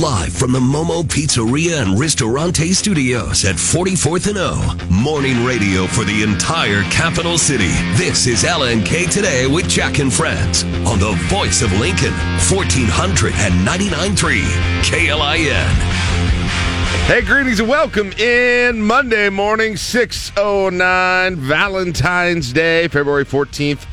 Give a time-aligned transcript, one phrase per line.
[0.00, 4.74] Live from the Momo Pizzeria and Ristorante Studios at 44th and O.
[4.88, 7.68] Morning radio for the entire capital city.
[7.98, 12.14] This is LNK Today with Jack and Friends on the voice of Lincoln,
[12.48, 14.40] 1499.3
[14.82, 15.66] KLIN.
[17.06, 23.84] Hey, greetings and welcome in Monday morning, 609, Valentine's Day, February 14th,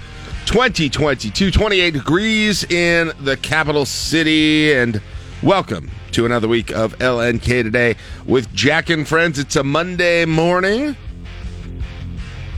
[0.45, 1.51] 2022.
[1.51, 4.71] 28 degrees in the capital city.
[4.73, 5.01] And
[5.41, 7.95] welcome to another week of LNK Today
[8.25, 9.39] with Jack and Friends.
[9.39, 10.97] It's a Monday morning.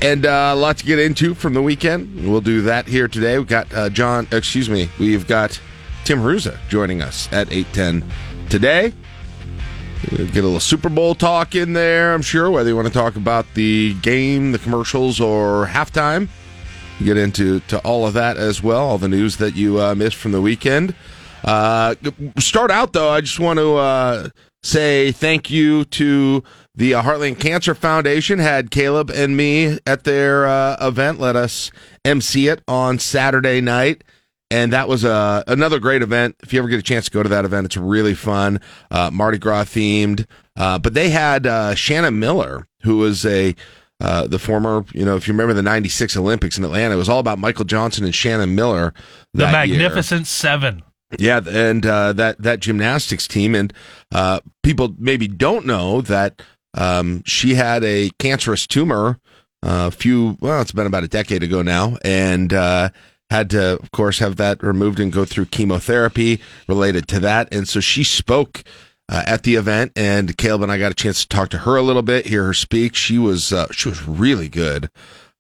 [0.02, 2.28] And uh, lot to get into from the weekend.
[2.28, 3.38] We'll do that here today.
[3.38, 5.62] We've got uh, John, excuse me, we've got
[6.06, 8.10] Tim Haruza joining us at 810
[8.50, 8.94] today.
[10.12, 12.94] We'll get a little Super Bowl talk in there, I'm sure, whether you want to
[12.94, 16.30] talk about the game, the commercials, or halftime.
[17.04, 20.18] Get into to all of that as well, all the news that you uh, missed
[20.18, 20.96] from the weekend.
[21.44, 21.96] Uh,
[22.38, 24.30] start out, though, I just want to uh,
[24.64, 26.44] say thank you to
[26.76, 28.40] the uh, Heartland Cancer Foundation.
[28.40, 31.20] Had Caleb and me at their uh, event.
[31.20, 31.72] Let us
[32.06, 34.04] MC it on Saturday night
[34.52, 36.36] and that was uh, another great event.
[36.44, 38.60] If you ever get a chance to go to that event, it's really fun.
[38.92, 43.56] Uh, Mardi Gras themed, uh, but they had uh, Shannon Miller, who was a
[44.02, 47.08] uh, the former, you know, if you remember the '96 Olympics in Atlanta, it was
[47.08, 48.94] all about Michael Johnson and Shannon Miller.
[49.34, 50.26] The Magnificent year.
[50.26, 50.84] Seven.
[51.20, 53.74] Yeah, and uh, that that gymnastics team, and
[54.64, 56.42] people maybe don't know that
[56.74, 59.20] um, she had a cancerous tumor
[59.62, 60.38] a few.
[60.40, 62.54] Well, it's been about a decade ago now, and
[63.32, 67.52] had to, of course, have that removed and go through chemotherapy related to that.
[67.54, 68.62] And so she spoke
[69.08, 71.78] uh, at the event, and Caleb and I got a chance to talk to her
[71.78, 72.94] a little bit, hear her speak.
[72.94, 74.90] She was uh, she was really good,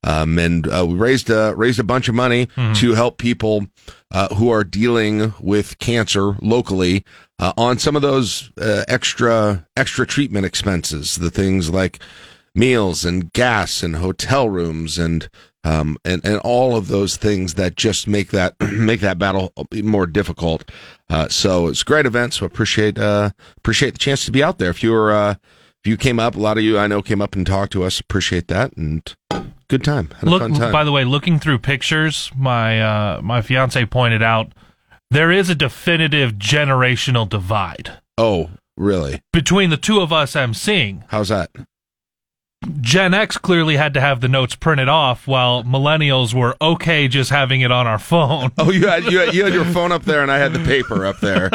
[0.04, 2.74] um, and uh, we raised a, raised a bunch of money mm-hmm.
[2.74, 3.68] to help people
[4.12, 7.06] uh, who are dealing with cancer locally
[7.40, 12.00] uh, on some of those uh, extra extra treatment expenses, the things like
[12.54, 15.30] meals and gas and hotel rooms and
[15.64, 19.54] um, and and all of those things that just make that make that battle
[19.84, 20.70] more difficult.
[21.10, 22.34] Uh, so it's a great event.
[22.34, 24.72] So appreciate uh, appreciate the chance to be out there.
[24.72, 25.36] If you were uh,
[25.84, 27.84] if you came up, a lot of you I know came up and talked to
[27.84, 28.00] us.
[28.00, 29.16] Appreciate that and
[29.71, 30.09] good time.
[30.20, 30.71] Had Look, time.
[30.71, 34.52] by the way, looking through pictures, my uh, my fiance pointed out
[35.09, 37.99] there is a definitive generational divide.
[38.17, 39.21] Oh, really?
[39.33, 41.05] Between the two of us, I'm seeing.
[41.08, 41.49] How's that?
[42.80, 47.32] Gen X clearly had to have the notes printed off, while millennials were okay just
[47.32, 48.52] having it on our phone.
[48.58, 50.64] Oh, you had, you had, you had your phone up there, and I had the
[50.64, 51.49] paper up there.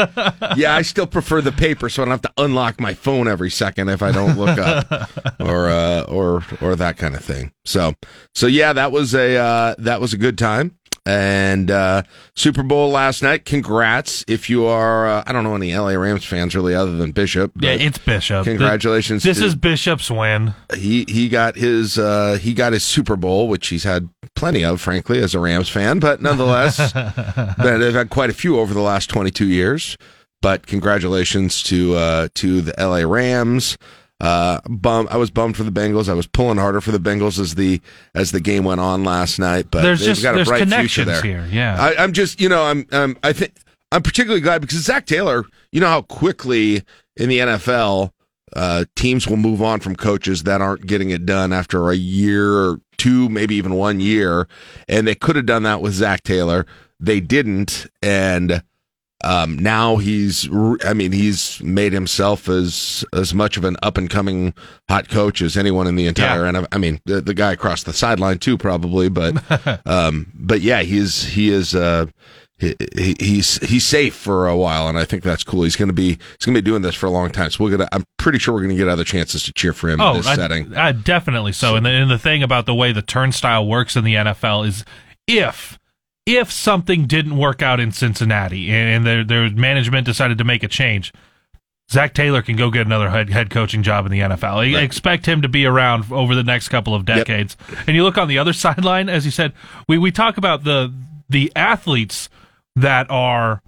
[0.57, 3.51] Yeah, I still prefer the paper, so I don't have to unlock my phone every
[3.51, 7.53] second if I don't look up or uh, or or that kind of thing.
[7.65, 7.95] So
[8.35, 12.03] so yeah, that was a uh, that was a good time and uh,
[12.35, 13.45] Super Bowl last night.
[13.45, 15.07] Congrats if you are.
[15.07, 17.53] Uh, I don't know any LA Rams fans really, other than Bishop.
[17.59, 18.45] Yeah, it's Bishop.
[18.45, 19.23] Congratulations.
[19.23, 20.55] This is Bishop's win.
[20.75, 24.81] He he got his uh, he got his Super Bowl, which he's had plenty of,
[24.81, 26.01] frankly, as a Rams fan.
[26.01, 26.77] But nonetheless,
[27.59, 29.97] they've had quite a few over the last twenty two years.
[30.43, 33.79] But congratulations to uh, to the LA Rams.
[34.19, 35.09] Uh, bum.
[35.11, 36.09] I was bummed for the Bengals.
[36.09, 37.81] I was pulling harder for the Bengals as the
[38.15, 39.71] as the game went on last night.
[39.71, 41.23] But there's just got a bright connections future there.
[41.23, 41.49] here.
[41.51, 43.53] Yeah, I, am just you know I'm, I'm I think
[43.93, 45.45] I'm particularly glad because Zac Taylor.
[45.71, 46.83] You know how quickly
[47.17, 48.13] in the NFL
[48.55, 52.53] uh, teams will move on from coaches that aren't getting it done after a year
[52.53, 54.49] or two, maybe even one year,
[54.89, 56.65] and they could have done that with Zac Taylor.
[56.99, 58.63] They didn't, and
[59.25, 60.49] um, now he's,
[60.85, 64.53] I mean, he's made himself as as much of an up and coming
[64.89, 66.43] hot coach as anyone in the entire.
[66.43, 66.59] Yeah.
[66.59, 69.09] And I mean, the, the guy across the sideline too, probably.
[69.09, 69.43] But,
[69.87, 71.75] um, but yeah, he's he is.
[71.75, 72.07] Uh,
[72.59, 72.75] he,
[73.19, 75.65] he's he's safe for a while, and I think that's cool.
[75.65, 77.51] He's going to be he's going to be doing this for a long time.
[77.51, 77.89] So we're gonna.
[77.93, 80.17] I'm pretty sure we're going to get other chances to cheer for him oh, in
[80.19, 80.75] this I, setting.
[80.75, 81.69] I, definitely so.
[81.69, 81.77] so.
[81.77, 84.87] And, the, and the thing about the way the turnstile works in the NFL is
[85.27, 85.79] if
[86.27, 90.69] if something didn't work out in Cincinnati and their their management decided to make a
[90.69, 91.13] change,
[91.91, 94.57] Zac Taylor can go get another head, head coaching job in the NFL.
[94.57, 94.83] Right.
[94.83, 97.57] Expect him to be around over the next couple of decades.
[97.69, 97.79] Yep.
[97.87, 99.53] And you look on the other sideline, as you said,
[99.89, 100.93] we, we talk about the
[101.29, 102.29] the athletes
[102.75, 103.63] that are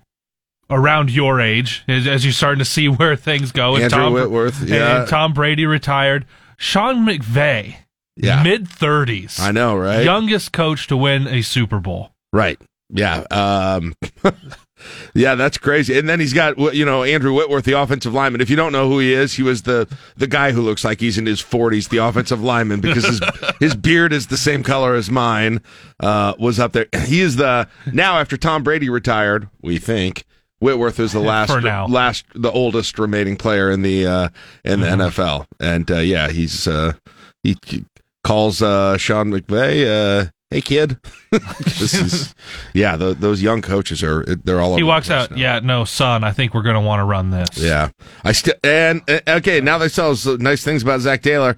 [0.70, 3.75] around your age, as, as you're starting to see where things go.
[3.75, 5.00] And Andrew Tom, Whitworth, yeah.
[5.00, 6.26] And Tom Brady retired.
[6.56, 7.76] Sean McVay,
[8.16, 8.43] yeah.
[8.43, 9.38] mid 30s.
[9.38, 10.02] I know, right?
[10.02, 12.11] Youngest coach to win a Super Bowl.
[12.32, 12.60] Right.
[12.90, 13.25] Yeah.
[13.30, 13.94] Um,
[15.14, 15.98] yeah, that's crazy.
[15.98, 18.40] And then he's got, you know, Andrew Whitworth, the offensive lineman.
[18.40, 21.00] If you don't know who he is, he was the, the guy who looks like
[21.00, 23.20] he's in his 40s, the offensive lineman, because his,
[23.60, 25.60] his beard is the same color as mine,
[26.00, 26.86] uh, was up there.
[27.08, 30.25] He is the, now after Tom Brady retired, we think,
[30.60, 31.50] Whitworth is the last,
[31.90, 34.28] last, the oldest remaining player in the uh,
[34.64, 36.94] in the NFL, and uh, yeah, he's uh,
[37.42, 37.84] he he
[38.25, 40.99] calls uh, Sean McVay, uh, "Hey kid,"
[41.33, 42.35] 'Cause he's-
[42.75, 44.77] yeah, tho- those young coaches are they're all.
[44.77, 45.31] He walks the out.
[45.33, 45.37] now.
[45.37, 46.25] Yeah, no, son.
[46.25, 47.49] I think we're going to want to run this.
[47.56, 47.91] Yeah,
[48.25, 49.61] I still and uh, okay.
[49.61, 51.56] Now they tell us nice things about Zac Taylor.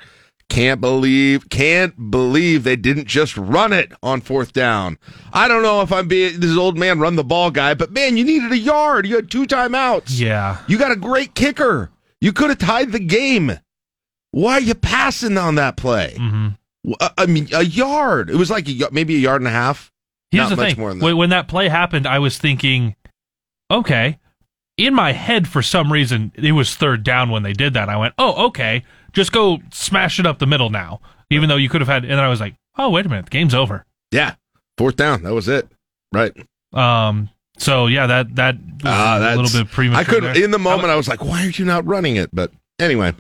[0.49, 4.99] Can't believe, can't believe they didn't just run it on fourth down.
[5.33, 8.17] I don't know if I'm being this old man run the ball guy, but man,
[8.17, 9.07] you needed a yard.
[9.07, 10.19] You had two timeouts.
[10.19, 10.57] Yeah.
[10.67, 11.91] You got a great kicker.
[12.21, 13.61] You could have tied the game.
[14.33, 16.17] Why are you passing on that play?
[16.19, 16.49] hmm
[17.01, 18.31] I- I mean, a yard.
[18.31, 19.91] It was like a, maybe a yard and a half.
[20.31, 20.81] Here's Not the much thing.
[20.81, 21.17] more than that.
[21.17, 22.95] when, that play happened, I was thinking,
[23.71, 24.19] okay.
[24.79, 27.89] In my head, for some reason, it was third down when they did that.
[27.89, 28.85] I went, oh, okay.
[29.13, 31.01] Just go smash it up the middle now.
[31.29, 33.27] Even though you could have had, and then I was like, oh, wait a minute,
[33.27, 33.85] the game's over.
[34.11, 34.35] Yeah,
[34.79, 35.23] fourth down.
[35.23, 35.69] That was it.
[36.13, 36.33] Right.
[36.73, 37.29] Um.
[37.59, 40.01] So yeah, that that was Ah, a little bit premature.
[40.01, 40.89] I could in the moment.
[40.91, 43.13] I was like, "Why are you not running it?" But anyway,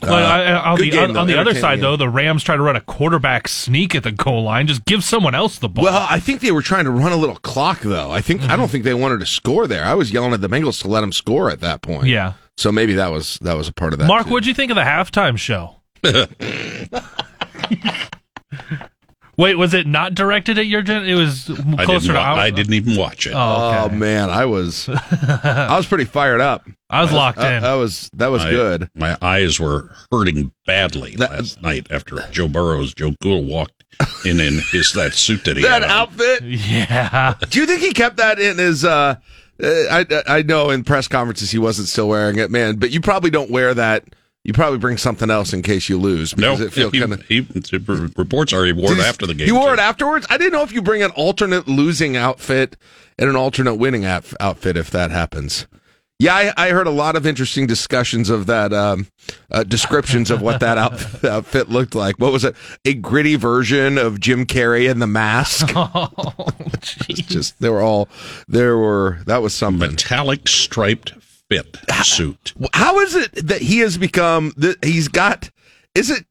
[0.00, 1.82] But uh, on the game, on, the other side, game.
[1.82, 4.66] though, the Rams try to run a quarterback sneak at the goal line.
[4.66, 5.84] Just give someone else the ball.
[5.84, 8.10] Well, I think they were trying to run a little clock, though.
[8.10, 8.50] I think Mm-hmm.
[8.50, 9.84] I don't think they wanted to score there.
[9.84, 12.06] I was yelling at the Bengals to let them score at that point.
[12.08, 12.34] yeah.
[12.56, 14.06] So maybe that was that was a part of that.
[14.06, 14.32] Mark, too.
[14.32, 15.80] what'd you think of the halftime show?
[19.36, 21.04] Wait, was it not directed at your gen?
[21.04, 22.38] It was I closer didn't, to wa- our.
[22.38, 23.32] I didn't even watch it.
[23.34, 23.96] Oh, Oh okay.
[23.96, 26.66] man, I was I was pretty fired up.
[26.90, 27.62] I was locked in.
[27.62, 28.88] that was that was I- good.
[28.94, 33.84] My eyes were hurting badly That- last night after Joe Burrows, Joe Cool walked
[34.24, 35.90] in in his that suit that he That had on.
[35.90, 36.42] outfit.
[36.42, 37.34] yeah.
[37.50, 38.84] Do you think he kept that in his?
[38.84, 39.16] uh
[39.62, 42.76] uh, I I know in press conferences he wasn't still wearing it, man.
[42.76, 44.04] But you probably don't wear that.
[44.44, 46.36] You probably bring something else in case you lose.
[46.36, 48.18] No, Because it feel he, kind of.
[48.18, 49.46] reports are he wore it after the game.
[49.46, 50.26] He wore it afterwards.
[50.28, 52.76] I didn't know if you bring an alternate losing outfit
[53.18, 55.66] and an alternate winning out- outfit if that happens.
[56.20, 59.08] Yeah, I, I heard a lot of interesting discussions of that, um,
[59.50, 62.16] uh, descriptions of what that outfit, outfit looked like.
[62.16, 62.54] What was it?
[62.84, 65.70] A gritty version of Jim Carrey and the mask.
[65.74, 65.88] Oh,
[66.84, 67.26] jeez.
[67.26, 68.08] just they were all
[68.46, 69.90] there were that was something.
[69.90, 71.14] metallic striped
[71.62, 72.52] fit suit.
[72.72, 74.52] How is it that he has become?
[74.56, 75.50] that He's got.
[75.94, 76.24] Is it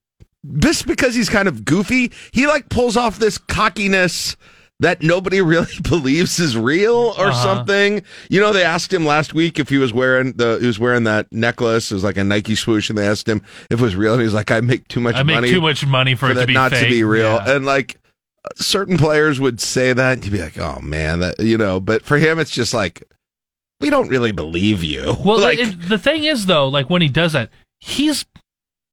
[0.59, 2.11] just because he's kind of goofy?
[2.31, 4.35] He like pulls off this cockiness
[4.79, 7.43] that nobody really believes is real or Uh-huh.
[7.43, 8.03] something.
[8.29, 11.05] You know, they asked him last week if he was wearing the he was wearing
[11.05, 11.91] that necklace.
[11.91, 14.21] It was like a Nike swoosh, and they asked him if it was real, and
[14.21, 16.33] he's like, "I make too much I make money too much money for, for it
[16.33, 16.83] to that be not fake.
[16.83, 17.55] to be real." Yeah.
[17.55, 17.97] And like
[18.57, 22.03] certain players would say that, and you'd be like, "Oh man, that you know." But
[22.03, 23.03] for him, it's just like.
[23.83, 25.15] We don't really believe you.
[25.25, 27.49] Well, like, it, the thing is, though, like when he does that,
[27.79, 28.25] he's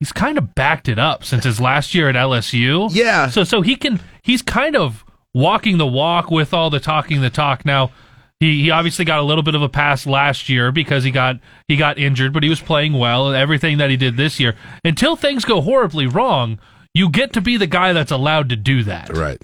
[0.01, 2.89] he's kind of backed it up since his last year at LSU.
[2.93, 7.21] yeah, So so he can he's kind of walking the walk with all the talking
[7.21, 7.65] the talk.
[7.65, 7.93] Now
[8.41, 11.37] he, he obviously got a little bit of a pass last year because he got
[11.69, 14.57] he got injured, but he was playing well and everything that he did this year.
[14.85, 16.59] Until things go horribly wrong,
[16.95, 19.15] you get to be the guy that's allowed to do that.
[19.17, 19.41] Right.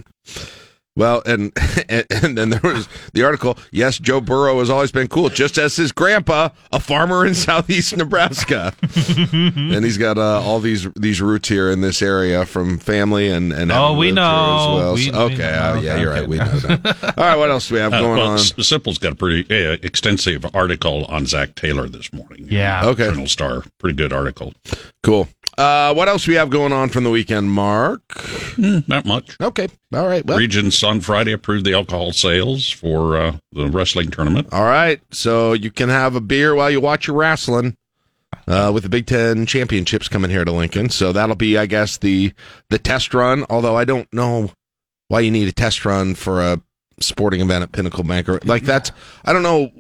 [0.97, 1.53] Well, and,
[1.89, 3.59] and and then there was the article.
[3.71, 7.95] Yes, Joe Burrow has always been cool, just as his grandpa, a farmer in southeast
[7.97, 8.73] Nebraska,
[9.33, 13.53] and he's got uh, all these these roots here in this area from family and
[13.53, 14.23] and Oh, we know.
[14.23, 14.95] as well.
[14.95, 15.75] We- So- we okay, know.
[15.77, 16.21] uh, yeah, you're okay.
[16.21, 16.29] right.
[16.29, 17.15] We know that.
[17.19, 18.39] All right, what else do we have Uh, going well, on?
[18.39, 22.47] Sipple's got a pretty uh, extensive article on Zac Taylor this morning.
[22.51, 22.87] Yeah.
[22.87, 24.55] Okay, Journal Star, pretty good article.
[25.03, 25.29] cool.
[25.59, 28.03] Uh, what else we have going on from the weekend, Mark?
[28.57, 29.37] Hmm, not much.
[29.41, 30.25] Okay, all right.
[30.25, 34.49] Well, Regents on Friday approved the alcohol sales for uh, the wrestling tournament.
[34.53, 37.77] All right, so you can have a beer while you watch your wrestling
[38.47, 40.91] uh, with the Big Ten championships coming here to Lincoln.
[40.91, 42.33] So that'll be, I guess, the
[42.69, 43.45] the test run.
[43.49, 44.51] Although I don't know
[45.09, 46.61] why you need a test run for a
[47.01, 48.29] sporting event at Pinnacle Bank.
[48.29, 48.93] Or, like that's,
[49.25, 49.71] I don't know.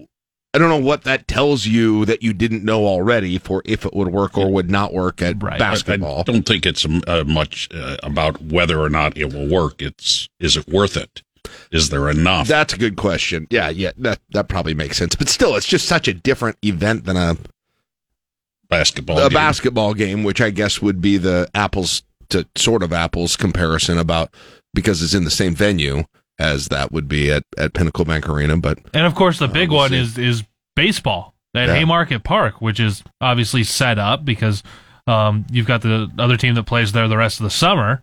[0.57, 3.93] I don't know what that tells you that you didn't know already for if it
[3.93, 5.59] would work or would not work at Right.
[5.59, 6.21] basketball.
[6.21, 9.83] I don't think it's um, uh, much uh, about whether or not it will work.
[9.83, 11.23] It's is it worth it?
[11.71, 12.49] Is there enough?
[12.49, 13.47] That's a good question.
[13.51, 15.15] Yeah, yeah, that that probably makes sense.
[15.15, 17.37] But still, it's just such a different event than a
[18.71, 19.19] basketball.
[19.19, 19.35] a game?
[19.35, 24.33] basketball game, which I guess would be the apples to sort of apples comparison about
[24.73, 26.05] because it's in the same venue
[26.38, 28.57] as that would be at, at Pinnacle Bank Arena.
[28.57, 29.99] But And of course, the big we'll one see.
[29.99, 31.75] is is baseball at Yeah.
[31.76, 34.62] Haymarket Park, which is obviously set up because
[35.07, 38.02] um, you've got the other team that plays there the rest of the summer.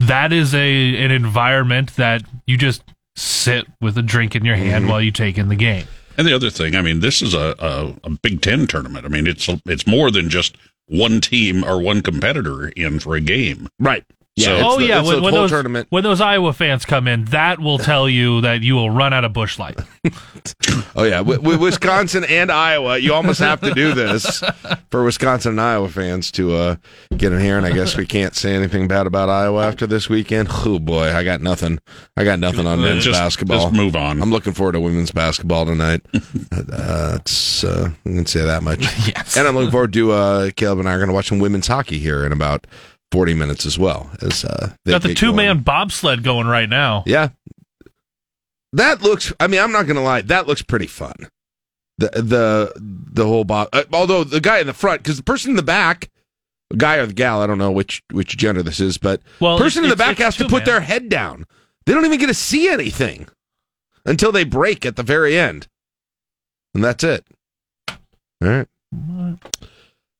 [0.00, 2.82] That is a an environment that you just
[3.16, 4.90] sit with a drink in your hand Mm-hmm.
[4.92, 5.86] while you take in the game.
[6.16, 9.04] And the other thing, I mean, this is a, a, a Big Ten tournament.
[9.04, 13.20] I mean, it's it's more than just one team or one competitor in for a
[13.20, 13.68] game.
[13.78, 14.04] right,
[14.38, 15.86] Yeah, So- oh the- yeah, when, when those tournament.
[15.90, 19.24] when those Iowa fans come in, that will tell you that you will run out
[19.24, 19.78] of Busch Light.
[20.96, 24.42] Oh yeah, with, with Wisconsin and Iowa, you almost have to do this
[24.90, 26.76] for Wisconsin and Iowa fans to uh,
[27.16, 27.56] get in here.
[27.56, 30.48] And I guess we can't say anything bad about Iowa after this weekend.
[30.50, 31.78] Oh boy, I got nothing.
[32.16, 33.60] I got nothing on men's just- basketball.
[33.64, 34.20] just move on.
[34.22, 36.00] I'm looking forward to women's basketball tonight.
[36.52, 38.80] uh, it's uh, I can say that much.
[39.08, 39.36] Yes.
[39.36, 41.66] And I'm looking forward to uh, Caleb and I are going to watch some women's
[41.66, 42.66] hockey here in about
[43.12, 44.10] 40 minutes as well.
[44.20, 47.04] As uh, Got the two man bobsled going right now.
[47.06, 47.28] Yeah.
[48.72, 51.14] That looks I mean, I'm not gonna lie, that looks pretty fun.
[51.96, 55.50] The the the whole bob uh, although the guy in the front, because the person
[55.50, 56.10] in the back,
[56.70, 59.58] the guy or the gal, I don't know which which gender this is, but Well,
[59.58, 60.64] person in the back has to put man.
[60.66, 61.46] their head down.
[61.86, 63.26] They don't even get to see anything
[64.04, 65.66] until they break at the very end.
[66.74, 67.26] And that's it.
[67.88, 67.96] All
[68.42, 68.68] right.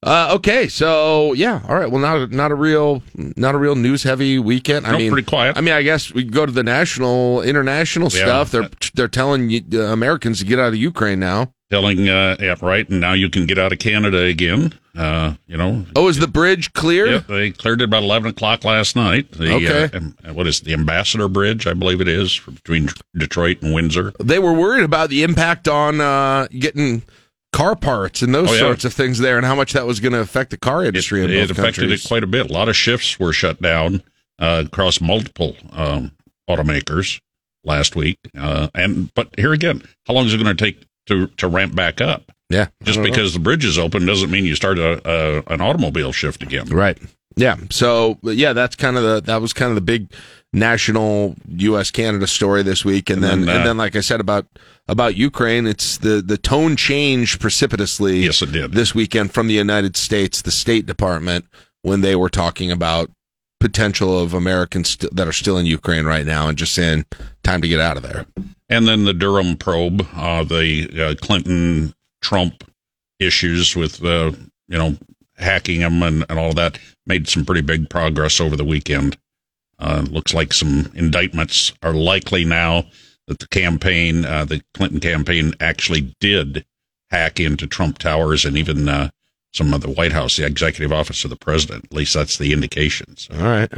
[0.00, 1.90] Uh, okay, so yeah, all right.
[1.90, 4.86] Well, not a, not a real not a real news heavy weekend.
[4.86, 5.56] I No, mean, pretty quiet.
[5.58, 8.24] I mean, I guess we go to the national, international Yeah.
[8.24, 8.50] stuff.
[8.52, 11.52] They're they're telling uh, Americans to get out of Ukraine now.
[11.70, 12.88] Telling, uh, yeah, right.
[12.88, 14.72] And now you can get out of Canada again.
[14.96, 17.06] Uh, you know, Oh, is the bridge clear?
[17.06, 19.30] Yep, they cleared it about 11 o'clock last night.
[19.32, 19.90] The, Okay.
[20.26, 24.12] Uh, what is it, the Ambassador Bridge, I believe it is, between Detroit and Windsor.
[24.18, 27.02] They were worried about the impact on uh, getting
[27.52, 28.58] car parts and those Oh, yeah.
[28.60, 31.22] sorts of things there, and how much that was going to affect the car industry
[31.24, 32.04] in it affected countries.
[32.04, 32.50] it quite a bit.
[32.50, 34.02] A lot of shifts were shut down
[34.38, 36.12] uh, across multiple um,
[36.48, 37.20] automakers
[37.64, 38.18] last week.
[38.36, 41.74] Uh, and But here again, how long is it going to take to, to ramp
[41.74, 42.30] back up?
[42.50, 43.10] yeah, Just don't know.
[43.10, 46.66] because the bridge is open doesn't mean you start a, a, an automobile shift again.
[46.68, 46.98] Right.
[47.36, 47.56] Yeah.
[47.70, 50.10] So yeah, that's kind of the that was kind of the big
[50.52, 51.90] national U.S.
[51.90, 54.46] Canada story this week, and, And then, then, uh, and then like I said about
[54.88, 58.20] about Ukraine, it's the the tone changed precipitously.
[58.20, 58.72] Yes, it did.
[58.72, 61.44] this weekend from the United States, the State Department,
[61.82, 63.10] when they were talking about
[63.60, 67.04] potential of Americans st- that are still in Ukraine right now, and just saying
[67.42, 68.26] time to get out of there.
[68.68, 70.88] And then the Durham probe, uh, the
[71.20, 72.64] uh, Clinton Trump
[73.18, 74.32] issues with, uh,
[74.68, 74.96] you know,
[75.36, 79.16] hacking them and, and all that made some pretty big progress over the weekend.
[79.78, 82.84] Uh, looks like some indictments are likely now
[83.28, 86.64] that the campaign, uh, the Clinton campaign actually did
[87.10, 89.10] hack into Trump Towers and even uh,
[89.52, 91.84] some of the White House, the executive office of the president.
[91.86, 93.28] At least that's the indications.
[93.32, 93.72] All right.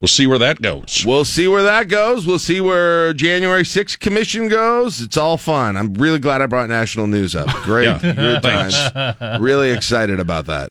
[0.00, 1.02] We'll see where that goes.
[1.04, 2.24] We'll see where that goes.
[2.24, 5.00] We'll see where January 6th commission goes.
[5.00, 5.76] It's all fun.
[5.76, 7.48] I'm really glad I brought national news up.
[7.64, 7.86] Great.
[7.86, 7.98] Yeah.
[8.14, 8.90] Good Thanks.
[8.92, 9.40] times.
[9.40, 10.70] really excited about that.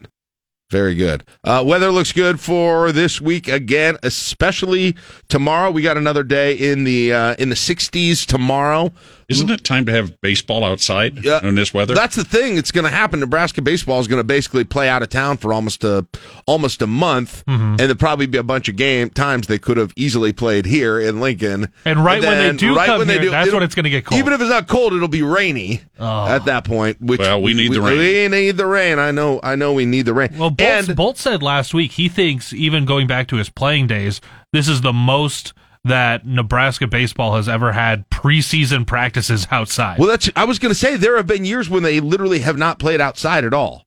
[0.69, 1.23] Very good.
[1.45, 4.97] Uh, weather looks good for this week again, especially
[5.29, 5.71] tomorrow.
[5.71, 8.91] We got another day in the uh, in the 60s tomorrow.
[9.29, 11.45] Isn't it time to have baseball outside Yeah.
[11.45, 11.93] in this weather?
[11.93, 12.57] That's the thing.
[12.57, 13.19] It's going to happen.
[13.19, 16.07] Nebraska baseball is going to basically play out of town for almost a
[16.45, 17.61] almost a month, mm-hmm.
[17.61, 20.97] and there'll probably be a bunch of game times they could have easily played here
[20.97, 21.73] in Lincoln.
[21.83, 24.17] And right when they then do come here, that's it'll- when it's gonna get cold.
[24.17, 26.27] Even if it's not cold, it'll be rainy oh.
[26.27, 27.01] at that point.
[27.01, 27.97] Which Well, we need the rain.
[27.97, 28.97] We need the rain.
[28.97, 29.41] I know.
[29.43, 29.73] I know.
[29.73, 30.29] We need the rain.
[30.37, 33.87] Well, Bolt, and Bolt said last week he thinks, even going back to his playing
[33.87, 34.21] days,
[34.53, 35.51] this is the most
[35.87, 39.99] that Nebraska baseball has ever had preseason practices outside.
[39.99, 40.29] well, that's.
[40.35, 43.01] I was going to say there have been years when they literally have not played
[43.01, 43.85] outside at all.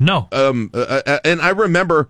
[0.00, 2.08] no, um uh, uh, and I remember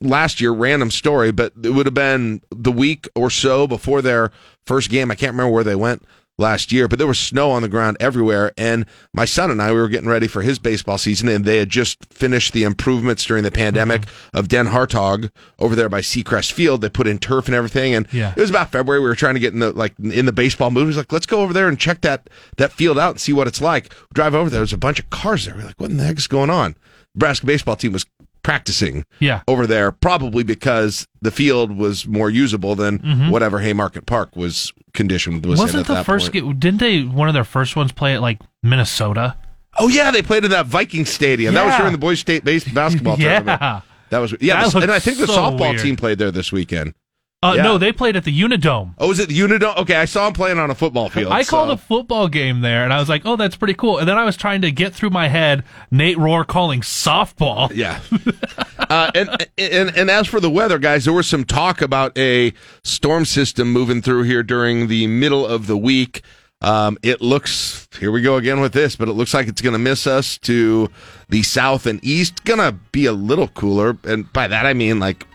[0.00, 4.30] last year random story but it would have been the week or so before their
[4.64, 6.04] first game I can't remember where they went
[6.38, 9.72] last year but there was snow on the ground everywhere and my son and I
[9.72, 13.24] we were getting ready for his baseball season and they had just finished the improvements
[13.24, 14.02] during the pandemic
[14.32, 16.80] of Den Hartog over there by Seacrest Field.
[16.80, 18.32] They put in turf and everything and Yeah.
[18.36, 19.00] it was about February.
[19.00, 20.82] We were trying to get in the like in the baseball mood.
[20.82, 23.32] He was like let's go over there and check that that field out and see
[23.32, 23.92] what it's like.
[23.92, 25.54] We drive over there there's a bunch of cars there.
[25.56, 26.76] We're like what in the heck is going on?
[27.14, 28.06] Nebraska baseball team was
[28.42, 29.42] practicing yeah.
[29.46, 33.30] over there, probably because the field was more usable than mm-hmm.
[33.30, 36.44] whatever Haymarket Park was conditioned was Wasn't the first point.
[36.44, 36.58] game?
[36.58, 37.02] Didn't they?
[37.04, 39.36] One of their first ones play at like Minnesota.
[39.78, 41.54] Oh yeah, they played in that Viking Stadium.
[41.54, 43.58] That was during the boys' state base basketball tournament.
[43.62, 43.80] Yeah.
[44.10, 45.80] That was yeah, That the- and I think the so softball weird.
[45.80, 46.92] team played there this weekend.
[47.40, 47.62] Uh, Yeah.
[47.62, 48.94] No, they played at the Unidome.
[48.98, 49.76] Oh, was it the Unidome?
[49.78, 51.32] Okay, I saw them playing on a football field.
[51.32, 54.08] I called a football game there, and I was like, "Oh, that's pretty cool." And
[54.08, 55.62] then I was trying to get through my head
[55.92, 57.70] Nate Rohr calling softball.
[57.72, 58.00] Yeah.
[58.88, 62.52] uh, and, and and as for the weather, guys, there was some talk about a
[62.82, 66.22] storm system moving through here during the middle of the week.
[66.60, 69.74] Um, it looks here we go again with this, but it looks like it's going
[69.74, 70.88] to miss us to
[71.28, 72.44] the south and east.
[72.44, 75.26] Going to be a little cooler, and by that I mean like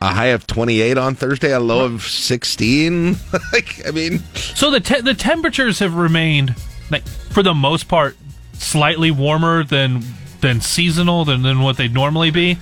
[0.00, 3.16] a high of 28 on Thursday, a low of 16.
[3.52, 6.56] like I mean, So the te- the temperatures have remained
[6.90, 8.16] like for the most part
[8.54, 10.02] slightly warmer than
[10.40, 12.58] than seasonal than, than what they'd normally be.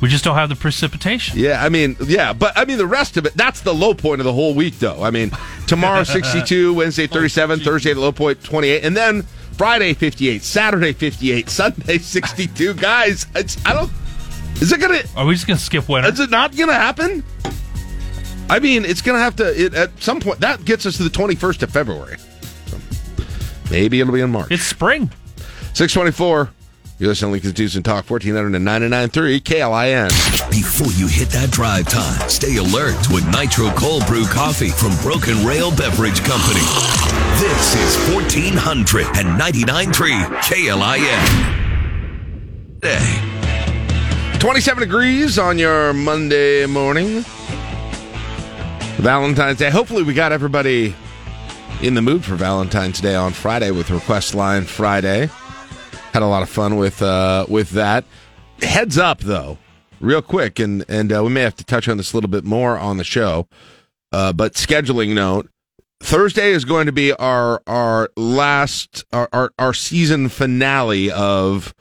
[0.00, 1.38] We just don't have the precipitation.
[1.38, 3.34] Yeah, I mean, yeah, but I mean the rest of it.
[3.34, 5.02] That's the low point of the whole week, though.
[5.02, 5.30] I mean,
[5.66, 9.22] tomorrow sixty-two, Wednesday thirty-seven, Thursday the low point twenty-eight, and then
[9.52, 12.74] Friday fifty-eight, Saturday fifty-eight, Sunday sixty-two.
[12.74, 13.90] Guys, it's I don't.
[14.60, 15.00] Is it gonna?
[15.16, 16.10] Are we just gonna skip winter?
[16.10, 17.24] Is it not gonna happen?
[18.50, 19.64] I mean, it's gonna have to.
[19.64, 22.18] It, at some point, that gets us to the twenty-first of February.
[22.66, 22.78] So
[23.70, 24.48] maybe it'll be in March.
[24.50, 25.10] It's spring.
[25.72, 26.50] Six twenty-four.
[26.98, 30.08] You're listening to Lincoln's News and Talk 1499.3 KLIN.
[30.50, 35.44] Before you hit that drive time, stay alert with Nitro Cold Brew Coffee from Broken
[35.44, 36.64] Rail Beverage Company.
[37.36, 41.20] This is 1499.3 KLIN.
[42.80, 43.20] Day.
[44.38, 47.26] 27 degrees on your Monday morning.
[48.96, 49.68] Valentine's Day.
[49.68, 50.96] Hopefully, we got everybody
[51.82, 55.28] in the mood for Valentine's Day on Friday with Request Line Friday.
[56.16, 58.06] Had a lot of fun with uh, with that.
[58.62, 59.58] Heads up, though,
[60.00, 62.42] real quick, and and uh, we may have to touch on this a little bit
[62.42, 63.46] more on the show.
[64.12, 65.50] Uh, but scheduling note:
[66.00, 71.74] Thursday is going to be our our last our our, our season finale of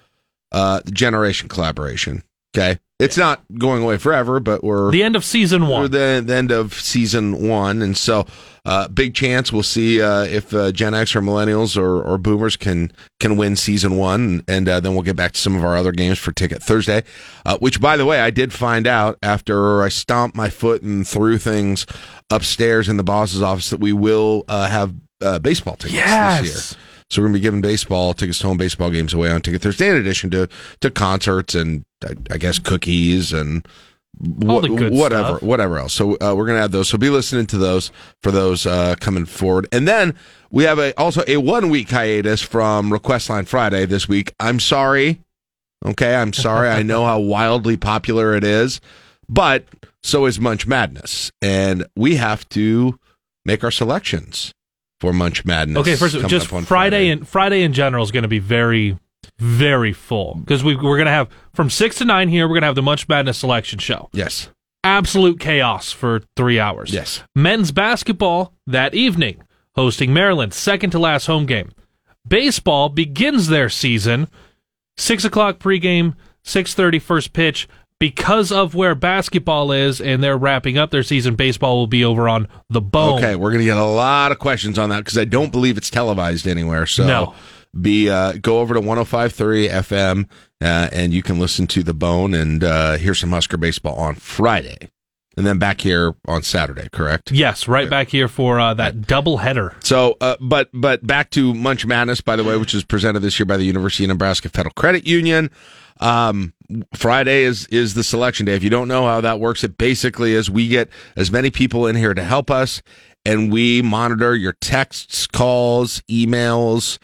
[0.51, 2.21] uh, the Generation collaboration.
[2.57, 5.91] Okay, it's not going away forever, but we're The end of season we're one.
[5.91, 8.25] the, the end of season one, and so
[8.63, 12.55] uh, big chance we'll see uh, if uh, Gen X or Millennials or, or Boomers
[12.55, 15.75] can can win season one, and uh, then we'll get back to some of our
[15.75, 17.03] other games for Ticket Thursday.
[17.45, 21.05] Uh, which, by the way, I did find out after I stomped my foot and
[21.05, 21.85] threw things
[22.29, 26.41] upstairs in the boss's office that we will uh, have uh, baseball tickets yes.
[26.41, 26.81] this year.
[27.09, 29.61] So we're going to be giving baseball tickets to home baseball games away on Ticket
[29.61, 30.47] Thursday, in addition to
[30.81, 33.65] to concerts and I, I guess cookies and
[34.47, 35.43] All wha- the good whatever stuff.
[35.43, 35.93] whatever else.
[35.93, 36.89] So uh, we're going to add those.
[36.89, 37.91] So be listening to those
[38.23, 40.15] for those uh, coming forward, and then
[40.51, 44.33] we have a also a one week hiatus from Request Line Friday this week.
[44.39, 45.21] I'm sorry.
[45.85, 46.69] Okay, I'm sorry.
[46.69, 48.81] I know how wildly popular it is,
[49.29, 49.65] but
[50.01, 52.97] so is Munch Madness, and we have to
[53.45, 54.53] make our selections
[55.05, 55.81] for Munch Madness.
[55.81, 58.39] Okay, first coming just up on Friday and Friday in general is going to be
[58.39, 58.97] very,
[59.37, 62.47] very full because we we're going to have from six to nine here.
[62.47, 64.09] We're going to have the Munch Madness selection show.
[64.13, 64.49] Yes.
[64.83, 66.91] Absolute chaos for three hours.
[66.91, 67.23] Yes.
[67.35, 69.41] Men's basketball that evening,
[69.75, 71.71] hosting Maryland, second to last home game.
[72.27, 74.27] Baseball begins their season,
[74.97, 77.67] six o'clock pregame, six thirty first pitch.
[77.99, 82.27] Because of where basketball is, and they're wrapping up their season, baseball will be over
[82.27, 83.19] on the bone.
[83.19, 85.77] Okay, we're going to get a lot of questions on that because I don't believe
[85.77, 86.85] it's televised anywhere.
[86.87, 87.33] So No.
[87.79, 90.29] be uh, go over to 105.3 FM
[90.61, 94.15] uh, and you can listen to the Bone and uh, hear some Husker baseball on
[94.15, 94.89] Friday,
[95.37, 96.89] and then back here on Saturday.
[96.91, 97.31] Correct.
[97.31, 99.73] Yes, right back here for uh, that double header.
[99.79, 103.39] So, uh, but but back to Munch Madness, by the way, which is presented this
[103.39, 105.49] year by the University of Nebraska Federal Credit Union.
[105.99, 106.53] Um,
[106.93, 108.55] Friday is is the selection day.
[108.55, 111.87] If you don't know how that works, it basically is we get as many people
[111.87, 112.81] in here to help us,
[113.25, 116.97] and we monitor your texts, calls, emails,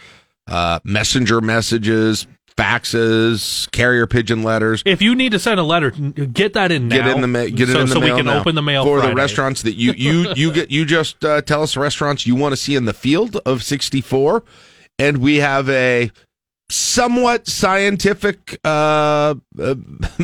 [0.48, 2.28] uh, messenger messages,
[2.58, 4.84] faxes, carrier pigeon letters.
[4.86, 6.98] If you need to send a letter, get that in now.
[6.98, 8.40] Get in the ma- get it so, in the mail so mail we can now.
[8.40, 9.14] open the mail for Friday.
[9.14, 10.72] the restaurants that you you you get.
[10.72, 13.64] You just uh, tell us the restaurants you want to see in the field of
[13.64, 14.44] sixty four,
[15.00, 16.12] and we have a
[16.72, 19.36] somewhat scientific uh,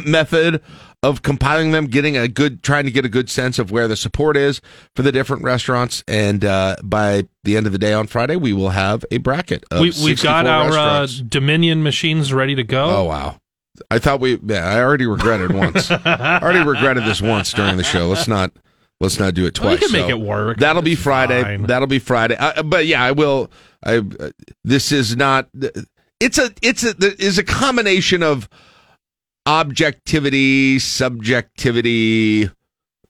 [0.05, 0.61] method
[1.03, 3.95] of compiling them, getting a good, trying to get a good sense of where the
[3.95, 4.61] support is
[4.95, 8.51] for the different restaurants, and uh, by the end of the day on Friday, we
[8.53, 9.63] will have a bracket.
[9.71, 11.07] Of we, we've got our uh.
[11.27, 12.85] Dominion machines ready to go.
[12.85, 13.39] Oh wow!
[13.91, 14.39] I thought we.
[14.43, 15.91] Yeah, I already regretted once.
[15.91, 18.07] I already regretted this once during the show.
[18.07, 18.51] Let's not.
[18.99, 19.79] Let's not do it twice.
[19.79, 20.57] you can make So it work.
[20.57, 21.43] That'll be Friday.
[21.43, 21.63] fine.
[21.63, 22.35] That'll be Friday.
[22.35, 23.51] Uh, but yeah, I will.
[23.85, 23.97] I.
[23.97, 24.31] Uh,
[24.63, 25.49] this is not.
[26.19, 26.51] It's a.
[26.61, 26.95] It's a.
[27.21, 28.49] Is a combination of
[29.45, 32.49] objectivity, subjectivity.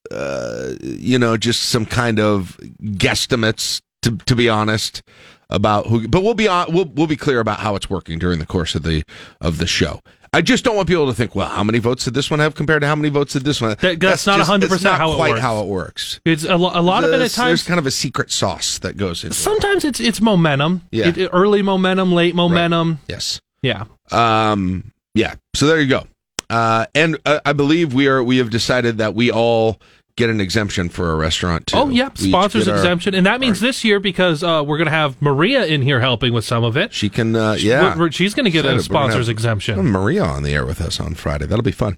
[0.09, 3.81] Uh, you know, just some kind of guesstimates.
[4.03, 5.01] To to be honest
[5.49, 6.71] about who, but we'll be on.
[6.71, 9.03] We'll we'll be clear about how it's working during the course of the
[9.41, 10.01] of the show.
[10.33, 12.53] I just don't want people to think, well, how many votes did this one have
[12.55, 13.71] compared to how many votes did this one?
[13.71, 13.79] have?
[13.79, 15.41] That- that's not just- 100% it's not how it quite works.
[15.41, 16.19] how it works.
[16.25, 17.35] It's a, lo- a lot of it at times.
[17.49, 19.37] There's kind of a secret sauce that goes into it.
[19.37, 20.81] Sometimes it's it's momentum.
[20.91, 21.07] Yeah.
[21.07, 22.99] It- it- early momentum, late momentum.
[23.07, 23.41] Yes.
[23.61, 23.85] Yeah.
[24.11, 24.91] Um.
[25.13, 25.35] Yeah.
[25.55, 26.07] So there you go.
[26.49, 28.23] Uh, and uh, I believe we are.
[28.23, 29.79] We have decided that we all
[30.17, 31.77] get an exemption for a restaurant too.
[31.77, 32.09] Oh, yeah.
[32.19, 35.21] We Sponsors our- exemption, and that means this year because uh, we're going to have
[35.21, 36.93] Maria in here helping with some of it.
[36.93, 37.35] She can.
[37.35, 37.81] Uh, yeah.
[37.83, 38.91] We're- we're- she's going to get a Excited.
[38.91, 39.81] We're sponsors exemption.
[39.89, 41.45] Maria on the air with us on Friday.
[41.45, 41.97] That'll be fun.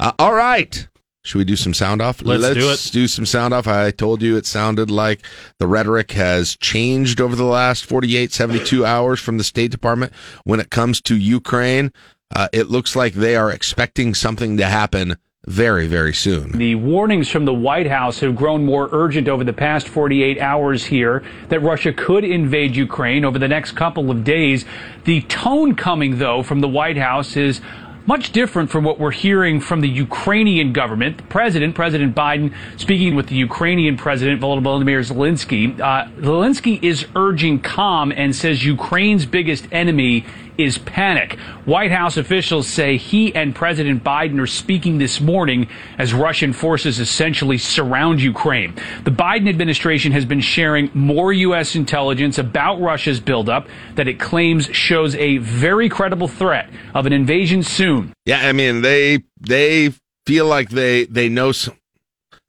[0.00, 0.88] Uh, all right.
[1.24, 2.22] Should we do some sound off?
[2.22, 2.90] Let's do it.
[2.92, 3.66] do some sound off.
[3.66, 5.22] I told you it sounded like
[5.58, 10.12] the rhetoric has changed over the last 48, 72 hours from the State Department
[10.44, 11.92] when it comes to Ukraine.
[12.32, 16.50] Uh, it looks like they are expecting something to happen very, very soon.
[16.58, 20.84] The warnings from the White House have grown more urgent over the past 48 hours
[20.84, 24.64] here that Russia could invade Ukraine over the next couple of days.
[25.04, 27.60] The tone coming, though, from the White House is
[28.06, 31.16] much different from what we're hearing from the Ukrainian government.
[31.16, 35.78] The president, President Biden, speaking with the Ukrainian president, Volodymyr Zelensky.
[35.78, 40.24] Uh, Zelensky is urging calm and says Ukraine's biggest enemy
[40.58, 41.38] is panic.
[41.64, 46.98] White House officials say he and President Biden are speaking this morning as Russian forces
[46.98, 48.74] essentially surround Ukraine.
[49.04, 51.74] The Biden administration has been sharing more U.S.
[51.74, 57.62] intelligence about Russia's buildup that it claims shows a very credible threat of an invasion
[57.62, 58.12] soon.
[58.24, 59.92] Yeah, I mean they they
[60.26, 61.52] feel like they they know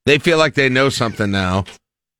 [0.05, 1.65] they feel like they know something now.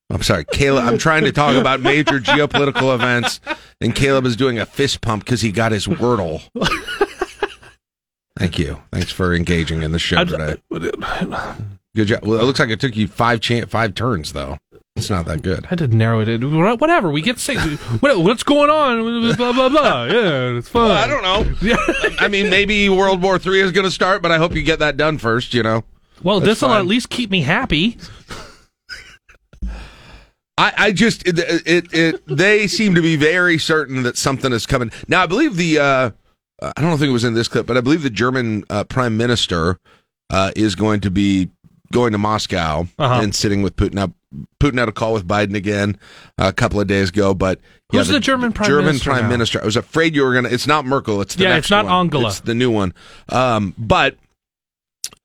[0.09, 0.85] I'm sorry, Caleb.
[0.85, 3.41] I'm trying to talk about major geopolitical events,
[3.81, 6.41] and Caleb is doing a fist pump because he got his Wordle.
[8.37, 8.81] Thank you.
[8.91, 10.55] Thanks for engaging in the show today.
[11.95, 12.23] Good job.
[12.23, 14.57] Well, it looks like it took you five chan- five turns though.
[14.95, 15.65] It's not that good.
[15.65, 16.29] I had to narrow it.
[16.29, 16.55] in.
[16.77, 17.11] Whatever.
[17.11, 17.57] We get sick.
[17.99, 19.35] What, what's going on?
[19.35, 20.05] Blah blah blah.
[20.05, 20.89] Yeah, it's fun.
[20.89, 21.75] Well, I don't know.
[22.19, 24.79] I mean, maybe World War Three is going to start, but I hope you get
[24.79, 25.53] that done first.
[25.53, 25.83] You know.
[26.23, 27.97] Well, this will at least keep me happy.
[30.57, 34.65] I, I just it, it it they seem to be very certain that something is
[34.65, 34.91] coming.
[35.07, 36.09] Now I believe the uh,
[36.61, 39.17] I don't think it was in this clip, but I believe the German uh, prime
[39.17, 39.79] minister
[40.31, 41.49] uh, is going to be
[41.93, 43.19] going to Moscow Uh-huh.
[43.21, 43.93] and sitting with Putin.
[43.93, 44.13] Now
[44.59, 45.97] Putin had a call with Biden again
[46.37, 47.59] uh, a couple of days ago, but
[47.91, 49.29] Who's the German prime German minister prime now?
[49.29, 49.61] minister.
[49.61, 50.49] I was afraid you were gonna.
[50.49, 51.21] It's not Merkel.
[51.21, 51.93] It's the Yeah, it's not one.
[51.93, 52.27] Angela.
[52.29, 52.93] It's the new one.
[53.29, 54.17] Um, but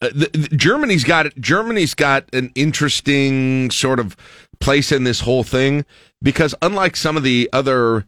[0.01, 4.17] uh, the, the- Germany's got Germany's got an interesting sort of
[4.63, 5.85] place in this whole thing
[6.23, 8.07] because unlike some of the other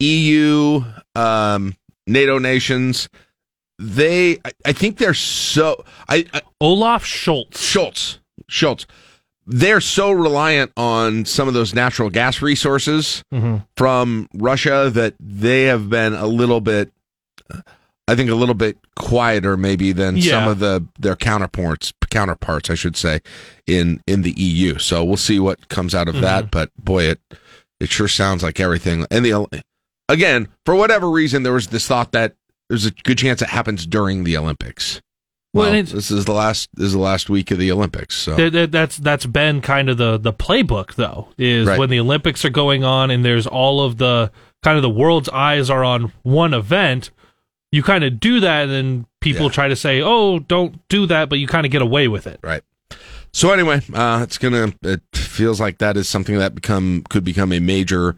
[0.00, 0.82] EU
[1.14, 1.74] um,
[2.06, 3.08] NATO nations,
[3.78, 7.62] they I, I think they're so I, I Olaf Schultz.
[7.62, 8.86] Schultz Schultz
[9.48, 13.58] they're so reliant on some of those natural gas resources Mm-hmm.
[13.76, 16.90] from Russia that they have been a little bit
[18.08, 22.74] I think a little bit quieter maybe than some of the their counterparts counterparts I
[22.74, 23.20] should say
[23.66, 24.78] in in the EU.
[24.78, 26.24] So we'll see what comes out of Mm-hmm.
[26.24, 27.20] that, but boy it
[27.80, 29.62] it sure sounds like everything and the
[30.08, 32.34] again, for whatever reason there was this thought that
[32.68, 35.00] there's a good chance it happens during the Olympics.
[35.52, 38.14] Well, Well, this is the last this is the last week of the Olympics.
[38.14, 41.78] So That- that- that's that's been kind of the the playbook though is Right.
[41.78, 44.30] when the Olympics are going on and there's all of the
[44.62, 47.10] kind of the world's eyes are on one event
[47.76, 49.52] you kind of do that and then people Yeah.
[49.52, 52.40] try to say oh don't do that but you kind of get away with it
[52.42, 52.62] Right.
[53.32, 54.72] So anyway, uh, it's gonna.
[54.82, 58.16] It feels like that is something that become could become a major,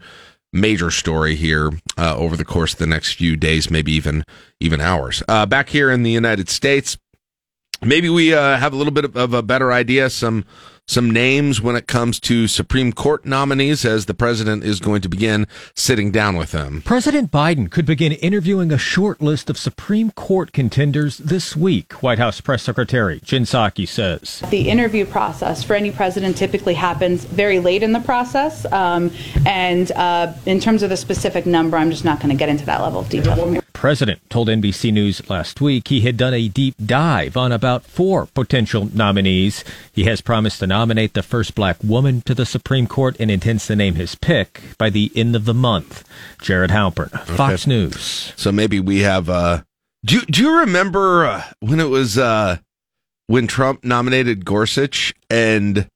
[0.53, 4.23] major story here uh, over the course of the next few days, maybe even
[4.61, 5.21] even hours.
[5.27, 6.97] Uh, back here in the United States,
[7.81, 10.09] maybe we uh, have a little bit of, of a better idea.
[10.09, 10.45] Some
[10.89, 15.09] some names when it comes to Supreme Court nominees, as the president is going to
[15.09, 16.81] begin sitting down with them.
[16.83, 22.17] President Biden could begin interviewing a short list of Supreme Court contenders this week, White
[22.17, 24.41] House Press Secretary Jen Psaki says.
[24.49, 28.65] The interview process for any president typically happens very late in the process.
[28.71, 29.11] Um,
[29.45, 32.65] and uh, in terms of the specific number, I'm just not going to get into
[32.65, 33.61] that level of detail.
[33.73, 38.25] President told NBC News last week he had done a deep dive on about four
[38.27, 39.63] potential nominees.
[39.93, 43.67] He has promised to nominate the first black woman to the Supreme Court and intends
[43.67, 46.03] to name his pick by the end of the month.
[46.41, 48.33] Jared Halpern, Fox News.
[48.35, 49.29] So maybe we have.
[49.29, 49.61] Uh,
[50.05, 52.57] do you- Do you remember uh, when it was uh,
[53.27, 55.87] when Trump nominated Gorsuch and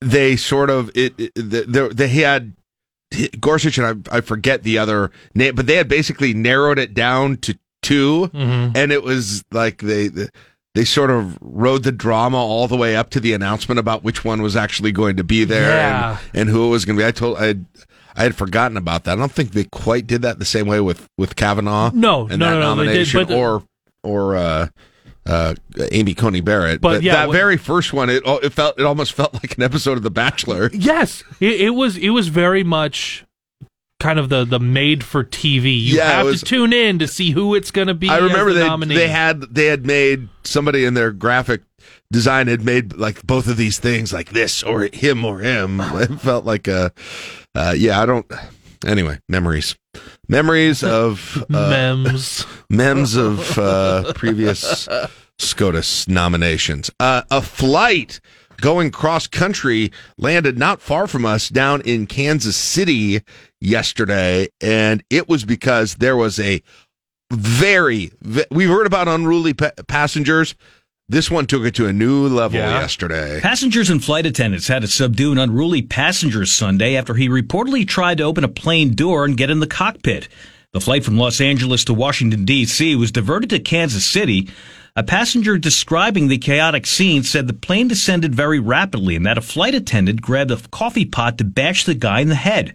[0.00, 2.54] they sort of it, it they, they had
[3.40, 7.36] Gorsuch and I, I forget the other name, but they had basically narrowed it down
[7.38, 10.08] to 2 and it was like they.
[10.74, 14.24] they sort of rode the drama all the way up to the announcement about which
[14.24, 16.18] one was actually going to be there Yeah.
[16.32, 17.06] and, and who it was going to be.
[17.06, 17.66] I told I had,
[18.14, 19.12] I had forgotten about that.
[19.12, 21.90] I don't think they quite did that the same way with with Kavanaugh.
[21.92, 23.64] No, and no, that no, did, nomination, but- or
[24.04, 24.68] or uh,
[25.26, 25.54] uh,
[25.92, 26.80] Amy Coney Barrett.
[26.80, 29.62] But yeah, that what- very first one, it it felt it almost felt like an
[29.62, 30.70] episode of The Bachelor.
[30.72, 33.24] yes it, it was it was very much
[34.00, 37.06] kind of the the made for TV you Yeah, have was- to tune in to
[37.06, 38.94] see who it's going to be I remember the they nominee.
[38.94, 41.62] they had they had made somebody in their graphic
[42.10, 45.80] design had made like both of these things like this or him or him.
[46.00, 46.92] It felt like a
[47.54, 48.00] uh, yeah.
[48.00, 48.24] I don't.
[48.86, 49.76] Anyway, memories,
[50.30, 54.88] memories of uh, memes memes of uh, previous
[55.38, 56.90] SCOTUS nominations.
[57.00, 58.20] Uh, a flight
[58.60, 63.22] going cross country landed not far from us down in Kansas City
[63.60, 66.62] yesterday, and it was because there was a
[67.32, 70.54] very, ve- we heard about unruly pa- passengers.
[71.10, 72.80] This one took it to a new level Yeah.
[72.80, 73.40] yesterday.
[73.40, 78.18] Passengers and flight attendants had to subdue an unruly passenger Sunday after he reportedly tried
[78.18, 80.28] to open a plane door and get in the cockpit.
[80.72, 82.94] The flight from Los Angeles to Washington, D.C.
[82.94, 84.48] was diverted to Kansas City.
[84.94, 89.40] A passenger describing the chaotic scene said the plane descended very rapidly and that a
[89.42, 92.74] flight attendant grabbed a coffee pot to bash the guy in the head.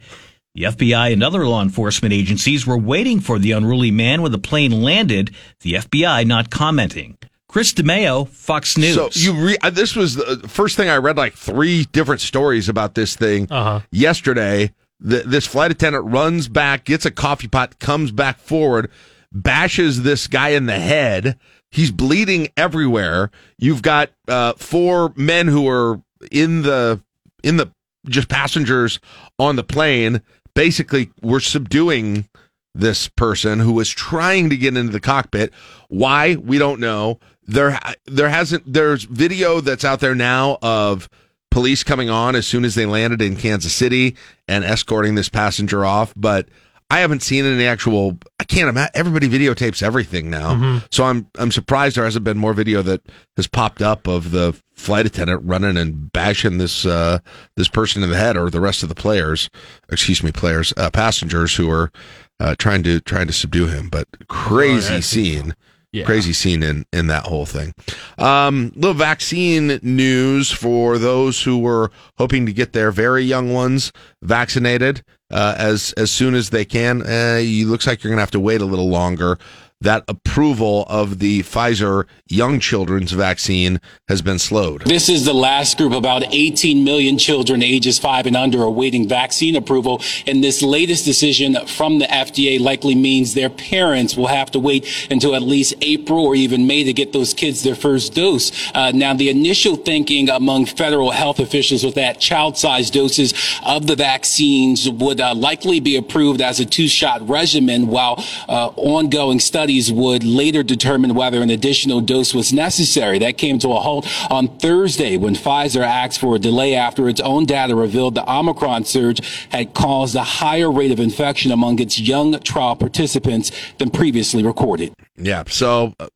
[0.56, 4.38] The FBI and other law enforcement agencies were waiting for the unruly man when the
[4.40, 7.18] plane landed, the FBI not commenting.
[7.48, 8.96] Chris DeMeo, Fox News.
[8.96, 12.68] So you re- uh, this was the first thing I read like three different stories
[12.70, 13.82] about this thing Uh-huh.
[13.92, 14.72] yesterday.
[15.00, 18.90] The, this flight attendant runs back, gets a coffee pot, comes back forward,
[19.32, 21.38] bashes this guy in the head.
[21.70, 23.30] He's bleeding everywhere.
[23.58, 27.02] You've got uh, four men who are in the
[27.44, 27.72] in the
[28.08, 29.00] just passengers
[29.38, 30.22] on the plane.
[30.54, 32.28] Basically, we're subduing
[32.74, 35.54] this person who was trying to get into the cockpit.
[35.90, 37.20] Why we don't know.
[37.48, 38.72] There, there hasn't.
[38.72, 41.10] There's video that's out there now of
[41.52, 44.16] police coming on as soon as they landed in Kansas City
[44.48, 46.48] and escorting this passenger off, but.
[46.88, 48.20] I haven't seen any actual.
[48.40, 48.92] I can't imagine.
[48.94, 53.02] Everybody videotapes everything now, so I'm I'm surprised there hasn't been more video that
[53.38, 57.18] has popped up of the flight attendant running and bashing this uh,
[57.56, 59.50] this person in the head or the rest of the players.
[59.90, 61.92] Excuse me, players, uh, passengers who are
[62.40, 63.90] uh, trying to trying to subdue him.
[63.90, 65.56] But crazy scene,
[65.96, 66.06] Yeah.
[66.06, 67.74] crazy scene in in that whole thing.
[68.18, 73.92] Um, little vaccine news for those who were hoping to get their very young ones
[74.22, 77.02] vaccinated uh, as as soon as they can.
[77.02, 79.38] Uh, looks like you're gonna have to wait a little longer.
[79.82, 84.84] That approval of the Pfizer young children's vaccine has been slowed.
[84.86, 85.92] This is the last group.
[85.92, 90.02] About 18 million children ages five and under awaiting vaccine approval.
[90.26, 94.88] And this latest decision from the FDA likely means their parents will have to wait
[95.12, 98.52] until at least April or even May to get those kids their first dose.
[98.74, 103.34] Uh, now, the initial thinking among federal health officials was that child-sized doses
[103.66, 109.40] of the vaccines would uh, likely be approved as a two-shot regimen, while uh, ongoing
[109.40, 113.20] studies would later determine whether an additional dose was necessary.
[113.20, 117.20] That came to a halt on Thursday when Pfizer asked for a delay after its
[117.22, 122.00] own data revealed the Omicron surge had caused a higher rate of infection among its
[122.00, 124.94] young trial participants than previously recorded.
[125.18, 125.44] Yeah.
[125.48, 126.08] So uh,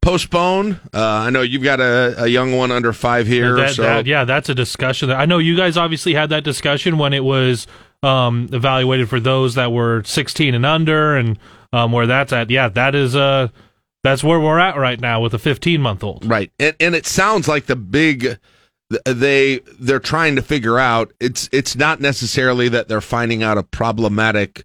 [0.00, 0.80] postpone.
[0.94, 3.56] Uh, I know you've got a, a young one under five here.
[3.56, 5.08] That- so that- yeah, that's a discussion.
[5.08, 7.66] that- I know you guys obviously had that discussion when it was
[8.02, 11.38] um, evaluated for those that were 16 and under, and
[11.76, 12.50] um, where that's at.
[12.50, 13.48] Yeah, that is uh,
[14.02, 16.24] that's where we're at right now with a 15 month old.
[16.24, 18.38] right, and and it sounds like the big
[19.04, 21.12] they they're trying to figure out.
[21.20, 24.64] It's it's not necessarily that they're finding out a problematic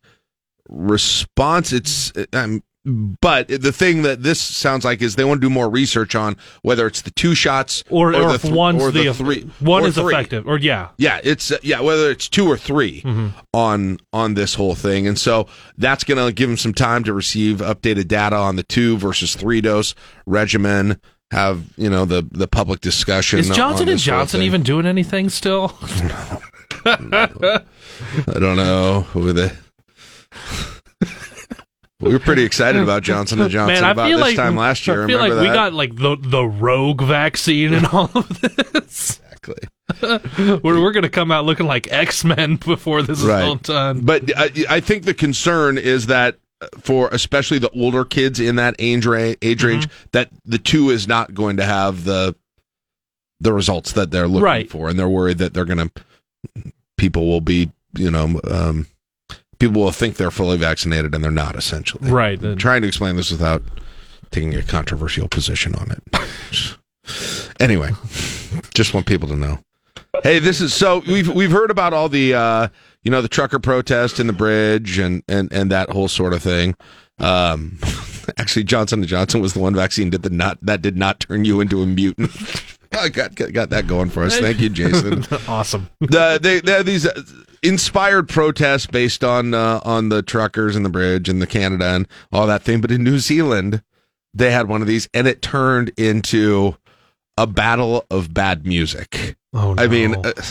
[0.70, 1.74] response.
[1.74, 5.70] It's um, but the thing that this sounds like is they want to do more
[5.70, 9.14] research on whether it's the two shots Or, or, the if th- one's or the,
[9.14, 10.14] three one or is three.
[10.14, 13.28] effective, or yeah, Yeah, it's uh, yeah whether it's two or 3 Mm-hmm.
[13.54, 17.14] on on this whole thing, and so that's going to give them some time to
[17.14, 19.94] receive updated data on the two versus three dose
[20.26, 21.00] regimen.
[21.30, 23.40] Have you know the the public discussion?
[23.40, 25.78] is Johnson and Johnson even doing anything still?
[26.86, 27.60] I
[28.40, 29.56] don't know who the.
[32.02, 34.56] we were pretty excited about Johnson and Johnson Man, I about feel this like time
[34.56, 35.04] last year.
[35.04, 35.54] I feel Remember like we that?
[35.54, 39.20] got like the the rogue vaccine and all of this.
[39.32, 39.68] exactly.
[40.64, 44.02] We're we're gonna come out looking like X Men before this is all done.
[44.02, 46.38] But I, I think the concern is that
[46.80, 50.06] for especially the older kids in that age range, age range Mm-hmm.
[50.14, 52.36] that the two is not going to have the
[53.42, 54.70] the results that they're looking Right.
[54.70, 58.88] for, and they're worried that they're going to people will be you know um,
[59.62, 62.10] people will think they're fully vaccinated and they're not essentially.
[62.10, 62.44] Right.
[62.44, 63.62] I'm trying to explain this without
[64.32, 66.78] taking a controversial position on it.
[67.60, 67.92] anyway,
[68.74, 69.60] just want people to know.
[70.24, 72.68] Hey, this is so we've we've heard about all the uh,
[73.04, 76.42] you know the trucker protest in the bridge and and and that whole sort of
[76.42, 76.76] thing.
[77.20, 77.78] Um,
[78.38, 81.46] actually, Johnson and Johnson was the one vaccine that did not that did not turn
[81.46, 82.32] you into a mutant.
[83.00, 84.38] I got, got that going for us.
[84.38, 85.90] Thank you, Jason awesome.
[86.00, 87.22] the, they, they these uh,
[87.64, 92.08] inspired protests based on uh, on the truckers and the bridge and the Canada and
[92.32, 92.82] all that thing.
[92.82, 93.82] But in New Zealand,
[94.34, 96.76] they had one of these, and it turned into
[97.38, 99.36] a battle of bad music.
[99.54, 100.22] Oh, I mean, no.
[100.22, 100.42] uh,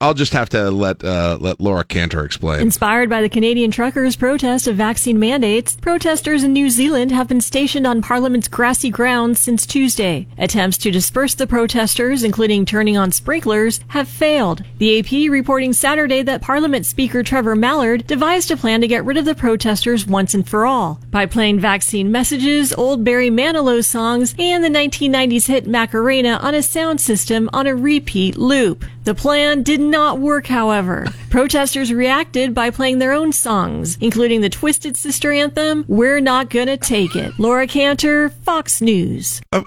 [0.00, 2.60] I'll just have to let uh, let Laura Cantor explain.
[2.60, 7.40] Inspired by the Canadian truckers' protest of vaccine mandates, protesters in New Zealand have been
[7.40, 10.26] stationed on Parliament's grassy grounds since Tuesday.
[10.36, 14.62] Attempts to disperse the protesters, including turning on sprinklers, have failed.
[14.78, 19.16] The AP reporting Saturday that Parliament Speaker Trevor Mallard devised a plan to get rid
[19.16, 24.34] of the protesters once and for all by playing vaccine messages, old Barry Manilow songs,
[24.38, 28.84] and the 1990s hit Macarena on a sound system on a repeat loop.
[29.10, 31.04] The plan did not work, however.
[31.30, 36.76] Protesters reacted by playing their own songs, including the Twisted Sister anthem, We're Not Gonna
[36.76, 37.36] Take It.
[37.36, 39.40] Laura Cantor, Fox News.
[39.50, 39.64] Uh,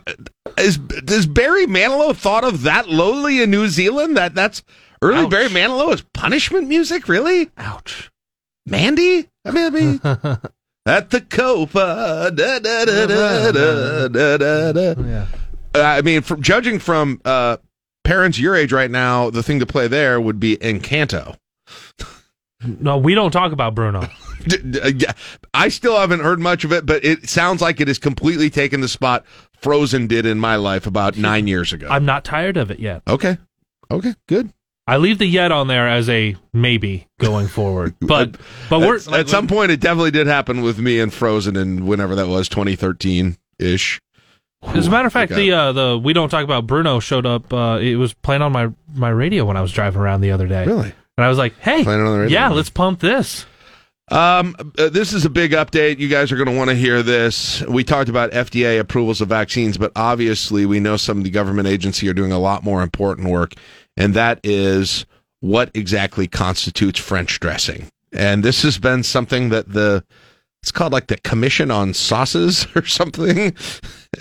[0.57, 4.15] is does Barry Manilow thought of that lowly in New Zealand?
[4.15, 4.63] That that's
[5.01, 5.29] early Ouch.
[5.29, 7.51] Barry Manilow is punishment music, really?
[7.57, 8.09] Ouch.
[8.65, 9.27] Mandy?
[9.43, 9.99] I mean, I mean
[10.85, 12.31] at the Copa.
[12.33, 15.01] Da, da, da, da, da, da, da, da.
[15.01, 15.25] Yeah.
[15.75, 17.57] Uh, I mean, from judging from uh,
[18.03, 21.37] parents your age right now, the thing to play there would be Encanto.
[22.79, 24.07] No, we don't talk about Bruno.
[24.45, 24.91] Uh,
[25.53, 28.81] I still haven't heard much of it, but it sounds like it has completely taken
[28.81, 29.23] the spot
[29.61, 31.87] Frozen did in my life about nine years ago.
[31.89, 33.03] I'm not tired of it yet.
[33.07, 33.37] okay,
[33.89, 34.51] okay, good.
[34.85, 37.95] I leave the yet on there as a maybe going forward.
[38.01, 38.35] But
[38.69, 41.87] but we're at, at some point, it definitely did happen with me and Frozen, and
[41.87, 44.01] whenever that was, 2013 ish.
[44.67, 45.49] As a matter of fact, Okay.
[45.49, 47.51] the uh, the we don't talk about Bruno showed up.
[47.53, 50.47] Uh, it was playing on my my radio when I was driving around the other
[50.47, 50.65] day.
[50.65, 50.93] Really?
[51.17, 52.39] And I was like, "Hey, Playing on the radio?
[52.39, 53.45] yeah, let's pump this."
[54.09, 55.97] Um, uh, this is a big update.
[55.99, 57.61] You guys are going to want to hear this.
[57.63, 61.67] We talked about FDA approvals of vaccines, but obviously, we know some of the government
[61.67, 63.53] agency are doing a lot more important work,
[63.95, 65.05] and that is
[65.39, 67.87] what exactly constitutes French dressing.
[68.11, 70.03] And this has been something that the
[70.61, 73.55] it's called like the Commission on Sauces or something,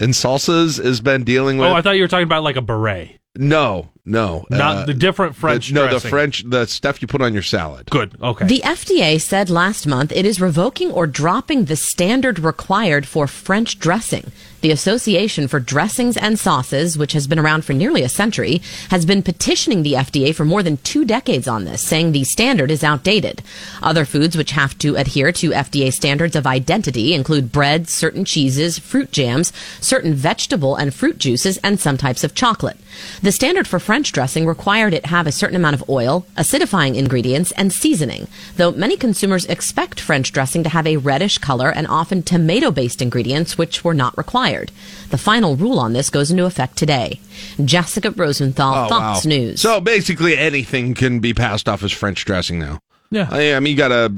[0.00, 1.72] and salsas has been dealing oh, with.
[1.72, 4.94] Oh, I thought you were talking about like a beret, no, no, not uh, the
[4.94, 5.68] different French.
[5.68, 6.00] the, no, the.
[6.00, 7.88] French, the stuff you put on your salad.
[7.88, 8.20] Good.
[8.20, 8.46] Okay.
[8.46, 13.78] The FDA said last month it is revoking or dropping the standard required for French
[13.78, 14.32] dressing.
[14.62, 19.04] The Association for Dressings and Sauces, which has been around for nearly a century, has
[19.04, 22.84] been petitioning the FDA for more than two decades on this, saying the standard is
[22.84, 23.42] outdated.
[23.82, 28.78] Other foods which have to adhere to FDA standards of identity include bread, certain cheeses,
[28.78, 32.78] fruit jams, certain vegetable and fruit juices, and some types of chocolate.
[33.20, 37.52] The standard for French dressing required it have a certain amount of oil, acidifying ingredients,
[37.52, 38.26] and seasoning,
[38.57, 43.02] though many consumers expect French dressing to have a reddish color and often tomato based
[43.02, 44.70] ingredients, which were not required.
[45.11, 47.20] The final rule on this goes into effect today.
[47.62, 49.28] Jessica Rosenthal, Oh, Fox wow.
[49.28, 49.61] News.
[49.61, 52.78] So basically, anything can be passed off as French dressing now.
[53.11, 53.28] yeah.
[53.31, 54.09] I, I mean, you got a uh,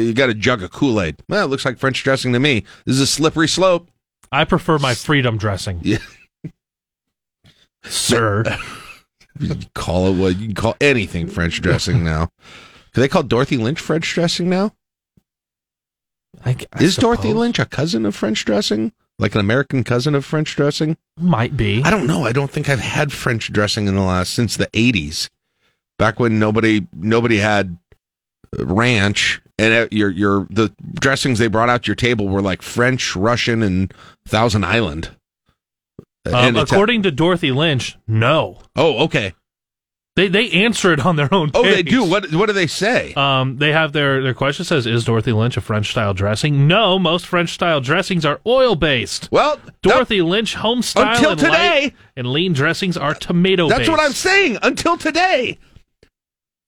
[0.00, 1.16] you got a jug of Kool Aid.
[1.28, 2.64] Well, it looks like French dressing to me.
[2.86, 3.88] This is a slippery slope.
[4.32, 5.78] I prefer my freedom dressing.
[5.82, 5.98] Yeah.
[7.84, 8.44] Sir.
[9.38, 12.30] You can call it what you can call anything French dressing now.
[12.94, 14.72] Do they call Dorothy Lynch French dressing now?
[16.44, 17.40] I, I is Dorothy suppose.
[17.40, 18.92] Lynch a cousin of French dressing?
[19.18, 20.96] Like an American cousin of French dressing?
[21.18, 21.82] Might be.
[21.84, 22.24] I don't know.
[22.24, 25.30] I don't think I've had French dressing in the last since the eighties,
[25.98, 27.78] back when nobody nobody had
[28.58, 32.62] ranch and uh, your your the dressings they brought out to your table were like
[32.62, 33.92] French, Russian, and
[34.26, 35.10] Thousand Island.
[36.24, 38.58] Um, according to Dorothy Lynch, no.
[38.76, 39.34] oh, okay.
[40.14, 41.50] They they answer it on their own.
[41.54, 42.04] Oh, they do.
[42.04, 43.14] What what do they say?
[43.14, 46.98] Um, they have their their question says, "Is Dorothy Lynch a French style dressing?" No,
[46.98, 49.30] most French style dressings are oil based.
[49.32, 51.94] well, Dorothy Lynch home style Until and today.
[52.14, 54.58] and lean dressings are tomato that's what I'm saying.
[54.62, 55.58] Until today,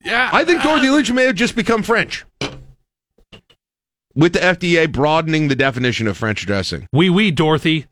[0.03, 2.25] Yeah, I think Dorothy Lynch may have just become French.
[4.15, 6.89] With the FDA broadening the definition of French dressing.
[6.93, 7.87] Wee wee, Dorothy.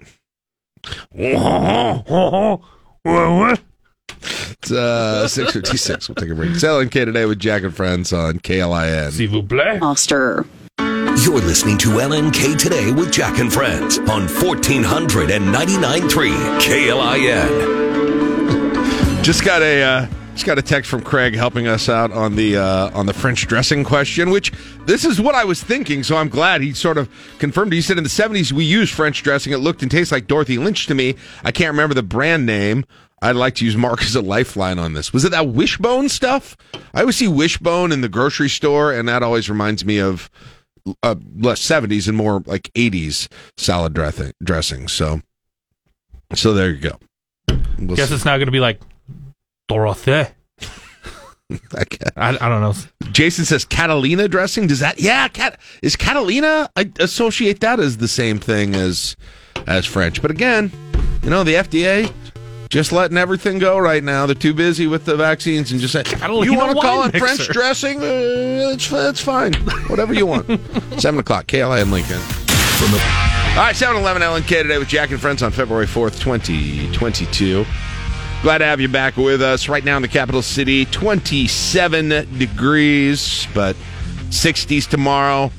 [4.62, 6.08] It's uh, 656.
[6.08, 6.54] We'll take a break.
[6.56, 9.10] Selling K today with Jack and Friends on KLIN.
[9.12, 9.78] S'il vous plaît.
[9.80, 10.46] Foster.
[10.78, 19.22] You're listening to LNK Today with Jack and Friends on 1499.3 KLIN.
[19.22, 22.56] Just got a uh, just got a text from Craig helping us out on the
[22.56, 24.52] uh, on the French dressing question, which
[24.86, 26.02] this is what I was thinking.
[26.02, 27.72] So I'm glad he sort of confirmed.
[27.72, 29.52] He said in the 70s we used French dressing.
[29.52, 31.14] It looked and tasted like Dorothy Lynch to me.
[31.44, 32.84] I can't remember the brand name.
[33.20, 35.12] I'd like to use Mark as a lifeline on this.
[35.12, 36.56] Was it that Wishbone stuff?
[36.92, 40.28] I always see Wishbone in the grocery store, and that always reminds me of
[41.04, 44.32] uh, less 70s and more like 80s salad dressing.
[44.42, 44.88] dressing.
[44.88, 45.20] So,
[46.34, 46.98] so there you go.
[47.78, 48.14] We'll Guess see.
[48.16, 48.80] it's not going to be like
[49.68, 50.12] Dorothy.
[51.72, 51.84] I.
[52.16, 52.74] I, I don't know.
[53.12, 54.66] Jason says Catalina dressing.
[54.66, 55.00] Does that?
[55.00, 56.70] Yeah, cat is Catalina.
[56.76, 59.16] I associate that as the same thing as
[59.66, 60.22] as French.
[60.22, 60.72] But again,
[61.22, 62.12] you know, the FDA
[62.72, 64.24] just letting everything go right now.
[64.24, 67.10] They're too busy with the vaccines and just say, don't you want to call it
[67.10, 67.98] French mixer." dressing?
[67.98, 69.52] Uh, it's, it's fine.
[69.88, 70.46] Whatever you want.
[70.98, 72.18] 7 o'clock, KLA and Lincoln.
[72.18, 72.98] From the
[73.50, 77.66] All right, 7 Eleven LNK today with Jack and Friends on February 4th, 2022.
[78.42, 79.68] Glad to have you back with us.
[79.68, 83.76] Right now in the capital city, 27 degrees, but
[84.30, 85.52] 60s tomorrow.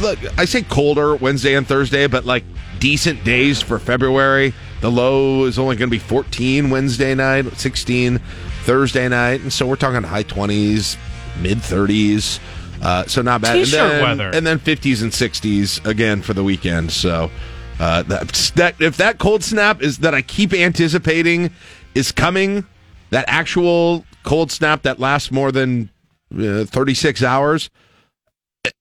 [0.00, 2.44] Look, I say colder Wednesday and Thursday, but like
[2.78, 4.54] decent days for February.
[4.80, 8.18] The low is only going to be 14 Wednesday night, 16
[8.62, 9.42] Thursday night.
[9.42, 10.96] And so we're talking high 20s,
[11.42, 12.40] mid 30s.
[12.80, 13.56] Uh, so not bad.
[13.56, 14.30] T-shirt and then, weather.
[14.34, 16.92] And then 50s and 60s again for the weekend.
[16.92, 17.30] So
[17.78, 21.50] uh, that, that if that cold snap is that I keep anticipating
[21.96, 22.66] is coming,
[23.10, 25.90] that actual cold snap that lasts more than
[26.38, 27.70] uh, 36 hours,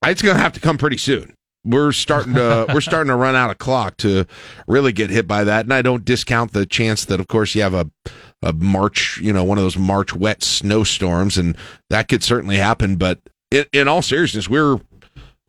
[0.05, 1.34] it's going to have to come pretty soon.
[1.63, 4.26] We're starting to we're starting to run out of clock to
[4.68, 7.61] really get hit by that, and I don't discount the chance that, of course, you
[7.63, 7.89] have a
[8.43, 11.57] a March, you know, one of those March wet snowstorms, and
[11.89, 12.97] that could certainly happen.
[12.97, 14.80] But in, in all seriousness, we're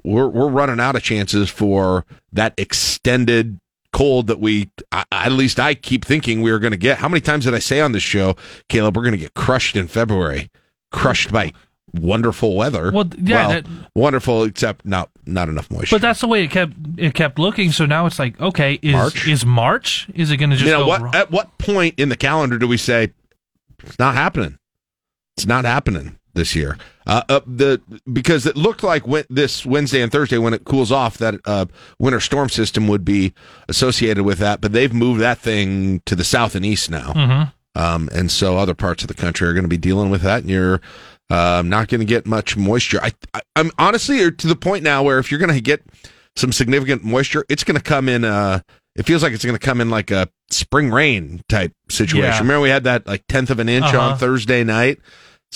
[0.04, 3.58] we're we're running out of chances for that extended
[3.92, 6.98] cold that we I, at least I keep thinking we are going to get.
[6.98, 8.36] How many times did I say on this show,
[8.68, 10.50] Caleb, we're going to get crushed in February,
[10.92, 11.52] crushed by
[12.00, 12.90] wonderful weather.
[12.92, 15.96] Well, yeah, that- wonderful except not not enough moisture.
[15.96, 17.72] But that's the way it kept it kept looking.
[17.72, 19.28] So now it's like, okay, is March?
[19.28, 20.08] is March?
[20.14, 21.02] Is it going to just you know go what?
[21.02, 21.14] wrong?
[21.14, 23.12] At what point in the calendar do we say
[23.82, 24.58] it's not happening?
[25.36, 26.78] It's not happening this year.
[27.06, 27.80] Uh, uh, the
[28.12, 31.66] because it looked like when, this Wednesday and Thursday when it cools off that uh,
[31.98, 33.32] winter storm system would be
[33.68, 37.52] associated with that, but they've moved that thing to the south and east now, Mhm.
[37.74, 40.42] um, and so other parts of the country are going to be dealing with that,
[40.42, 40.80] and you're.
[41.28, 43.00] Um, not going to get much moisture.
[43.02, 45.82] I, I, I'm honestly to the point now where if you're going to get
[46.36, 48.22] some significant moisture, it's going to come in.
[48.24, 48.60] Uh,
[48.94, 52.30] it feels like it's going to come in like a spring rain type situation.
[52.30, 52.38] Yeah.
[52.38, 53.98] Remember we had that like tenth of an inch Uh-huh.
[54.12, 55.00] on Thursday night,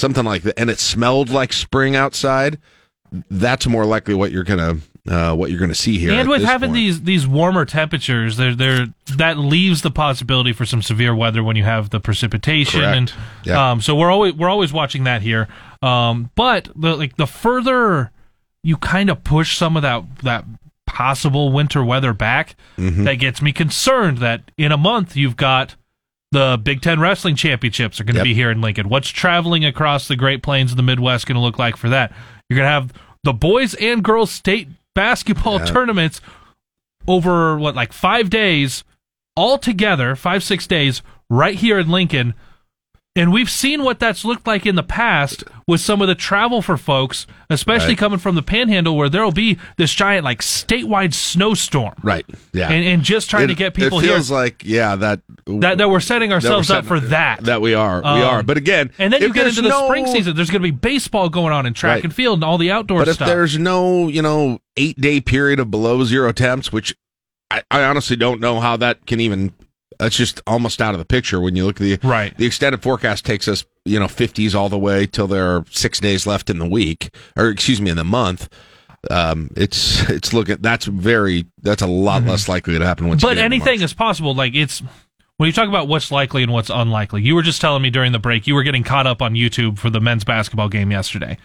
[0.01, 2.59] something like that, and it smelled like spring outside.
[3.30, 4.76] That's more likely what you're gonna
[5.09, 6.12] uh, what you're gonna see here.
[6.12, 6.74] and with having point.
[6.76, 8.86] these these warmer temperatures, there there
[9.16, 12.96] that leaves the possibility for some severe weather when you have the precipitation, Correct.
[12.96, 13.12] and
[13.44, 13.70] Yeah.
[13.72, 15.48] um, so we're always we're always watching that here.
[15.82, 18.12] Um, but the like the further
[18.62, 20.44] you kind of push some of that that
[20.86, 23.05] possible winter weather back, Mm-hmm.
[23.05, 25.74] that gets me concerned that in a month you've got
[26.33, 28.24] the Big Ten Wrestling Championships are going to Yep.
[28.24, 28.89] be here in Lincoln.
[28.89, 32.12] What's traveling across the Great Plains of the Midwest going to look like for that?
[32.49, 32.93] You're going to have
[33.24, 35.66] the boys and girls state basketball Yeah.
[35.66, 36.20] tournaments
[37.09, 38.85] over what like five days
[39.37, 42.35] all together, five six days right here in Lincoln.
[43.16, 46.62] And we've seen what that's looked like in the past with some of the travel
[46.62, 47.99] for folks, especially Right.
[47.99, 52.85] coming from the Panhandle, where there'll be this giant like statewide snowstorm, right, yeah, and,
[52.87, 55.20] and just trying to get people It here feels like yeah that
[55.59, 57.42] that, that we're setting ourselves that we're up for that.
[57.44, 58.42] That we are, we Um, are.
[58.44, 60.36] But again, and then if you get into the no- spring season.
[60.36, 62.05] There's going to be baseball going on in track Right.
[62.05, 63.28] and field and all the outdoor But if stuff.
[63.28, 66.94] there's no, you know, eight day period of below zero temps, which
[67.51, 69.53] I, I honestly don't know how that can even.
[69.98, 72.34] That's just almost out of the picture when you look at the Right.
[72.38, 76.01] The extended forecast takes us, you know, fifties all the way till there are six
[76.01, 78.48] days left in the week, or excuse me, in the month.
[79.11, 83.09] Um, it's it's looking that's very that's a lot less likely to happen.
[83.09, 83.36] Once you Mm-hmm.
[83.36, 84.34] but anything is possible.
[84.34, 84.82] Like it's
[85.41, 87.22] when you talk about what's likely and what's unlikely.
[87.22, 89.78] You were just telling me during the break you were getting caught up on YouTube
[89.78, 91.38] for the men's basketball game yesterday.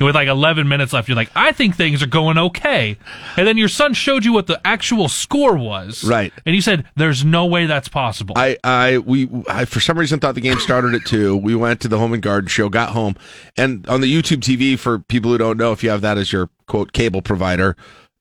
[0.00, 2.96] With like 11 minutes left, you're like, I think things are going okay.
[3.36, 6.04] And then your son showed you what the actual score was.
[6.04, 6.32] Right.
[6.46, 10.20] And you said, "There's no way that's possible." I, I, we, I, for some reason
[10.20, 11.36] thought the game started at two.
[11.36, 13.16] We went to the home and garden show, got home,
[13.56, 16.32] and on the YouTube TV, for people who don't know, if you have that as
[16.32, 17.76] your quote cable provider,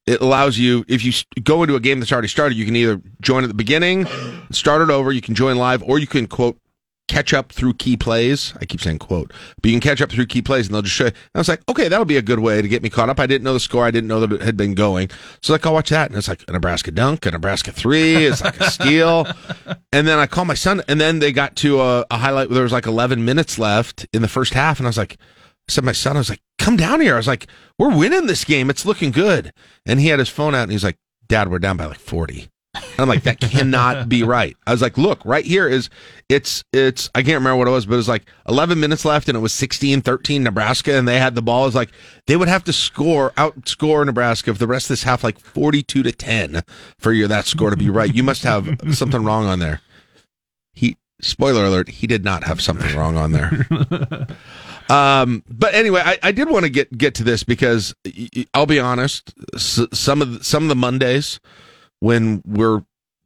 [0.09, 2.99] it allows you, if you go into a game that's already started, you can either
[3.21, 4.07] join at the beginning,
[4.51, 6.57] start it over, you can join live, or you can quote,
[7.07, 8.53] catch up through key plays.
[8.61, 10.95] I keep saying quote, but you can catch up through key plays and they'll just
[10.95, 11.09] show you.
[11.09, 13.19] And I was like, okay, that'll be a good way to get me caught up.
[13.19, 13.85] I didn't know the score.
[13.85, 15.09] I didn't know that it had been going.
[15.41, 16.09] So like, I'll watch that.
[16.09, 18.27] And it's like a Nebraska dunk, a Nebraska three.
[18.27, 19.27] It's like a steal.
[19.91, 22.55] And then I call my son and then they got to a, a highlight where
[22.55, 24.79] there was like 11 minutes left in the first half.
[24.79, 25.17] And I was like,
[25.67, 27.15] I said, my son, I was like, come down here.
[27.15, 27.47] I was like,
[27.77, 28.69] we're winning this game.
[28.69, 29.51] It's looking good.
[29.85, 30.97] And he had his phone out and he's like,
[31.27, 32.49] dad, we're down by like 40.
[32.75, 34.55] And I'm like, that cannot be right.
[34.67, 35.89] I was like, look, right here is
[36.29, 39.27] it's it's I can't remember what it was, but it was like 11 minutes left
[39.27, 41.63] and it was 16-13 Nebraska and they had the ball.
[41.63, 41.91] It was like
[42.27, 46.03] they would have to score outscore Nebraska if the rest of this half like 42
[46.03, 46.61] to 10
[46.99, 48.13] for your that score to be right.
[48.13, 49.81] You must have something wrong on there.
[50.73, 53.65] He spoiler alert, he did not have something wrong on there.
[54.89, 57.93] Um, but anyway, I, I did want to get get to this because
[58.53, 59.33] I'll be honest.
[59.57, 61.39] Some of the, some of the Mondays
[61.99, 62.83] when we're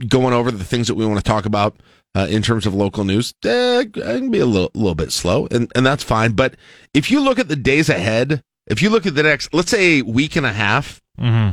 [0.08, 1.78] going over the things that we want to talk about,
[2.16, 3.34] uh, in terms of local news.
[3.44, 6.34] Eh, it can be a little, little bit slow, and, and that's fine.
[6.34, 6.56] But
[6.94, 10.02] if you look at the days ahead, if you look at the next, let's say,
[10.02, 11.02] week and a half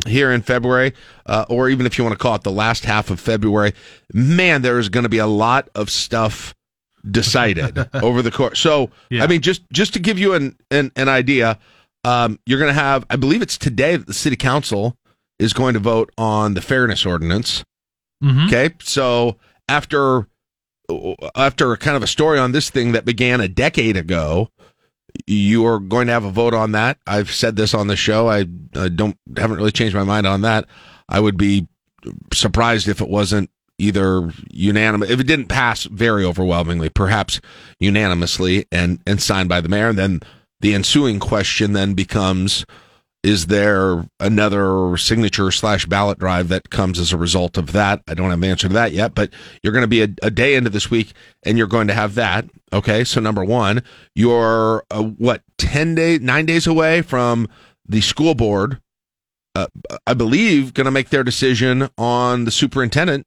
[0.07, 0.95] here in February,
[1.27, 3.73] uh, or even if you want to call it the last half of February,
[4.13, 6.55] man, there is going to be a lot of stuff
[7.09, 8.59] decided over the course.
[8.59, 9.25] So, Yeah.
[9.25, 11.59] I mean, just just to give you an an, an idea,
[12.05, 14.97] um, you're going to have, I believe it's today that the city council
[15.39, 17.65] is going to vote on the fairness ordinance.
[18.23, 18.47] Mhm.
[18.47, 19.37] Okay, so
[19.69, 20.27] after
[21.37, 24.51] after kind of a story on this thing that began a decade ago,
[25.27, 26.99] you are going to have a vote on that.
[27.07, 28.29] I've said this on the show.
[28.29, 30.67] I, I don't haven't really changed my mind on that.
[31.09, 31.69] I would be
[32.33, 33.51] surprised if it wasn't
[33.81, 37.41] either unanimous if it didn't pass very overwhelmingly, perhaps
[37.79, 39.89] unanimously and and signed by the mayor.
[39.89, 40.21] And then
[40.61, 42.65] the ensuing question then becomes
[43.23, 48.03] is there another signature slash ballot drive that comes as a result of that?
[48.09, 49.31] I don't have an answer to that yet, but
[49.63, 51.13] you're going to be a, a day into this week
[51.43, 52.47] and you're going to have that.
[52.73, 53.05] Okay.
[53.05, 53.83] So number one,
[54.15, 57.47] you're uh, what, 10 days, nine days away from
[57.87, 58.81] the school board,
[59.55, 59.67] uh,
[60.07, 63.27] I believe, going to make their decision on the superintendent.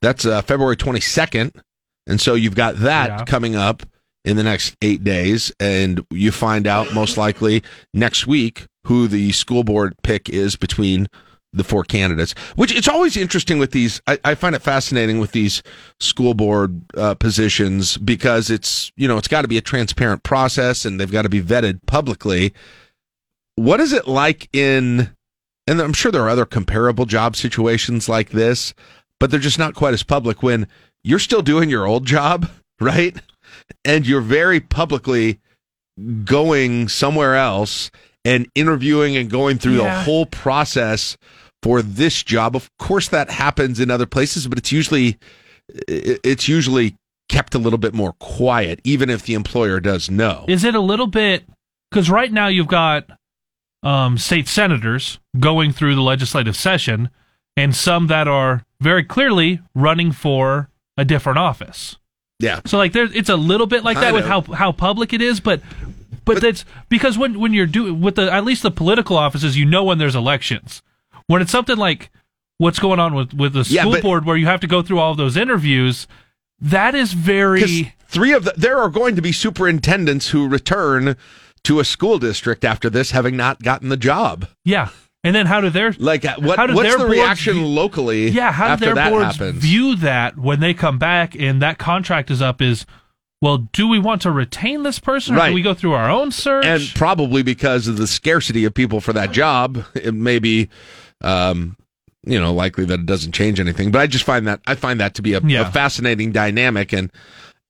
[0.00, 1.60] That's uh, February 22nd.
[2.06, 3.24] And so you've got that Yeah.
[3.24, 3.82] coming up
[4.24, 5.52] in the next eight days.
[5.60, 7.62] And you find out most likely
[7.94, 11.08] next week who the school board pick is between
[11.52, 14.02] the four candidates, which it's always interesting with these.
[14.06, 15.62] I, I find it fascinating with these
[15.98, 20.84] school board uh, positions because it's, you know, it's got to be a transparent process
[20.84, 22.52] and they've got to be vetted publicly.
[23.56, 25.10] What is it like in,
[25.66, 28.74] and I'm sure there are other comparable job situations like this,
[29.20, 30.66] but they're just not quite as public when
[31.02, 32.48] you're still doing your old job,
[32.80, 33.16] right?
[33.84, 35.40] And you're very publicly
[36.24, 37.90] going somewhere else
[38.24, 41.16] and interviewing and going through the whole process
[41.62, 42.54] for this job.
[42.54, 45.18] Of course, that happens in other places, but it's usually
[45.88, 46.94] it's usually
[47.28, 50.44] kept a little bit more quiet, even if the employer does know.
[50.48, 51.44] Is it a little bit
[51.90, 53.10] because right now you've got
[53.82, 57.10] um, state senators going through the legislative session,
[57.58, 61.96] and some that are very clearly running for a different office.
[62.40, 62.60] Yeah.
[62.66, 65.40] So like there's it's a little bit like that with how how public it is,
[65.40, 65.60] but
[66.24, 69.64] but that's because when when you're doing with the at least the political offices, you
[69.64, 70.82] know when there's elections.
[71.26, 72.10] When it's something like
[72.58, 74.82] what's going on with with the Yeah, school but- board where you have to go
[74.82, 76.06] through all of those interviews,
[76.60, 81.16] that is very three of the, there are going to be superintendents who return
[81.64, 84.46] to a school district after this, having not gotten the job.
[84.64, 84.88] yeah.
[85.24, 88.28] And then how do their Like, uh, what, How what's their the reaction view- locally?
[88.30, 89.56] Yeah, how do their that boards happens?
[89.62, 92.62] view that when they come back and that contract is up?
[92.62, 92.86] Is
[93.42, 95.48] well, do we want to retain this person, or Right.
[95.50, 96.64] do we go through our own search?
[96.64, 100.68] and probably because of the scarcity of people for that job, it may be,
[101.22, 101.76] um,
[102.26, 103.90] you know, likely that it doesn't change anything.
[103.92, 105.68] But I just find that I find that to be a, Yeah.
[105.68, 107.10] a fascinating dynamic, and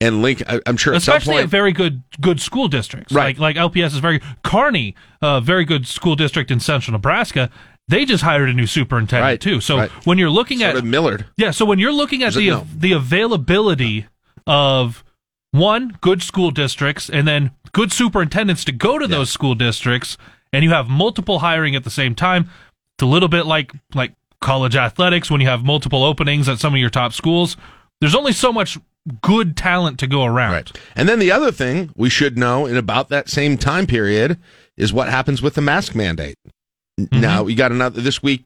[0.01, 0.43] and link.
[0.49, 3.13] I, I'm sure at some especially point, at very good good school districts.
[3.13, 3.39] Right.
[3.39, 7.51] Like like LPS is very Kearney, a very good school district in central Nebraska.
[7.89, 9.61] They just hired a new superintendent Right, too.
[9.63, 9.91] So right.
[10.07, 11.25] when you're looking sort at Millard.
[11.39, 12.67] yeah, so when you're looking at Is it- the no.
[12.77, 14.07] the availability
[14.47, 15.03] of
[15.53, 20.19] one good school districts and then good superintendents to go to those school districts,
[20.53, 22.51] and you have multiple hiring at the same time,
[22.97, 26.75] it's a little bit like like college athletics when you have multiple openings at some
[26.75, 27.57] of your top schools.
[28.01, 28.79] There's only so much
[29.23, 30.53] good talent to go around.
[30.53, 30.81] Right.
[30.97, 34.39] And then the other thing we should know in about that same time period
[34.77, 36.37] is what happens with the mask mandate.
[37.01, 37.21] Mm-hmm.
[37.21, 38.45] Now we got another this week.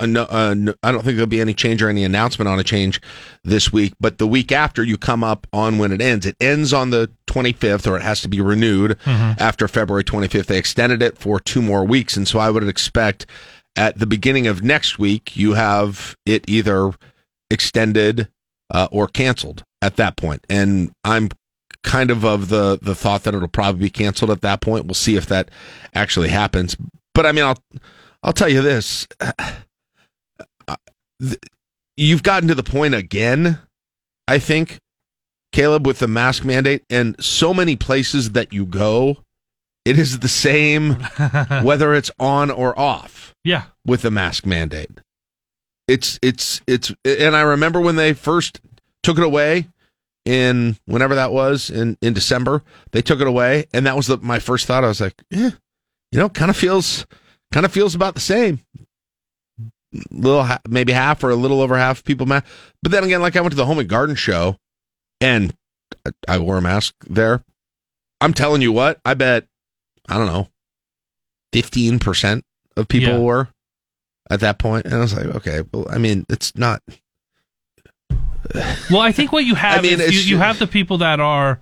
[0.00, 2.58] uh, no, uh, no- I don't think there'll be any change or any announcement on
[2.58, 3.00] a change
[3.42, 3.94] this week.
[3.98, 6.26] But the week after, you come up on when it ends.
[6.26, 9.40] It ends on the 25th, or it has to be renewed Mm-hmm.
[9.42, 10.44] after February 25th.
[10.44, 13.24] They extended it for two more weeks, and so I would expect
[13.76, 16.92] at the beginning of next week you have it either
[17.50, 18.28] extended
[18.70, 20.44] uh, or canceled at that point.
[20.50, 21.28] And I'm
[21.82, 24.86] kind of of the the thought that it'll probably be canceled at that point.
[24.86, 25.50] We'll see if that
[25.94, 26.76] actually happens.
[27.14, 27.58] But I mean, I'll
[28.22, 29.06] I'll tell you this:
[31.96, 33.58] you've gotten to the point again.
[34.28, 34.78] I think
[35.52, 39.18] Caleb with the mask mandate, and so many places that you go,
[39.84, 40.94] it is the same
[41.62, 43.64] whether it's on or off Yeah.
[43.84, 44.90] with the mask mandate.
[45.88, 48.60] It's it's it's and I remember when they first
[49.04, 49.68] took it away
[50.26, 54.18] in whenever that was in in December, they took it away and that was the,
[54.18, 54.84] my first thought.
[54.84, 55.50] I was like, yeah,
[56.12, 57.06] you know, kind of feels
[57.52, 58.60] kind of feels about the same.
[60.10, 62.44] Little maybe half or a little over half people mask.
[62.82, 64.56] But then again, like I went to the Home and Garden show
[65.20, 65.54] and
[66.28, 67.42] I, wore a mask there.
[68.20, 69.46] I'm telling you what, I bet
[70.08, 70.48] I don't know,
[71.52, 72.44] fifteen percent
[72.76, 73.18] of people Yeah.
[73.18, 73.48] were
[74.28, 76.82] at that point, and I was like, okay, well, I mean, it's not.
[78.90, 81.20] Well, I think what you have I mean, is you, you have the people that
[81.20, 81.60] are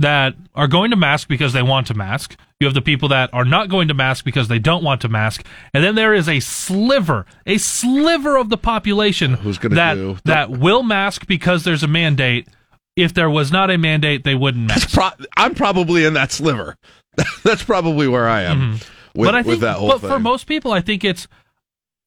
[0.00, 2.36] that are going to mask because they want to mask.
[2.60, 5.08] You have the people that are not going to mask because they don't want to
[5.08, 9.94] mask, and then there is a sliver, a sliver of the population Who's gonna that
[9.94, 12.48] do- that will mask because there's a mandate.
[12.96, 14.92] If there was not a mandate, they wouldn't mask.
[14.92, 16.76] Pro- I'm probably in that sliver.
[17.44, 19.22] That's probably where I am Mm-hmm.
[19.22, 20.10] but I with think, but thing.
[20.10, 21.26] for most people, I think it's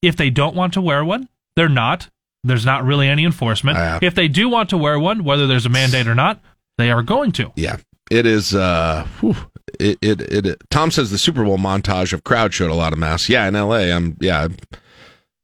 [0.02, 2.10] if they don't want to wear one, they're not.
[2.48, 3.78] There's not really any enforcement.
[3.78, 4.00] Yeah.
[4.02, 6.42] If they do want to wear one, whether there's a mandate or not,
[6.78, 7.52] they are going to.
[7.56, 7.78] yeah,
[8.10, 8.56] it is.
[8.56, 9.36] Uh, whew,
[9.80, 10.62] it, it it it.
[10.70, 13.30] Tom says the Super Bowl montage of crowd showed a lot of masks.
[13.30, 13.92] Yeah, in L.A.
[13.92, 14.42] I'm yeah.
[14.42, 14.56] I'm-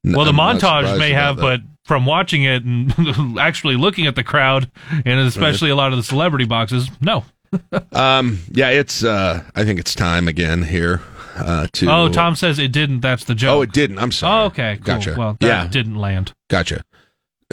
[0.06, 1.42] Well, the I'm montage may have, that.
[1.42, 4.72] but from watching it and actually looking at the crowd,
[5.06, 7.26] and especially a lot of the celebrity boxes, no.
[7.92, 9.04] um, yeah, it's.
[9.04, 11.02] Uh, I think it's time again here.
[11.36, 13.00] Uh, to Oh, Tom says it didn't.
[13.02, 13.56] That's the joke.
[13.58, 13.98] Oh, it didn't.
[14.00, 14.44] I'm sorry.
[14.44, 14.86] Oh, okay, cool.
[14.86, 15.16] Gotcha.
[15.18, 16.32] Well, that yeah, didn't land.
[16.50, 16.84] Gotcha.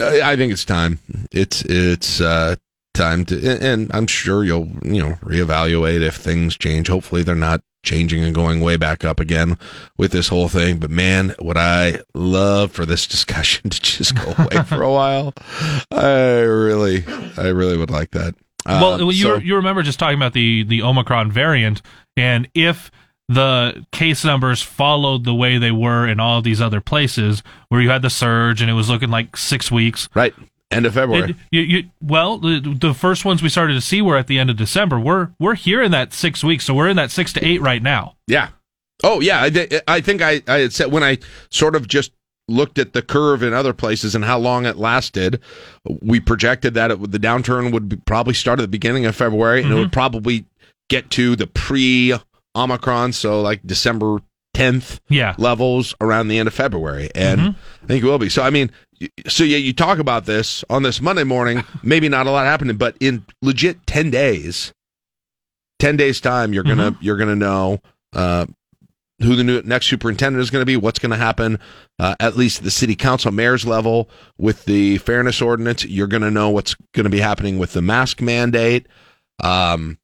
[0.01, 0.99] Uh, I think it's time.
[1.31, 2.55] It's it's uh,
[2.93, 6.87] time to, and- and I'm sure you'll you know reevaluate if things change.
[6.87, 9.57] Hopefully, they're not changing and going way back up again
[9.97, 10.77] with this whole thing.
[10.77, 15.33] But man, would I love for this discussion to just go away for a while.
[15.91, 17.03] I really,
[17.37, 18.35] I really would like that.
[18.65, 21.81] well, Um, you so- you remember just talking about the the Omicron variant,
[22.17, 22.91] and if
[23.33, 27.89] the case numbers followed the way they were in all these other places, where you
[27.89, 30.33] had the surge and it was looking like six weeks, right?
[30.69, 31.31] End of February.
[31.31, 34.39] It- you, you, well, the, the first ones we started to see were at the
[34.39, 34.99] end of December.
[34.99, 37.83] We're we're here in that six weeks, so we're in that six to eight right
[37.83, 38.15] now.
[38.27, 38.49] Yeah.
[39.03, 39.49] Oh, yeah.
[39.51, 41.17] I, I think I, I had said when I
[41.49, 42.11] sort of just
[42.47, 45.39] looked at the curve in other places and how long it lasted,
[46.01, 49.61] we projected that it, the downturn would be, probably start at the beginning of February
[49.61, 49.81] and it mm-hmm.
[49.81, 50.45] would probably
[50.89, 52.13] get to the pre
[52.55, 54.19] Omicron, so like December
[54.55, 55.33] 10th Yeah.
[55.37, 57.09] levels around the end of February.
[57.15, 57.41] And
[57.83, 58.29] I think it will be.
[58.29, 58.69] So, I mean,
[59.27, 62.75] so yeah, you talk about this on this Monday morning, maybe not a lot happening,
[62.77, 64.73] but in legit 10 days,
[65.79, 67.79] 10 days time, you're going to, you're going to know,
[68.13, 68.45] uh,
[69.23, 71.59] who the new next superintendent is going to be, what's going to happen,
[71.99, 75.85] uh, at least the city council mayor's level with the fairness ordinance.
[75.85, 78.87] You're going to know what's going to be happening with the mask mandate.
[79.43, 79.99] Um,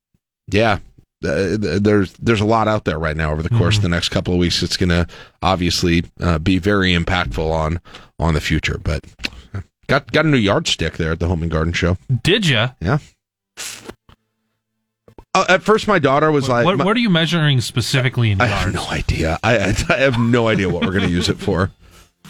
[0.51, 0.79] yeah,
[1.25, 4.09] uh, there's there's a lot out there right now over the course of the next
[4.09, 4.61] couple of weeks.
[4.61, 5.07] It's going to
[5.41, 7.79] obviously uh, be very impactful on
[8.19, 8.79] on the future.
[8.83, 9.03] But
[9.87, 11.97] got got a new yardstick there at the Home and Garden Show.
[12.23, 12.67] Did you?
[12.79, 12.99] Yeah.
[15.33, 18.41] Uh, at first, my daughter was like, What, my- what are you measuring specifically in
[18.41, 18.65] I yards?
[18.65, 19.39] have no idea.
[19.43, 21.71] I, I have no idea what we're going to use it for.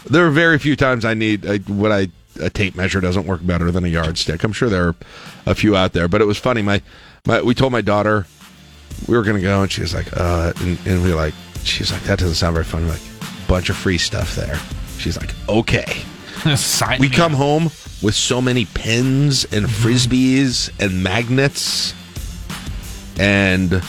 [0.08, 2.08] There are very few times I need I, what I
[2.40, 4.44] a tape measure doesn't work better than a yardstick.
[4.44, 4.94] I'm sure there are
[5.46, 6.62] a few out there, but it was funny.
[6.62, 6.82] My,
[7.26, 8.26] my we told my daughter
[9.06, 11.34] we were going to go, and she was like, uh, and, and we were like,
[11.64, 12.84] she's like, that doesn't sound very fun.
[12.84, 13.00] We're like,
[13.46, 14.58] bunch of free stuff there.
[14.98, 16.02] She's like, okay.
[16.56, 17.64] Sign we me come home
[18.02, 21.94] with so many pins and frisbees and magnets,
[23.18, 23.80] and uh,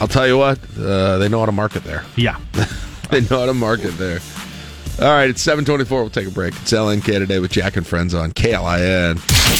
[0.00, 2.04] I'll tell you what, uh, they know how to market there.
[2.16, 2.38] Yeah.
[3.10, 4.20] they know how to market there.
[5.00, 6.00] All right, it's 724.
[6.02, 6.54] We'll take a break.
[6.60, 9.16] It's LNK today with Jack and Friends on KLIN.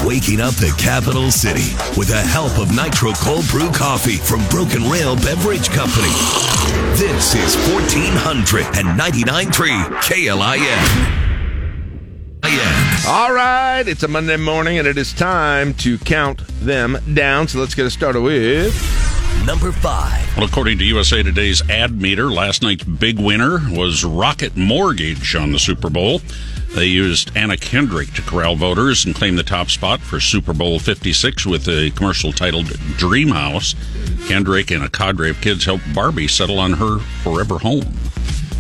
[0.07, 4.89] Waking up the capital city with the help of Nitro Cold Brew Coffee from Broken
[4.91, 6.13] Rail Beverage Company.
[6.97, 9.53] This is 1499.3
[10.03, 11.19] KLIN.
[13.09, 17.49] All right, it's a Monday morning, and it is time to count them down.
[17.49, 18.73] So let's get it started with
[19.47, 20.37] number five.
[20.37, 25.53] Well, according to USA Today's ad meter, last night's big winner was Rocket Mortgage on
[25.53, 26.21] the Super Bowl.
[26.75, 30.79] They used Anna Kendrick to corral voters and claim the top spot for Super Bowl
[30.79, 32.67] 56 with a commercial titled
[32.97, 33.75] Dream House.
[34.27, 37.93] Kendrick and a cadre of kids helped Barbie settle on her forever home.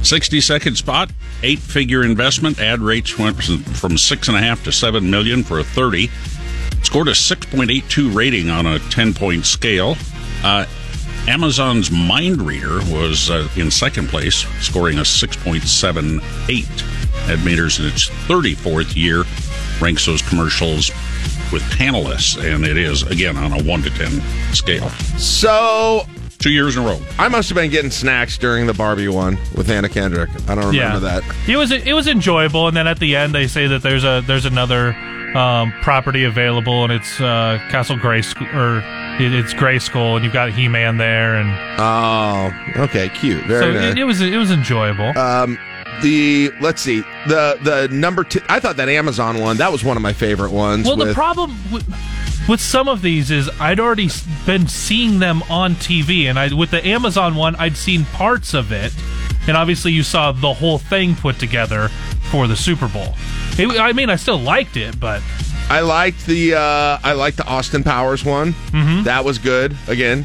[0.02, 1.10] 60 second spot,
[1.42, 2.60] eight figure investment.
[2.60, 6.10] Ad rates went from six and a half to seven million for a 30.
[6.82, 9.96] Scored a 6.82 rating on a 10 point scale.
[10.42, 10.66] Uh,
[11.28, 17.30] Amazon's Mind Reader was uh, in second place, scoring a 6.78.
[17.30, 19.22] Ad meters in its 34th year
[19.80, 20.90] ranks those commercials
[21.52, 24.20] with panelists, and it is, again, on a 1 to 10
[24.52, 24.88] scale.
[25.18, 26.04] So,
[26.42, 27.00] two years in a row.
[27.18, 30.30] I must have been getting snacks during the Barbie one with Anna Kendrick.
[30.48, 31.22] I don't remember that.
[31.48, 34.22] It was it was enjoyable, and then at the end they say that there's a
[34.26, 34.94] there's another
[35.36, 38.78] um, property available, and it's uh, Castle Grayskull or
[39.22, 43.72] it, it's Grayskull, and you've got He Man there, and oh, okay, cute, very so
[43.72, 43.92] nice.
[43.92, 45.16] it, it was it was enjoyable.
[45.16, 45.58] Um,
[46.02, 48.40] the let's see the the number two.
[48.48, 50.86] I thought that Amazon one that was one of my favorite ones.
[50.86, 51.86] Well, the problem with,
[52.48, 54.08] with some of these is I'd already
[54.46, 58.72] been seeing them on TV, and I with the Amazon one, I'd seen parts of
[58.72, 58.92] it,
[59.46, 61.88] and obviously you saw the whole thing put together
[62.30, 63.14] for the Super Bowl.
[63.58, 65.22] It, I mean, I still liked it, but
[65.68, 68.52] I liked the uh, I liked the Austin Powers one.
[68.70, 69.04] Mhm.
[69.04, 69.76] That was good.
[69.88, 70.24] Again,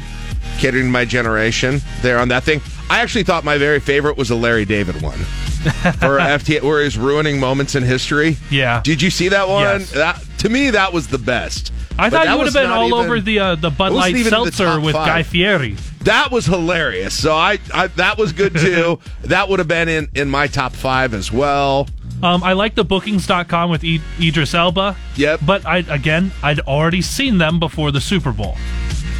[0.58, 2.60] catering to my generation there on that thing.
[2.90, 5.18] I actually thought my very favorite was the Larry David one
[5.98, 8.36] for FT, where he's ruining moments in history.
[8.50, 8.80] Yeah.
[8.82, 9.62] Did you see that one?
[9.80, 9.90] Yes.
[9.92, 11.72] That to me that was the best.
[11.98, 14.32] I thought you would have been all even- over the uh, the Bud Light even
[14.34, 15.06] in the seltzer with five.
[15.06, 15.76] Guy Fieri.
[16.02, 17.12] That was hilarious.
[17.14, 19.00] So I, I that was good too.
[19.22, 21.88] that would have been in in my top five as well.
[22.22, 24.96] Um, I like the bookings.com with I- Idris Elba.
[25.16, 25.40] Yep.
[25.46, 28.56] But I again, I'd already seen them before the Super Bowl.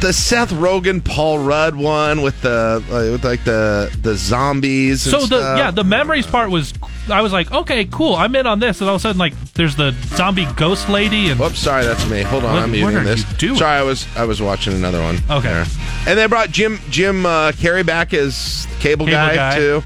[0.01, 5.05] The Seth Rogen, Paul Rudd one with the uh, with like the the zombies.
[5.05, 5.57] and So the stuff.
[5.57, 6.73] yeah, the memories part was
[7.11, 9.33] I was like, okay, cool, I'm in on this, and all of a sudden like
[9.53, 12.21] there's the zombie ghost lady and Whoops, sorry, that's me.
[12.21, 13.29] Hold on, What- I'm what muting are this.
[13.31, 13.55] you doing?
[13.59, 15.17] Sorry, I was I was watching another one.
[15.29, 15.63] Okay.
[16.07, 19.55] And they brought Jim Jim uh, Carrey back as cable, Cable guy, guy.
[19.55, 19.83] too.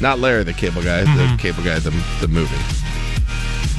[0.00, 1.38] Not Larry, the cable guy, the Mhm.
[1.38, 1.90] cable guy, the
[2.20, 2.56] the movie.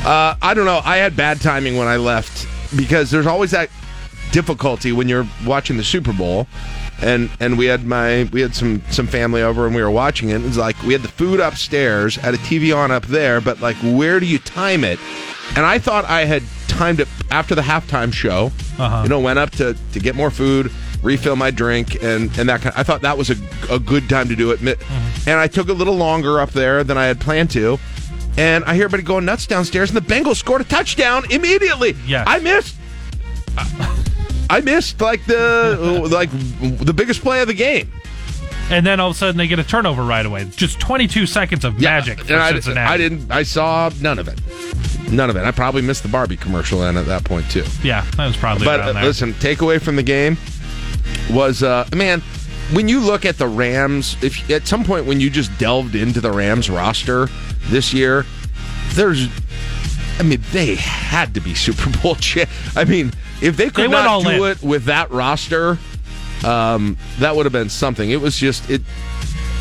[0.06, 0.82] Uh, I don't know.
[0.86, 3.70] I had bad timing when I left because there's always that
[4.32, 6.48] difficulty when you're watching the Super Bowl.
[7.02, 10.30] And and we had my we had some some family over and we were watching
[10.30, 10.44] it.
[10.46, 13.76] It's like we had the food upstairs, had a TV on up there, but like
[13.78, 15.00] where do you time it?
[15.56, 18.52] And I thought I had timed it after the halftime show.
[18.80, 19.02] Uh-huh.
[19.04, 20.72] You know, went up to to get more food,
[21.04, 22.74] refill my drink, and and that kind.
[22.74, 23.36] Of, I thought that was a
[23.70, 24.62] a good time to do it.
[24.62, 24.76] Mi-
[25.28, 27.78] And I took a little longer up there than I had planned to.
[28.38, 31.96] And I hear everybody going nuts downstairs, and the Bengals scored a touchdown immediately.
[32.06, 32.26] Yes.
[32.28, 32.76] I missed.
[34.50, 36.30] I missed like the like
[36.86, 37.92] the biggest play of the game.
[38.72, 40.46] and then all of a sudden they get a turnover right away.
[40.56, 42.94] Just 22 seconds of magic for And I, Cincinnati.
[42.94, 43.32] I didn't.
[43.32, 44.40] I saw none of it.
[45.12, 45.44] None of it.
[45.44, 47.64] I probably missed the Barbie commercial then at that point too.
[47.84, 50.38] Yeah, that was probably But uh, listen, takeaway from the game
[51.32, 52.22] was uh, man.
[52.72, 56.20] When you look at the Rams, if at some point when you just delved into
[56.20, 57.28] the Rams roster
[57.66, 58.26] this year,
[58.94, 59.28] there's,
[60.18, 62.18] I mean, they had to be Super Bowl.
[62.76, 64.52] I mean, if they could They not do in.
[64.52, 65.78] it with that roster,
[66.44, 68.10] um, that would have been something.
[68.12, 68.82] It was just it.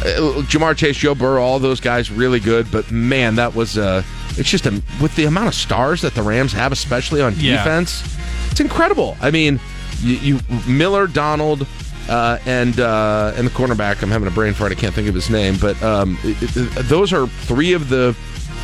[0.01, 4.03] Uh, Ja'Marr Chase, Joe Burrow, all those guys really good, but man, that was uh,
[4.37, 7.59] it's just a, with the amount of stars that the Rams have, especially on Yeah.
[7.59, 8.03] defense,
[8.51, 9.17] it's incredible.
[9.23, 9.61] I mean,
[10.01, 11.67] you, you Miller, Donald,
[12.09, 14.03] uh, and uh, and the cornerback.
[14.03, 14.73] I'm having a brain fart.
[14.73, 18.15] I can't think of his name, but um, it- it- those are three of the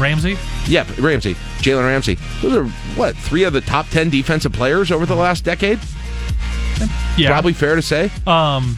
[0.01, 0.37] Ramsey?
[0.67, 2.17] yeah Ramsey, Jalen Ramsey.
[2.43, 2.65] Those are
[2.97, 5.79] what three of the top ten defensive players over the last decade.
[7.17, 7.29] Yeah.
[7.29, 8.11] Probably fair to say.
[8.27, 8.77] Um,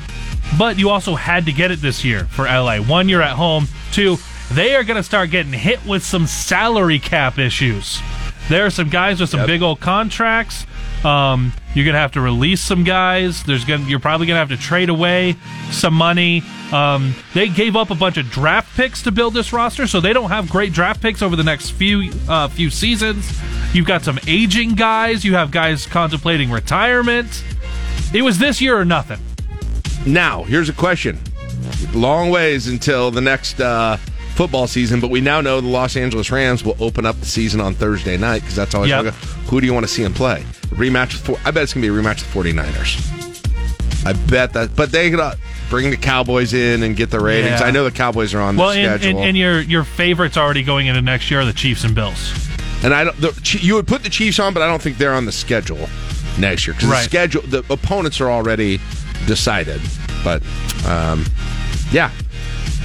[0.59, 2.79] but you also had to get it this year for LA.
[2.79, 3.69] One, you're at home.
[3.93, 4.17] Two,
[4.51, 8.01] they are going to start getting hit with some salary cap issues.
[8.49, 9.47] There are some guys with some Yep.
[9.47, 10.67] big old contracts.
[11.05, 13.43] Um, you're going to have to release some guys.
[13.45, 15.37] There's going you're probably going to have to trade away
[15.71, 16.43] some money.
[16.73, 20.13] Um, they gave up a bunch of draft picks to build this roster, so they
[20.13, 23.39] don't have great draft picks over the next few uh, few seasons.
[23.73, 25.25] You've got some aging guys.
[25.25, 27.45] You have guys contemplating retirement.
[28.15, 29.19] It was this year or nothing.
[30.07, 31.19] Now, here's a question.
[31.95, 33.97] Long ways until the next uh,
[34.35, 37.61] football season, but we now know the Los Angeles Rams will open up the season
[37.61, 39.15] on Thursday night because that's always Yep.
[39.49, 40.45] who do you want to see him play?
[40.71, 43.09] Rematch with four, I bet it's going to be a rematch with 49ers.
[44.05, 45.39] I bet that, but they gotta
[45.71, 47.61] bring the Cowboys in and get the ratings.
[47.61, 47.67] Yeah.
[47.67, 50.37] I know the Cowboys are on Well, the and, schedule, and, and your your favorites
[50.37, 52.33] already going into next year are the Chiefs and Bills.
[52.83, 53.17] And I don't.
[53.21, 55.89] The, you would put the Chiefs on, but I don't think they're on the schedule
[56.37, 56.99] next year because Right.
[57.05, 58.81] the schedule, the opponents are already
[59.27, 59.81] decided.
[60.25, 60.43] But
[60.85, 61.25] um,
[61.93, 62.11] yeah.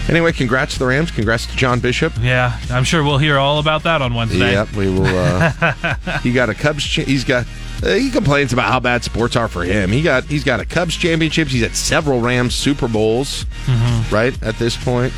[0.09, 1.11] Anyway, congrats to the Rams.
[1.11, 2.13] Congrats to John Bishop.
[2.21, 4.51] Yeah, I'm sure we'll hear all about that on Wednesday.
[4.53, 5.05] Yep, we will.
[5.05, 6.83] Uh, he got a Cubs.
[6.85, 7.45] Cha- he's got.
[7.83, 9.91] Uh, he complains about how bad sports are for him.
[9.91, 10.23] He got.
[10.23, 11.51] He's got a Cubs championships.
[11.51, 13.45] He's at several Rams Super Bowls.
[13.65, 14.11] Mhm.
[14.11, 15.11] Right at this point,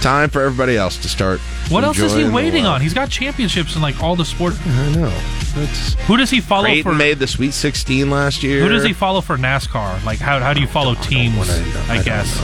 [0.00, 1.38] time for everybody else to start.
[1.68, 2.80] What else is he waiting on?
[2.80, 4.54] He's got championships in like all the sport.
[4.66, 5.12] I know.
[5.54, 6.96] That's Who does he follow Creighton for?
[6.98, 8.60] made the Sweet 16 last year.
[8.60, 10.04] Who does he follow for NASCAR?
[10.04, 11.48] Like how how do you follow teams?
[11.88, 12.40] I, guess.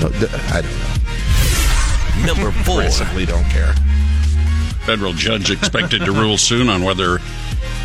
[0.00, 0.18] Don't know.
[0.20, 2.34] No, th- I don't know.
[2.34, 2.80] Number four.
[2.80, 3.74] Principally don't care.
[4.86, 7.18] Federal judge expected to rule soon on whether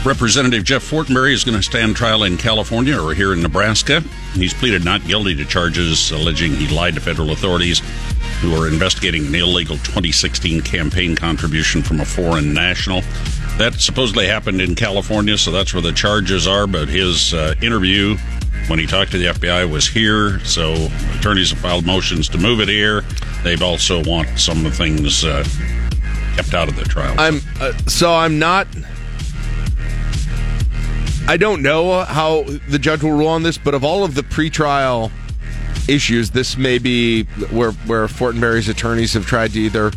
[0.06, 4.02] Representative Jeff Fortenberry is going to stand trial in California or here in Nebraska.
[4.34, 7.82] He's pleaded not guilty to charges alleging he lied to federal authorities
[8.42, 13.02] who are investigating an illegal 2016 campaign contribution from a foreign national.
[13.58, 16.66] That supposedly happened in California, so that's where the charges are.
[16.66, 18.16] But his uh, interview
[18.68, 20.74] when he talked to the FBI was here, so
[21.18, 23.04] attorneys have filed motions to move it here.
[23.44, 25.44] They've also want some of the things uh,
[26.36, 27.16] kept out of the trial.
[27.18, 28.68] I'm uh, so I'm not.
[31.28, 34.24] I don't know how the judge will rule on this, but of all of the
[34.24, 35.12] pretrial
[35.88, 39.92] issues, this may be where where Fortenberry's attorneys have tried to either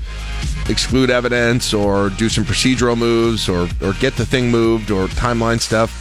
[0.68, 5.60] exclude evidence or do some procedural moves or or get the thing moved or timeline
[5.60, 5.98] stuff.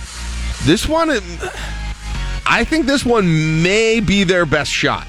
[0.66, 1.10] This one,
[2.46, 5.08] I think this one may be their best shot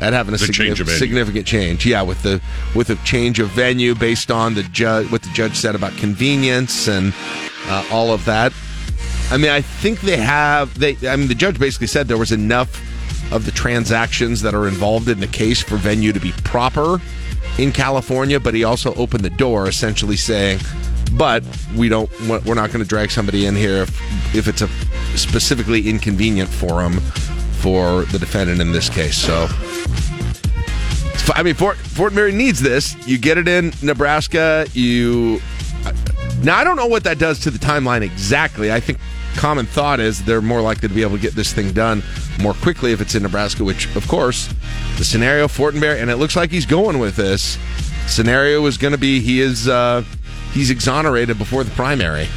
[0.00, 1.86] at having a The change significant change.
[1.86, 2.40] Yeah, with the
[2.74, 6.88] with a change of venue based on the judge what the judge said about convenience
[6.88, 7.14] and
[7.68, 8.52] uh, all of that.
[9.30, 10.78] I mean, I think they have.
[10.78, 12.80] They, I mean, the judge basically said there was enough
[13.32, 17.00] of the transactions that are involved in the case for venue to be proper
[17.58, 20.58] in California, but he also opened the door, essentially saying,
[21.12, 21.44] "But
[21.76, 22.10] we don't.
[22.28, 24.68] We're not going to drag somebody in here if, if it's a
[25.16, 27.00] specifically inconvenient forum
[27.60, 29.48] for the defendant in this case." So.
[31.34, 32.96] I mean, Fort Fortenberry needs this.
[33.06, 34.66] You get it in Nebraska.
[34.72, 35.40] You
[36.42, 38.72] now I don't know what that does to the timeline exactly.
[38.72, 38.98] I think
[39.36, 42.02] common thought is they're more likely to be able to get this thing done
[42.40, 43.64] more quickly if it's in Nebraska.
[43.64, 44.52] Which, of course,
[44.98, 47.58] the scenario Fortenberry, and it looks like he's going with this
[48.06, 50.04] scenario is going to be he is uh,
[50.52, 52.28] he's exonerated before the primary.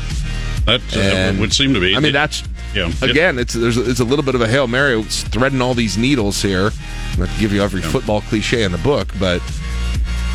[0.66, 1.96] That uh, And- would seem to be.
[1.96, 2.44] I mean, that's
[2.74, 2.92] yeah.
[3.02, 5.00] again, it's there's it's a little bit of a hail mary.
[5.00, 6.72] It's threading all these needles here.
[7.14, 9.42] I'm not to give you every football cliche in the book, but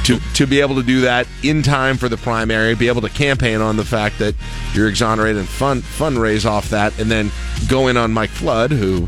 [0.04, 3.08] to to be able to do that in time for the primary, be able to
[3.10, 4.34] campaign on the fact that
[4.72, 7.30] you're exonerated and fund fundraise off that, and then
[7.68, 9.04] go in on Mike Flood, who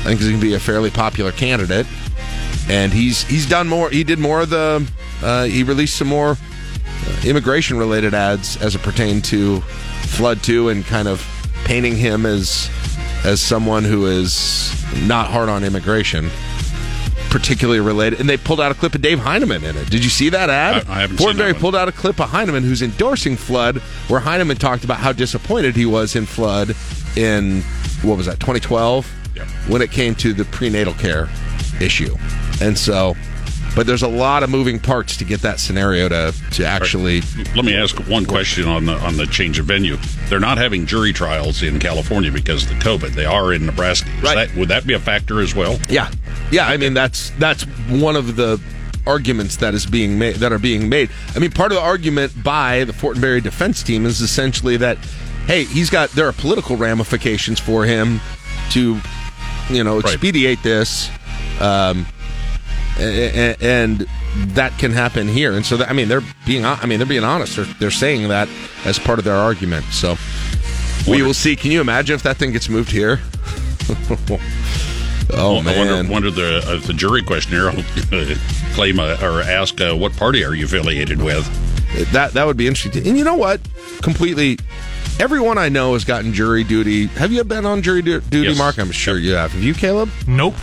[0.00, 1.86] I think is going to be a fairly popular candidate,
[2.68, 3.90] and he's he's done more.
[3.90, 4.90] He did more of the.
[5.22, 6.36] Uh, he released some more
[7.24, 9.60] immigration related ads as it pertained to
[10.02, 11.26] Flood 2 and kind of
[11.64, 12.70] painting him as
[13.24, 14.72] as someone who is
[15.06, 16.30] not hard on immigration
[17.30, 19.90] particularly related and they pulled out a clip of Dave Heineman in it.
[19.90, 20.86] Did you see that ad?
[20.88, 23.78] I- I haven't seen that Fortenberry pulled out a clip of Heineman who's endorsing Flood
[24.08, 26.74] where Heineman talked about how disappointed he was in Flood
[27.16, 27.62] in
[28.02, 29.06] what was that 2012
[29.36, 29.44] Yeah.
[29.66, 31.28] when it came to the prenatal care
[31.80, 32.16] issue.
[32.62, 33.14] And so
[33.78, 37.22] but there's a lot of moving parts to get that scenario to to actually
[37.54, 39.96] Let me ask one question on the on the change of venue.
[40.28, 43.10] They're not having jury trials in California because of the COVID.
[43.10, 44.10] They are in Nebraska.
[44.16, 44.48] Is Right.
[44.48, 45.78] that, would that be a factor as well?
[45.88, 46.10] Yeah,
[46.50, 46.66] yeah.
[46.66, 48.60] I mean, that's that's one of the
[49.06, 51.08] arguments that is being made that are being made.
[51.36, 54.98] I mean, part of the argument by the Fortenberry defense team is essentially that,
[55.46, 58.20] hey, he's got there are political ramifications for him
[58.70, 59.00] to,
[59.70, 61.10] you know, expedite this,
[61.60, 62.06] um,
[62.98, 64.06] and
[64.54, 65.52] that can happen here.
[65.52, 67.56] And so, that, I mean, they're being, I mean, they're being honest.
[67.56, 68.48] They're, they're saying that
[68.84, 69.86] as part of their argument.
[69.86, 70.16] So.
[71.06, 71.56] We will see.
[71.56, 73.20] Can you imagine if that thing gets moved here?
[75.30, 76.08] oh I man!
[76.08, 77.82] wonder, wonder the uh, the jury questionnaire will
[78.74, 81.46] claim uh, or ask uh, what party are you affiliated with?
[82.12, 83.06] That that would be interesting.
[83.06, 83.60] And you know what?
[84.02, 84.58] Completely.
[85.18, 87.06] Everyone I know has gotten jury duty.
[87.06, 88.58] Have you been on jury du- duty, Yes.
[88.58, 88.78] Mark?
[88.78, 89.50] I'm sure you have.
[89.52, 90.10] Have you, Caleb?
[90.26, 90.54] Nope.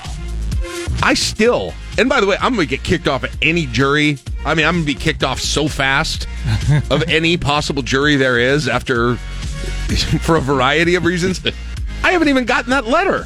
[1.01, 1.73] I still.
[1.97, 4.17] And by the way, I'm going to get kicked off at any jury.
[4.45, 6.27] I mean, I'm going to be kicked off so fast
[6.91, 9.15] of any possible jury there is after
[10.21, 11.41] for a variety of reasons.
[12.03, 13.25] I haven't even gotten that letter.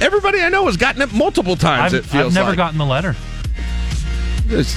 [0.00, 1.92] Everybody I know has gotten it multiple times.
[1.92, 2.56] I've, it feels I've never like.
[2.56, 3.14] gotten the letter.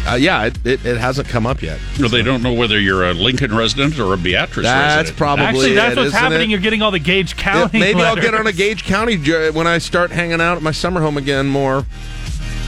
[0.07, 1.79] Uh, yeah, it, it, it hasn't come up yet.
[1.99, 4.65] No, they don't know whether you're a Lincoln resident or a Beatrice resident.
[4.65, 5.17] That's resident.
[5.17, 6.49] probably Actually, that's it, what's happening.
[6.49, 6.51] it?
[6.51, 7.79] You're getting all the Gage Yeah, County.
[7.79, 9.17] maybe I'll get on a Gage County
[9.49, 11.85] when I start hanging out at my summer home again more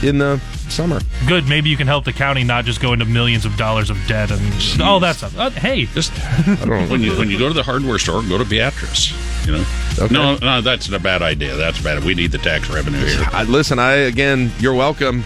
[0.02, 0.38] in the
[0.68, 1.00] summer.
[1.26, 1.48] Good.
[1.48, 4.30] Maybe you can help the county not just go into millions of dollars of debt
[4.30, 5.36] and all that stuff.
[5.38, 6.12] Uh, hey, Just
[6.48, 6.86] I don't know.
[6.88, 9.12] when you when you go to the hardware store, go to Beatrice.
[9.46, 9.64] You know,
[9.98, 10.12] Okay.
[10.14, 11.56] no, no, that's a bad idea.
[11.56, 12.02] That's bad.
[12.04, 13.24] We need the tax revenue here.
[13.32, 15.24] I, listen, I again, you're welcome.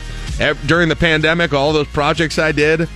[0.67, 2.89] During the pandemic, all those projects I did,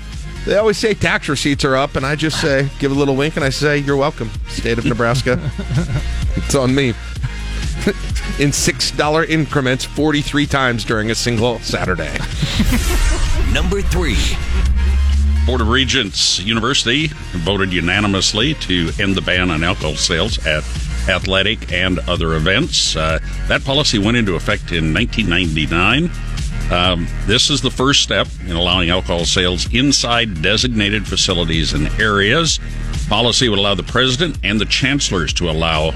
[0.46, 3.36] they always say tax receipts are up, and I just say, give a little wink,
[3.36, 5.38] and I say, you're welcome, state of Nebraska.
[6.36, 6.94] it's on me.
[8.38, 12.12] In six dollar increments, forty three times during a single Saturday.
[13.52, 14.16] Number three.
[15.46, 20.64] Board of Regents University voted unanimously to end the ban on alcohol sales at
[21.08, 22.96] athletic and other events.
[22.96, 23.18] Uh,
[23.48, 26.10] that policy went into effect in 1999.
[26.72, 32.58] Um, this is the first step in allowing alcohol sales inside designated facilities and areas.
[33.08, 35.92] Policy would allow the president and the chancellors to allow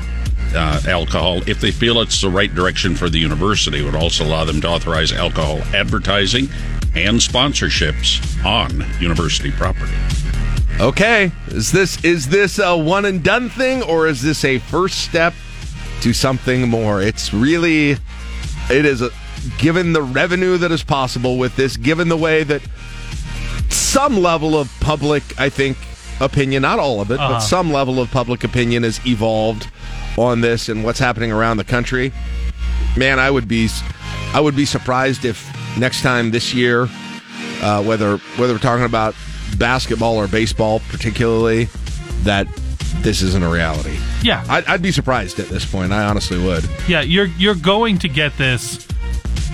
[0.55, 3.81] uh, alcohol if they feel it's the right direction for the university.
[3.81, 6.49] It would also allow them to authorize alcohol advertising
[6.95, 9.93] and sponsorships on university property.
[10.81, 15.01] Okay, is this is this a one and done thing, or is this a first
[15.05, 15.35] step
[16.03, 17.03] to something more?
[17.03, 17.91] It's really,
[18.71, 19.11] it is a,
[19.59, 22.63] given the revenue that is possible with this, given the way that
[23.71, 25.77] some level of public, I think,
[26.21, 27.35] opinion, not all of it, Uh-huh.
[27.35, 29.69] but some level of public opinion has evolved
[30.21, 32.12] on this and what's happening around the country.
[32.97, 33.69] Man, I would be,
[34.33, 35.47] I would be surprised if
[35.79, 36.89] next time this year,
[37.62, 39.14] uh, whether whether we're talking about
[39.57, 41.69] basketball or baseball, particularly,
[42.23, 42.47] that
[43.01, 43.97] this isn't a reality.
[44.23, 44.45] Yeah.
[44.49, 45.93] I'd, I'd be surprised at this point.
[45.93, 46.69] I honestly would.
[46.89, 48.87] Yeah, you're you're going to get this,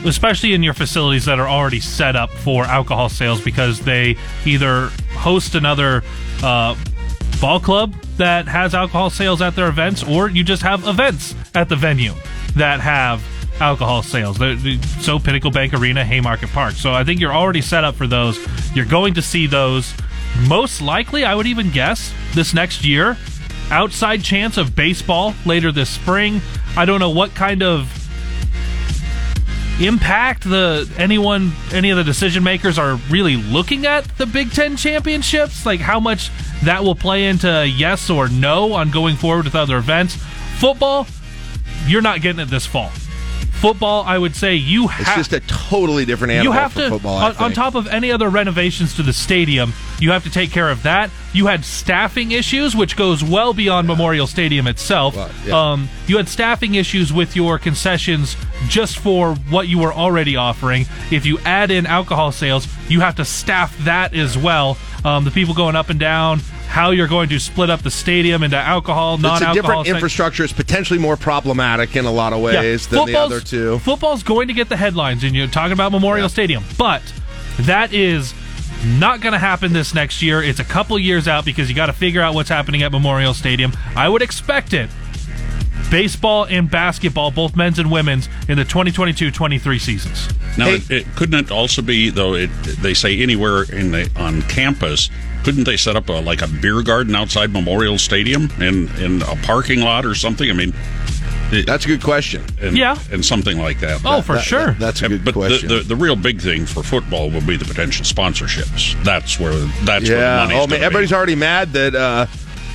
[0.05, 4.89] especially in your facilities that are already set up for alcohol sales because they either
[5.12, 6.03] host another
[6.43, 6.75] uh,
[7.41, 11.68] ball club that has alcohol sales at their events, or you just have events at
[11.68, 12.14] the venue
[12.57, 13.22] that have
[13.61, 14.39] alcohol sales.
[15.01, 16.74] So Pinnacle Bank Arena, Haymarket Park.
[16.74, 18.39] So I think you're already set up for those.
[18.74, 19.95] You're going to see those.
[20.49, 23.16] Most likely, I would even guess this next year.
[23.70, 26.41] Outside chance of baseball later this spring.
[26.76, 28.04] I don't know what kind of
[29.81, 34.77] impact the anyone any of the decision makers are really looking at the Big 10
[34.77, 35.66] championships?
[35.66, 36.31] Like how much
[36.62, 40.16] that will play into yes or no on going forward with other events?
[40.59, 41.07] Football
[41.87, 42.91] you're not getting it this fall
[43.69, 45.01] football I would say you have.
[45.01, 47.17] It's just a totally different animal you have to football.
[47.19, 50.51] I on, on top of any other renovations to the stadium you have to take
[50.51, 55.31] care of that you had staffing issues which goes well beyond memorial stadium itself Well,
[55.47, 55.73] yeah.
[55.73, 58.37] um, you had staffing issues with your concessions
[58.69, 63.15] just for what you were already offering if you add in alcohol sales you have
[63.17, 67.29] to staff that as well um, the people going up and down how you're going
[67.29, 70.45] to split up the stadium into alcohol it's non-alcohol a different sec- infrastructure.
[70.45, 73.79] It's potentially more problematic in a lot of ways than the other two.
[73.81, 76.29] Football's going to get the headlines, and you're talking about Memorial Yeah.
[76.29, 77.03] Stadium, but
[77.61, 78.35] that is
[78.85, 80.43] not going to happen this next year.
[80.43, 83.35] It's a couple years out because you got to figure out what's happening at Memorial
[83.35, 83.73] Stadium.
[83.97, 84.91] I would expect it.
[85.91, 90.29] Baseball and basketball, both men's and women's, in the 2022-23 seasons.
[90.59, 92.35] Now, Hey- it, it, couldn't it also be though?
[92.35, 92.49] It,
[92.81, 95.09] they say anywhere in the on campus.
[95.45, 99.37] Couldn't they set up a like a beer garden outside Memorial Stadium in in a
[99.43, 100.49] parking lot or something?
[100.51, 100.73] I mean,
[101.53, 102.43] it- That's a good question.
[102.63, 102.97] and, Yeah.
[103.13, 104.01] and something like that.
[104.05, 104.67] Oh, for That- sure.
[104.69, 105.69] that- that's a good but question.
[105.69, 108.95] The, the the real big thing for football will be the potential sponsorships.
[109.05, 109.53] That's where
[109.85, 110.37] that's where the yeah.
[110.37, 110.85] money's Oh man, gonna be.
[110.85, 112.27] everybody's already mad that uh,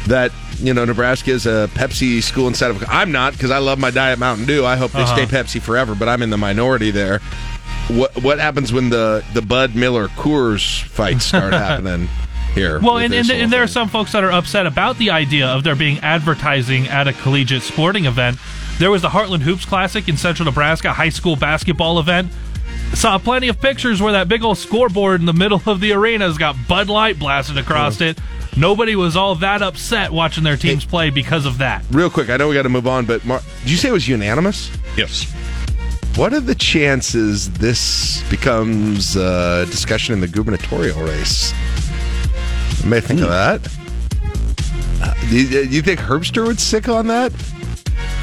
[0.08, 2.84] that you know Nebraska is a Pepsi school instead of.
[2.88, 4.64] I'm not because I love my Diet Mountain Dew.
[4.66, 5.16] I hope they Uh-huh.
[5.16, 7.20] stay Pepsi forever, but I'm in the minority there.
[7.88, 12.08] What what happens when the the Bud Miller Coors fights start happening
[12.54, 12.80] here?
[12.80, 15.64] Well, and, and, and there are some folks that are upset about the idea of
[15.64, 18.38] there being advertising at a collegiate sporting event.
[18.78, 22.32] There was the Heartland Hoops Classic in Central Nebraska, high school basketball event.
[22.94, 26.26] Saw plenty of pictures where that big old scoreboard in the middle of the arena
[26.26, 28.18] has got Bud Light blasted across it.
[28.58, 31.84] Nobody was all that upset watching their teams play because of that.
[31.92, 33.94] Real quick, I know we got to move on, but Mar- did you say it
[33.94, 34.72] was unanimous?
[34.98, 35.32] yes.
[36.16, 41.54] What are the chances this becomes a discussion in the gubernatorial race?
[42.84, 43.62] I may think of that.
[45.02, 47.32] Uh, do, you, do you think Herbster would sick on that?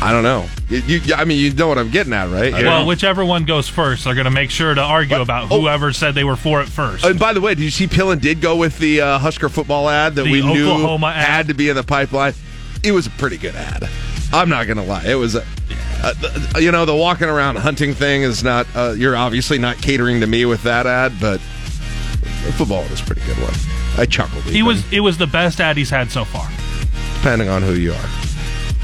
[0.01, 0.47] I don't know.
[0.69, 2.53] You, you, I mean, you know what I'm getting at, right?
[2.53, 2.87] Well, know.
[2.87, 5.61] whichever one goes first, they're going to make sure to argue about oh.
[5.61, 7.05] whoever said they were for it first.
[7.05, 9.89] And by the way, did you see Pillen did go with the uh, Husker football
[9.89, 11.01] ad that The we knew ad.
[11.15, 12.35] had to be in the pipeline?
[12.85, 13.89] It was a pretty good ad.
[14.33, 15.05] I'm not gonna lie.
[15.07, 15.41] It was, a,
[16.03, 18.67] uh, the- you know, the walking around hunting thing is not.
[18.75, 21.41] Uh, you're obviously not catering to me with that ad, but
[22.45, 23.55] the football was a pretty good one.
[23.99, 24.45] I chuckled.
[24.45, 26.49] he even, was it was the best ad he's had so far.
[27.17, 28.09] depending on who you are.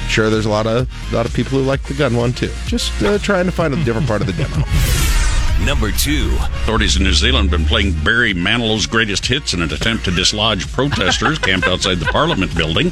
[0.08, 2.50] Sure, there's a lot of a lot of people who like the gun one too.
[2.66, 4.64] Just uh, trying to find a different part of the demo.
[5.64, 6.34] Number two.
[6.40, 10.10] Authorities in New Zealand have been playing Barry Manilow's greatest hits in an attempt to
[10.10, 12.90] dislodge protesters camped outside the Parliament building.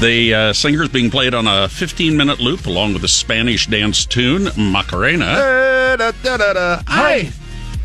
[0.00, 3.68] The uh, singer is being played on a 15 minute loop along with a Spanish
[3.68, 5.24] dance tune, Macarena.
[5.24, 6.82] Da, da, da, da, da.
[6.88, 7.30] Hi.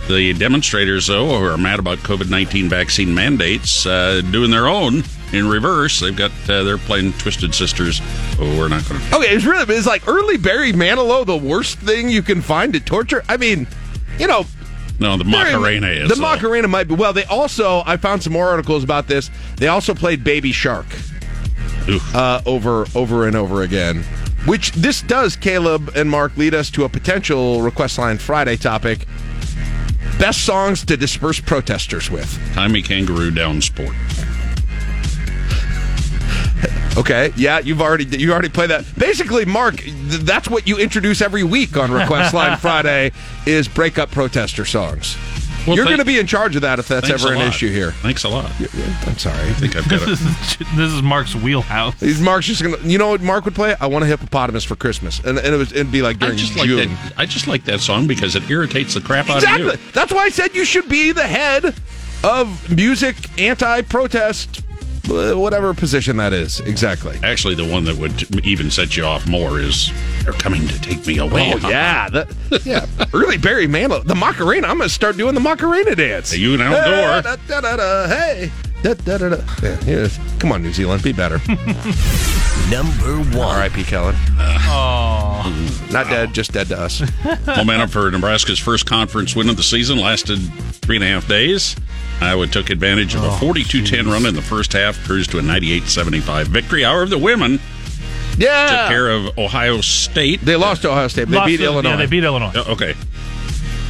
[0.10, 5.04] The demonstrators, though, who are mad about COVID 19 vaccine mandates, uh, doing their own
[5.34, 6.00] in reverse.
[6.00, 8.02] They've got, uh, they're playing Twisted Sisters.
[8.40, 9.16] Oh, we're not going to.
[9.18, 12.80] Okay, it's really it's like early Barry Manilow the worst thing you can find to
[12.80, 13.24] torture.
[13.30, 13.68] I mean,
[14.18, 14.46] you know,
[15.00, 16.10] No, the Macarena is.
[16.10, 16.22] the though.
[16.22, 16.96] Macarena might be.
[16.96, 19.30] Well, they also I found some more articles about this.
[19.58, 20.88] They also played Baby Shark
[22.16, 24.04] uh, over over and over again.
[24.46, 29.06] Which this does, Caleb and Mark, lead us to a potential request line Friday topic:
[30.20, 32.38] best songs to disperse protesters with.
[32.54, 33.96] Tie Me Kangaroo Down Sport.
[36.98, 38.84] Okay, yeah, you've already you already played that.
[38.98, 43.12] Basically, Mark, th- that's what you introduce every week on Request Line Friday
[43.46, 45.16] is breakup protester songs.
[45.68, 47.92] Well, You're going to be in charge of that if that's ever an issue here.
[47.92, 48.50] Thanks a lot.
[49.06, 49.38] I'm sorry.
[49.50, 50.62] I think I've got This it.
[50.62, 52.00] is this is Mark's wheelhouse.
[52.00, 52.78] He's Mark's just gonna.
[52.84, 53.76] You know what Mark would play?
[53.80, 56.38] I want a hippopotamus for Christmas, and, and it was it'd be like I during
[56.38, 56.90] just like June.
[56.90, 57.14] that.
[57.18, 59.72] I just like that song because it irritates the crap out of you.
[59.94, 61.76] That's why I said you should be the head
[62.24, 64.62] of music anti-protest
[65.10, 67.18] Uh, whatever position that is, exactly.
[67.24, 69.92] Actually, the one that would even set you off more is
[70.24, 71.54] they're coming to take me away.
[71.56, 72.86] Oh yeah, that, yeah.
[73.14, 74.68] Early Barry Manilow, the Macarena.
[74.68, 76.36] I'm gonna start doing the Macarena dance.
[76.38, 78.52] You and Al Da, da, da, da, da, Hey.
[78.82, 79.36] Da, da, da, da.
[79.62, 80.20] Yeah, here it is.
[80.40, 81.40] Come on, New Zealand, be better.
[82.70, 83.56] Number one.
[83.56, 83.84] R.I.P.
[83.84, 84.16] Kellen.
[84.38, 85.44] Oh,
[85.92, 87.02] Not dead, just dead to us.
[87.48, 90.38] Momentum for Nebraska's first conference win of the season lasted
[90.76, 91.76] three and a half days.
[92.22, 95.42] Iowa took advantage of a 42 10 run in the first half, cruised to a
[95.42, 96.84] 98 75 victory.
[96.84, 97.60] However, the women
[98.38, 98.68] yeah.
[98.68, 100.42] took care of Ohio State.
[100.42, 101.28] They lost to Ohio State.
[101.30, 101.92] They Lost beat to- Illinois.
[101.92, 102.52] Yeah, they beat Illinois.
[102.56, 102.94] Oh, okay.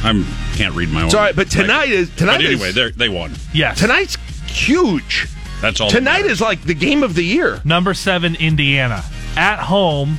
[0.02, 0.24] I'm
[0.54, 1.06] can't read my own.
[1.06, 3.32] It's all right, but tonight is tonight But anyway, is they they won.
[3.52, 3.78] Yes.
[3.78, 4.16] tonight's
[4.46, 5.26] huge.
[5.60, 5.90] That's all.
[5.90, 6.32] that Tonight matters.
[6.32, 7.60] is like the game of the year.
[7.64, 9.04] Number seven, Indiana
[9.36, 10.18] at home.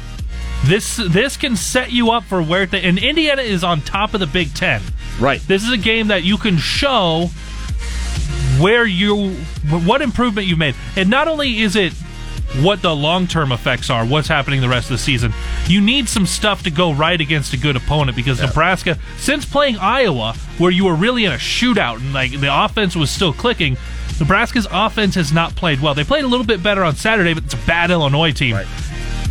[0.66, 4.20] This this can set you up for where they, and Indiana is on top of
[4.20, 4.82] the Big Ten.
[5.20, 5.42] Right.
[5.48, 7.32] This is a game that you can show
[8.62, 9.32] where you
[9.86, 11.94] what improvement you've made, and not only is it
[12.60, 15.34] what the long term effects are, what's happening the rest of the season.
[15.68, 19.78] You need some stuff to go right against a good opponent because Nebraska, since playing
[19.78, 23.78] Iowa, where you were really in a shootout and like the offense was still clicking,
[24.20, 25.94] Nebraska's offense has not played well.
[25.94, 28.58] They played a little bit better on Saturday, but it's a bad Illinois team.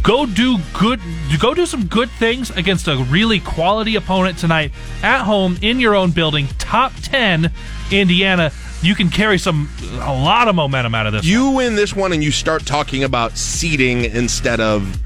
[0.03, 0.99] Go do good.
[1.39, 4.72] Go do some good things against a really quality opponent tonight
[5.03, 6.49] at home in your own building.
[6.59, 7.53] Top ten,
[7.91, 8.51] Indiana.
[8.83, 9.68] You can carry some
[10.01, 11.24] a lot of momentum out of this.
[11.24, 14.99] You win this one, and you start talking about seeding instead of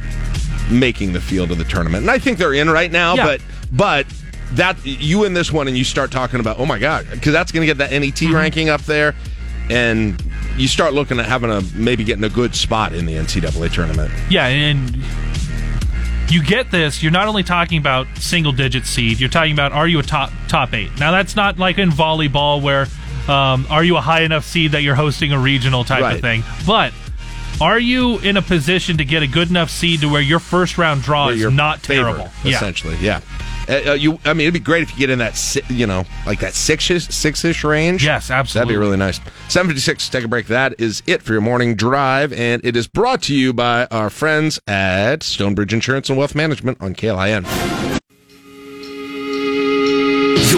[0.70, 2.02] making the field of the tournament.
[2.02, 3.24] And I think they're in right now, Yeah.
[3.26, 3.40] but
[3.72, 4.06] but
[4.52, 7.50] that you win this one, and you start talking about oh my god, because that's
[7.50, 8.34] going to get that NET Mm-hmm.
[8.34, 9.14] ranking up there,
[9.70, 10.22] and
[10.56, 14.12] you start looking at having a maybe getting a good spot in the NCAA tournament.
[14.30, 14.96] Yeah, and
[16.30, 17.02] you get this.
[17.02, 19.18] You're not only talking about single digit seed.
[19.20, 20.90] You're talking about are you a top top eight?
[21.00, 22.86] Now that's not like in volleyball where
[23.28, 26.16] um, are you a high enough seed that you're hosting a regional type Right.
[26.16, 26.92] of thing, but.
[27.60, 30.76] Are you in a position to get a good enough seed to where your first
[30.76, 32.30] round draw Where is not favored, terrible?
[32.44, 32.96] Essentially.
[33.00, 33.20] Yeah.
[33.68, 36.02] Uh, uh, you, I mean, it'd be great if you get in that, you know,
[36.26, 38.04] like that six six ish range.
[38.04, 38.74] Yes, absolutely.
[38.74, 39.20] That'd be really nice.
[39.48, 40.08] Seven fifty six.
[40.08, 40.48] Take a break.
[40.48, 44.10] That is it for your morning drive, and it is brought to you by our
[44.10, 47.44] friends at Stonebridge Insurance and Wealth Management on KLIN.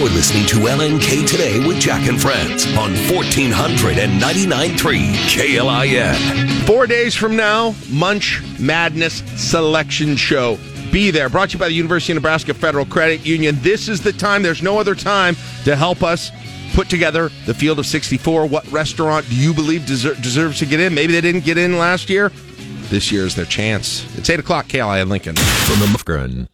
[0.07, 4.79] You're listening to LNK Today with Jack and Friends on 1499.3
[5.35, 6.65] KLIN.
[6.65, 10.59] Four days from now, Munch Madness Selection Show.
[10.93, 11.29] Be there.
[11.29, 13.57] Brought to you by the University of Nebraska Federal Credit Union.
[13.63, 14.45] This is the time.
[14.45, 15.35] There's no other time
[15.65, 16.31] to help us
[16.73, 18.47] put together the field of 64.
[18.47, 20.95] What restaurant do you believe deser- deserves to get in?
[20.95, 22.31] Maybe they didn't get in last year.
[22.91, 24.07] This year is their chance.
[24.17, 25.35] It's 8 o'clock, KLI Lincoln.
[25.35, 26.47] From the Mufgren.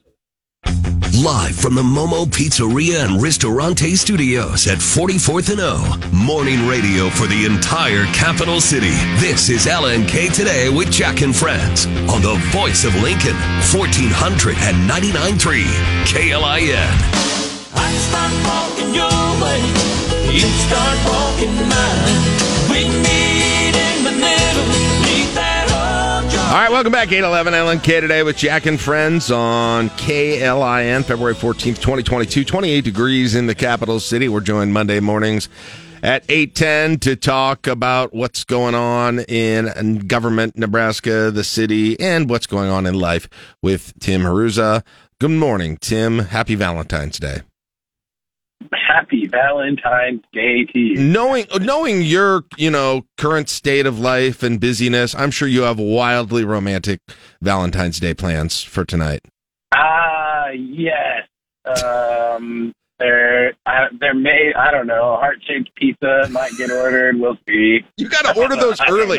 [1.21, 6.01] Live from the Momo Pizzeria and Ristorante Studios at 44th and O.
[6.11, 8.97] Morning radio for the entire capital city.
[9.21, 13.37] This is LNK Today with Jack and Friends on the voice of Lincoln,
[13.77, 15.37] 1499.3
[16.09, 16.89] KLIN.
[17.77, 19.61] I start walking your way,
[20.33, 22.25] you start walking mine.
[22.73, 24.65] We meet in the middle,
[26.53, 27.11] All right, welcome back.
[27.11, 32.45] 811 LNK today with Jack and Friends on KLIN, February 14th, 2022.
[32.45, 34.29] 28 degrees in the capital city.
[34.29, 35.49] We're joined Monday mornings
[36.03, 42.47] at 810 to talk about what's going on in government, Nebraska, the city, and what's
[42.47, 43.31] going on in life
[43.63, 44.83] with Tim Hruza.
[45.21, 46.19] Good morning, Tim.
[46.19, 47.41] Happy Valentine's Day.
[48.75, 51.01] Happy Valentine's Day to you.
[51.01, 55.79] Knowing knowing your, you know, current state of life and busyness, I'm sure you have
[55.79, 57.01] wildly romantic
[57.41, 59.21] Valentine's Day plans for tonight.
[59.75, 61.27] Ah, yes.
[61.65, 62.73] Um,
[63.03, 67.19] there, I, there may, I don't know, a heart shaped pizza might get ordered.
[67.19, 67.81] We'll see.
[67.97, 69.19] You got to order those early.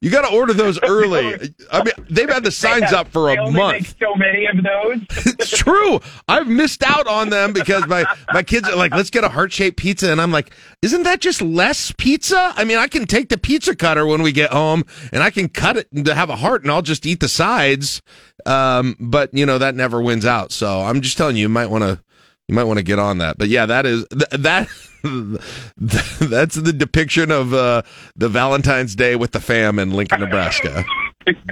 [0.00, 1.52] You got to order those early.
[1.70, 3.94] I mean, they've had the signs up for a month.
[4.00, 5.24] so many of those.
[5.40, 6.00] It's true.
[6.26, 9.52] I've missed out on them because my my kids are like, "Let's get a heart
[9.52, 10.52] shaped pizza," and I'm like,
[10.82, 14.32] "Isn't that just less pizza?" I mean, I can take the pizza cutter when we
[14.32, 17.20] get home, and I can cut it to have a heart, and I'll just eat
[17.20, 18.02] the sides.
[18.46, 20.50] Um, but you know that never wins out.
[20.50, 22.00] So I'm just telling you, you might want to
[22.48, 23.38] you might want to get on that.
[23.38, 24.68] But yeah, that is th- that.
[25.76, 27.82] That's the depiction of uh,
[28.16, 30.84] the Valentine's Day with the fam in Lincoln, Nebraska.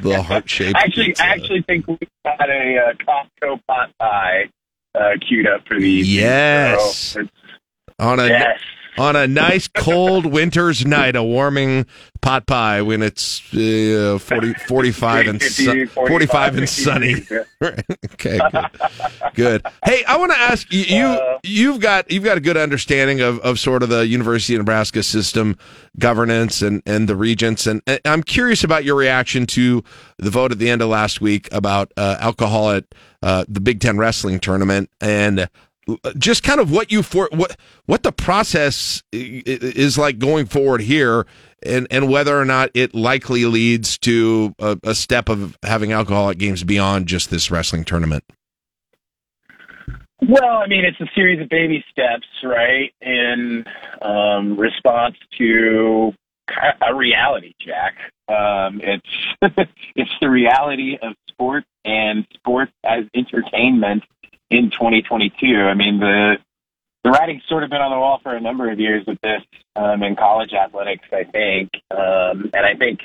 [0.02, 0.76] The heart shaped.
[0.76, 4.48] actually, I actually think we got a uh, Costco pot pie
[4.94, 6.12] uh, queued up for these.
[6.12, 6.96] Yes.
[6.96, 7.22] So
[7.98, 8.60] on a yes.
[8.98, 11.86] On a nice cold winter's night, a warming
[12.20, 17.26] pot pie when it's uh, 40, 45 and su- 45 and sunny.
[17.62, 18.66] okay, good.
[19.34, 19.66] good.
[19.84, 23.38] Hey, I want to ask you, you you've got you've got a good understanding of,
[23.40, 25.56] of sort of the University of Nebraska system
[25.98, 29.82] governance and, and the regents and, and I'm curious about your reaction to
[30.18, 32.84] the vote at the end of last week about uh, alcohol at
[33.22, 35.48] uh, the Big Ten wrestling tournament and
[36.18, 37.56] just kind of what you for what
[37.86, 41.26] what the process is like going forward here
[41.64, 46.38] and and whether or not it likely leads to a, a step of having alcoholic
[46.38, 48.24] games beyond just this wrestling tournament
[50.22, 52.92] Well, I mean, it's a series of baby steps, right?
[53.02, 53.64] In
[54.02, 56.12] um, response to
[56.80, 57.94] a reality, Jack.
[58.28, 59.06] Um, it's
[59.94, 64.02] it's the reality of sport and sports as entertainment
[64.50, 65.46] in 2022.
[65.56, 66.36] I mean, the
[67.04, 69.42] the writing's sort of been on the wall for a number of years with this
[69.76, 73.00] um, in college athletics, I think, um, and I think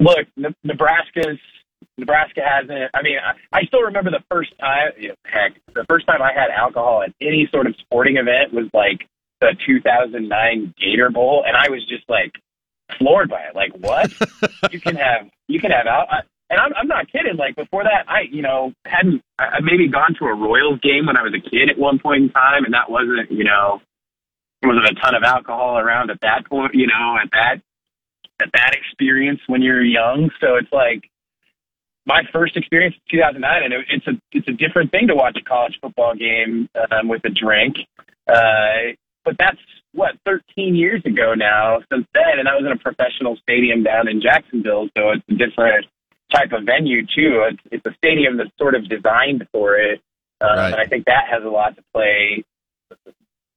[0.00, 1.38] look, Ne- Nebraska's
[1.98, 2.90] Nebraska hasn't.
[2.94, 4.92] I mean, I, I still remember the first time.
[4.98, 8.52] You know, heck, the first time I had alcohol at any sort of sporting event
[8.52, 9.06] was like
[9.40, 12.32] the 2009 Gator Bowl, and I was just like
[12.98, 13.54] floored by it.
[13.54, 14.12] Like, what?
[14.72, 16.22] you can have you can have I-
[16.52, 17.36] and I'm, I'm not kidding.
[17.36, 21.16] Like before that, I you know hadn't I maybe gone to a Royals game when
[21.16, 23.80] I was a kid at one point in time, and that wasn't you know
[24.62, 26.74] wasn't a ton of alcohol around at that point.
[26.74, 27.56] You know, at that
[28.42, 30.30] at that experience when you're young.
[30.40, 31.08] So it's like
[32.04, 35.38] my first experience in 2009, and it, it's a it's a different thing to watch
[35.40, 37.76] a college football game um, with a drink.
[38.28, 38.92] Uh,
[39.24, 39.58] but that's
[39.94, 44.06] what 13 years ago now since then, and I was in a professional stadium down
[44.06, 45.86] in Jacksonville, so it's a different
[46.32, 47.44] type of venue too.
[47.50, 50.00] It's, it's a stadium that's sort of designed for it,
[50.40, 52.44] um, and I think that has a lot to play,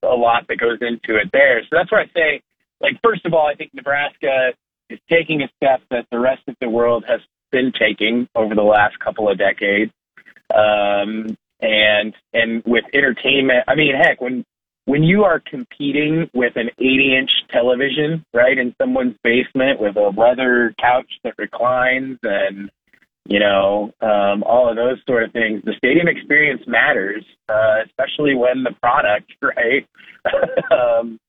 [0.03, 1.61] a lot that goes into it there.
[1.63, 2.41] So that's where I say,
[2.81, 4.53] like, first of all, I think Nebraska
[4.89, 7.21] is taking a step that the rest of the world has
[7.51, 9.91] been taking over the last couple of decades.
[10.53, 14.45] Um, and and with entertainment, I mean, heck, when
[14.85, 20.13] when you are competing with an 80 inch television, right, in someone's basement with a
[20.15, 22.69] leather couch that reclines and
[23.27, 28.35] you know um, all of those sort of things, the stadium experience matters, uh, especially
[28.35, 29.87] when the product, right.
[30.71, 31.19] um,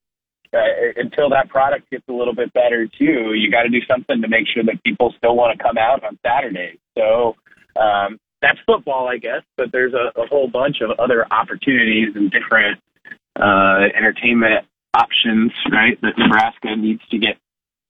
[0.53, 4.21] uh, until that product gets a little bit better too, you got to do something
[4.21, 6.79] to make sure that people still want to come out on Saturdays.
[6.97, 7.35] So
[7.81, 12.31] um, that's football, I guess, but there's a, a whole bunch of other opportunities and
[12.31, 12.81] different
[13.41, 16.01] uh, entertainment options, right?
[16.03, 17.37] That Nebraska needs to get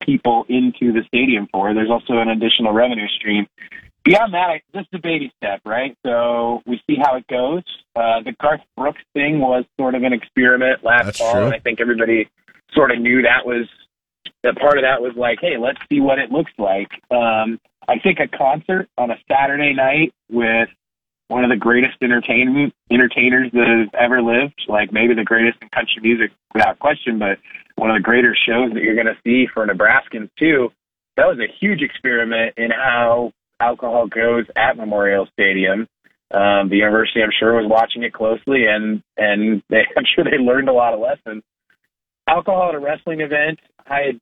[0.03, 1.73] people into the stadium for.
[1.75, 3.47] There's also an additional revenue stream.
[4.05, 5.97] Beyond that, I, this is a baby step, right?
[6.07, 7.63] So we see how it goes.
[7.97, 11.47] Uh, the Garth Brooks thing was sort of an experiment last That's fall, true.
[11.47, 12.29] and I think everybody
[12.73, 13.67] sort of knew that was
[14.45, 16.89] that part of that was like, hey, let's see what it looks like.
[17.11, 17.59] Um,
[17.89, 20.69] I think a concert on a Saturday night with
[21.29, 25.69] one of the greatest entertainment entertainers that has ever lived, like maybe the greatest in
[25.71, 27.39] country music without question, but
[27.75, 30.71] one of the greater shows that you're going to see for Nebraskans too.
[31.17, 35.89] That was a huge experiment in how alcohol goes at Memorial Stadium.
[36.33, 40.39] Um, the university, I'm sure, was watching it closely, and and they, I'm sure they
[40.39, 41.43] learned a lot of lessons.
[42.29, 44.19] Alcohol at a wrestling event, I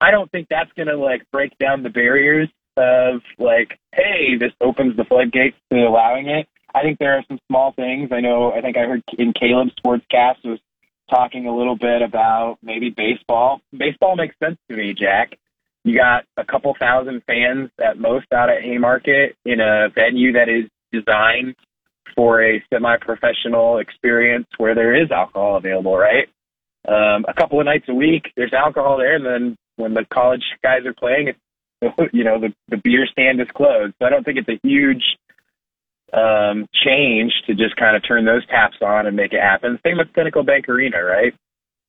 [0.00, 2.48] I don't think that's going to like break down the barriers
[2.80, 6.48] of like, hey, this opens the floodgates to allowing it.
[6.74, 8.10] I think there are some small things.
[8.12, 8.52] I know.
[8.52, 10.58] I think I heard in Caleb's sportscast was
[11.10, 13.60] talking a little bit about maybe baseball.
[13.76, 15.32] Baseball makes sense to me, Jack.
[15.84, 20.48] You got a couple thousand fans at most out at Haymarket in a venue that
[20.48, 21.56] is designed
[22.14, 26.28] for a semi-professional experience where there is alcohol available, right?
[26.86, 30.42] Um, a couple of nights a week, there's alcohol there, and then when the college
[30.62, 31.38] guys are playing, it's,
[32.12, 33.94] you know, the, the beer stand is closed.
[33.98, 35.02] So I don't think it's a huge
[36.12, 39.78] um, change to just kind of turn those taps on and make it happen.
[39.84, 41.34] Same with Pinnacle Bank Arena, right?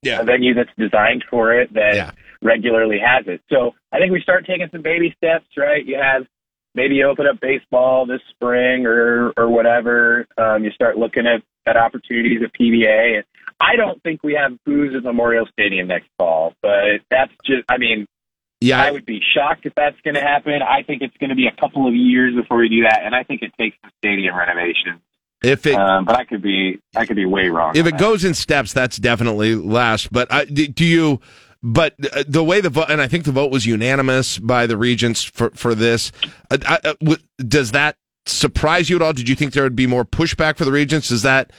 [0.04, 0.22] Yeah.
[0.22, 3.42] A venue that's designed for it that regularly has it.
[3.52, 5.86] So I think we start taking some baby steps, right?
[5.86, 6.26] You have
[6.74, 10.26] maybe you open up baseball this spring or or whatever.
[10.38, 13.18] Um, you start looking at, at opportunities at PBA.
[13.18, 13.24] And
[13.60, 17.78] I don't think we have booze at Memorial Stadium next fall, but that's just, I
[17.78, 18.08] mean,
[18.62, 20.62] yeah, I would be shocked if that's going to happen.
[20.62, 23.16] I think it's going to be a couple of years before we do that, and
[23.16, 25.02] I think it takes some stadium renovation.
[25.44, 27.76] If it, um, but I could be, I could be way wrong.
[27.76, 30.14] If it goes in steps, that's definitely last.
[30.14, 31.20] But I, do you?
[31.64, 34.78] But uh, the way the vote, and I think the vote was unanimous by the
[34.78, 36.12] regents for for this.
[36.52, 37.98] Uh, I, uh, does that
[38.28, 39.14] surprise you at all?
[39.14, 41.10] Did you think there would be more pushback for the regents?
[41.10, 41.52] Does that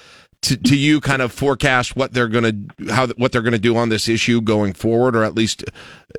[0.42, 3.58] to, to you kind of forecast what they're going to how what they're going to
[3.58, 5.64] do on this issue going forward, or at least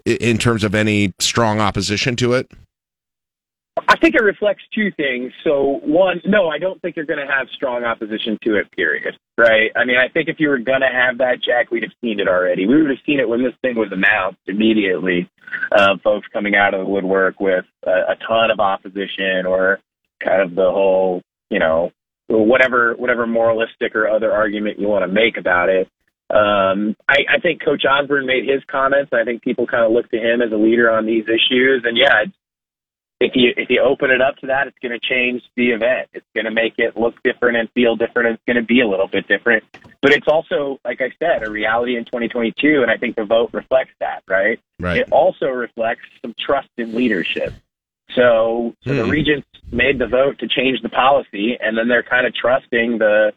[0.05, 2.51] in terms of any strong opposition to it?
[3.87, 5.33] I think it reflects two things.
[5.43, 9.17] So, one, no, I don't think you're going to have strong opposition to it, period.
[9.35, 9.71] Right?
[9.75, 12.19] I mean, I think if you were going to have that, Jack, we'd have seen
[12.19, 12.67] it already.
[12.67, 15.27] We would have seen it when this thing was announced immediately.
[15.71, 19.79] Uh, folks coming out of the woodwork with a, a ton of opposition or
[20.19, 21.91] kind of the whole, you know,
[22.41, 25.87] whatever whatever moralistic or other argument you want to make about it.
[26.29, 29.11] Um, I, I think Coach Osborne made his comments.
[29.13, 31.83] I think people kind of look to him as a leader on these issues.
[31.85, 32.23] And yeah,
[33.19, 36.09] if you if you open it up to that, it's going to change the event.
[36.13, 38.33] It's going to make it look different and feel different.
[38.33, 39.63] It's going to be a little bit different.
[40.01, 43.51] But it's also, like I said, a reality in 2022, and I think the vote
[43.53, 44.23] reflects that.
[44.27, 44.59] Right.
[44.79, 45.01] Right.
[45.01, 47.53] It also reflects some trust in leadership.
[48.15, 49.09] So, so the Hmm.
[49.09, 53.33] regents made the vote to change the policy, and then they're kind of trusting the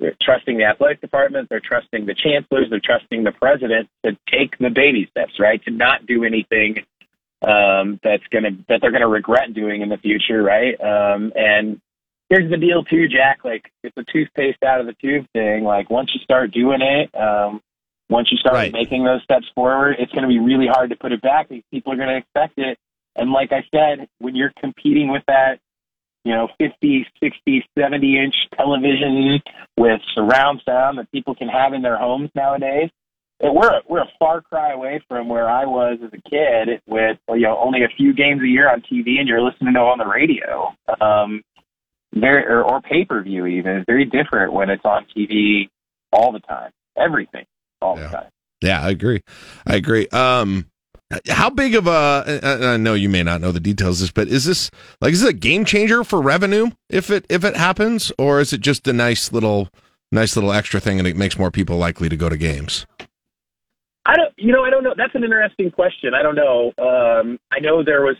[0.00, 4.56] they're trusting the athletic department, they're trusting the chancellors, they're trusting the president to take
[4.58, 5.60] the baby steps, right?
[5.64, 6.84] To not do anything
[7.42, 10.80] um, that's gonna that they're gonna regret doing in the future, right?
[10.80, 11.80] Um, and
[12.28, 13.44] here's the deal too, Jack.
[13.44, 15.64] Like it's a toothpaste out of the tube thing.
[15.64, 17.60] Like once you start doing it, um,
[18.08, 18.72] once you start Right.
[18.72, 21.48] making those steps forward, it's going to be really hard to put it back.
[21.48, 22.78] because People are going to expect it.
[23.18, 25.58] And like I said, when you're competing with that,
[26.24, 29.40] you know, 50, 60, 70 inch television
[29.76, 32.90] with surround sound that people can have in their homes nowadays,
[33.40, 37.42] we're we're a far cry away from where I was as a kid with you
[37.42, 39.98] know only a few games a year on TV and you're listening to it on
[39.98, 40.74] the radio.
[41.00, 41.42] Um,
[42.14, 45.68] very or, or pay per view even It's very different when it's on TV
[46.12, 46.72] all the time.
[46.96, 47.44] Everything
[47.80, 48.30] all the time.
[48.60, 49.22] Yeah, I agree.
[49.66, 50.08] I agree.
[50.08, 50.66] Um,
[51.28, 52.40] how big of a?
[52.42, 54.70] and know you may not know the details of this, but is this
[55.00, 58.52] like is this a game changer for revenue if it if it happens, or is
[58.52, 59.68] it just a nice little
[60.12, 62.86] nice little extra thing and it makes more people likely to go to games?
[64.06, 64.94] I don't, you know, I don't know.
[64.96, 66.14] That's an interesting question.
[66.14, 66.72] I don't know.
[66.78, 68.16] Um, I know there was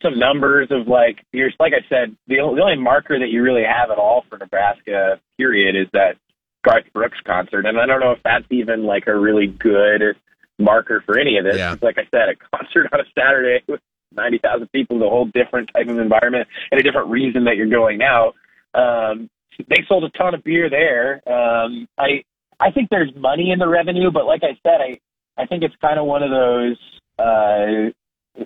[0.00, 1.52] some numbers of like, years.
[1.58, 4.38] like I said, the, only- the only marker that you really have at all for
[4.38, 6.16] Nebraska, period, is that
[6.64, 7.66] Garth Brooks concert.
[7.66, 10.14] And I don't know if that's even like a really good
[10.58, 11.58] marker for any of this.
[11.58, 11.76] Yeah.
[11.82, 13.80] Like I said, a concert on a Saturday with
[14.14, 17.68] 90,000 people is a whole different type of environment and a different reason that you're
[17.68, 18.34] going out.
[18.74, 19.28] Um,
[19.68, 21.16] they sold a ton of beer there.
[21.28, 22.24] Um, I,
[22.60, 25.00] I think there's money in the revenue, but like I said, I,
[25.42, 26.78] I think it's kind of one of those
[27.18, 27.90] uh,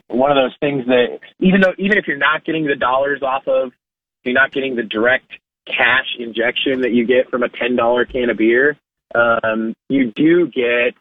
[0.09, 3.47] one of those things that even though even if you're not getting the dollars off
[3.49, 3.73] of,
[4.25, 5.33] you're not getting the direct
[5.67, 8.77] cash injection that you get from a ten dollar can of beer.
[9.15, 10.95] Um, you do get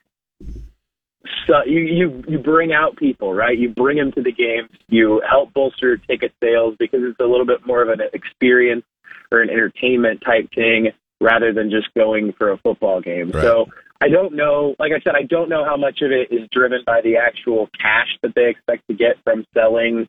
[1.47, 3.57] so you you you bring out people right.
[3.57, 4.69] You bring them to the games.
[4.87, 8.85] You help bolster ticket sales because it's a little bit more of an experience
[9.31, 10.91] or an entertainment type thing
[11.21, 13.31] rather than just going for a football game.
[13.31, 13.43] Right.
[13.43, 13.67] So
[14.01, 14.75] I don't know.
[14.79, 17.69] Like I said, I don't know how much of it is driven by the actual
[17.79, 20.07] cash that they expect to get from selling,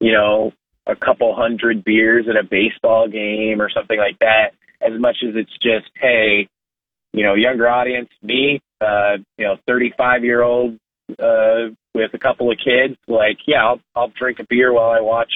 [0.00, 0.52] you know,
[0.86, 5.34] a couple hundred beers at a baseball game or something like that, as much as
[5.34, 6.48] it's just, hey,
[7.12, 10.78] you know, younger audience, me, uh, you know, 35 year old,
[11.18, 15.00] uh, with a couple of kids, like, yeah, I'll, I'll drink a beer while I
[15.00, 15.32] watch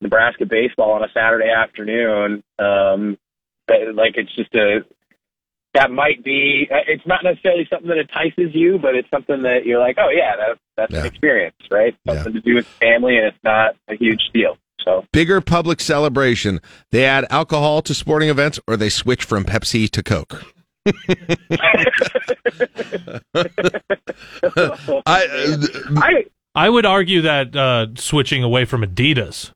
[0.00, 2.42] Nebraska baseball on a Saturday afternoon.
[2.58, 3.16] Um,
[3.66, 4.80] but, like, it's just a,
[5.74, 9.78] that might be, it's not necessarily something that entices you, but it's something that you're
[9.78, 11.96] like, oh yeah, that, that's an experience, right?
[12.06, 14.58] Something to do with family and it's not a huge deal.
[14.84, 16.60] So Bigger public celebration.
[16.90, 20.44] They add alcohol to sporting events, or they switch from Pepsi to Coke.
[25.06, 29.52] I I would argue that uh, switching away from Adidas.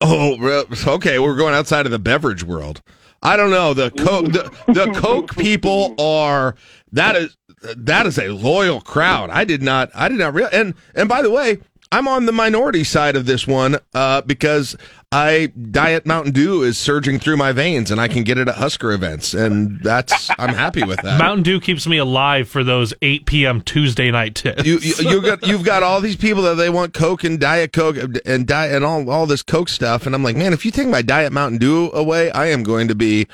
[0.00, 1.18] Oh, okay.
[1.18, 2.82] We're going outside of the beverage world.
[3.22, 3.74] I don't know.
[3.74, 6.54] The Coke, the, the Coke people are
[6.92, 7.36] that is
[7.76, 9.30] that is a loyal crowd.
[9.30, 10.48] I did not, I did not real.
[10.52, 11.58] And and by the way,
[11.92, 14.76] I'm on the minority side of this one uh, because
[15.12, 18.54] I Diet Mountain Dew is surging through my veins, and I can get it at
[18.54, 21.18] Husker events, and that's I'm happy with that.
[21.18, 23.60] Mountain Dew keeps me alive for those 8 p.m.
[23.60, 24.64] Tuesday night tips.
[24.64, 27.72] you, you you got you've got all these people that they want Coke and Diet
[27.72, 30.70] Coke and diet and all all this Coke stuff, and I'm like, man, if you
[30.70, 33.26] take my Diet Mountain Dew away, I am going to be.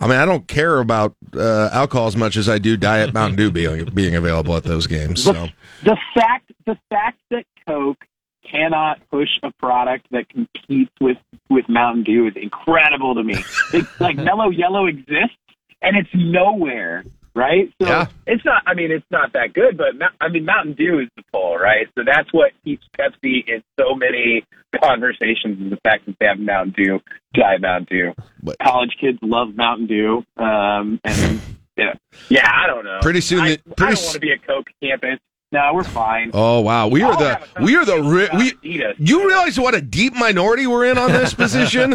[0.00, 3.36] I mean, I don't care about uh, alcohol as much as I do Diet Mountain
[3.36, 5.22] Dew being being available at those games.
[5.22, 5.50] So
[5.84, 8.04] the fact the fact that Coke
[8.48, 11.18] cannot push a product that competes with
[11.50, 13.36] with Mountain Dew is incredible to me.
[13.72, 15.36] It's like Mellow Yellow exists
[15.80, 17.04] and it's nowhere
[17.34, 17.72] right?
[17.80, 18.06] So Yeah.
[18.26, 18.62] it's not.
[18.66, 21.86] I mean, it's not that good, but I mean, Mountain Dew is the pull, right?
[21.96, 24.44] So that's what keeps Pepsi in so many
[24.82, 27.00] conversations is the fact that they have Mountain Dew,
[27.32, 28.12] Diet Mountain Dew.
[28.42, 31.40] But- College kids love Mountain Dew, um, and
[31.78, 31.94] yeah,
[32.28, 32.98] yeah, I don't know.
[33.00, 35.18] Pretty soon I, the- I pretty don't s- want to be a Coke campus.
[35.52, 36.30] No, we're fine.
[36.32, 38.28] Oh wow, we are the we are the ri-
[38.62, 38.94] we.
[38.98, 41.94] You realize what a deep minority we're in on this position?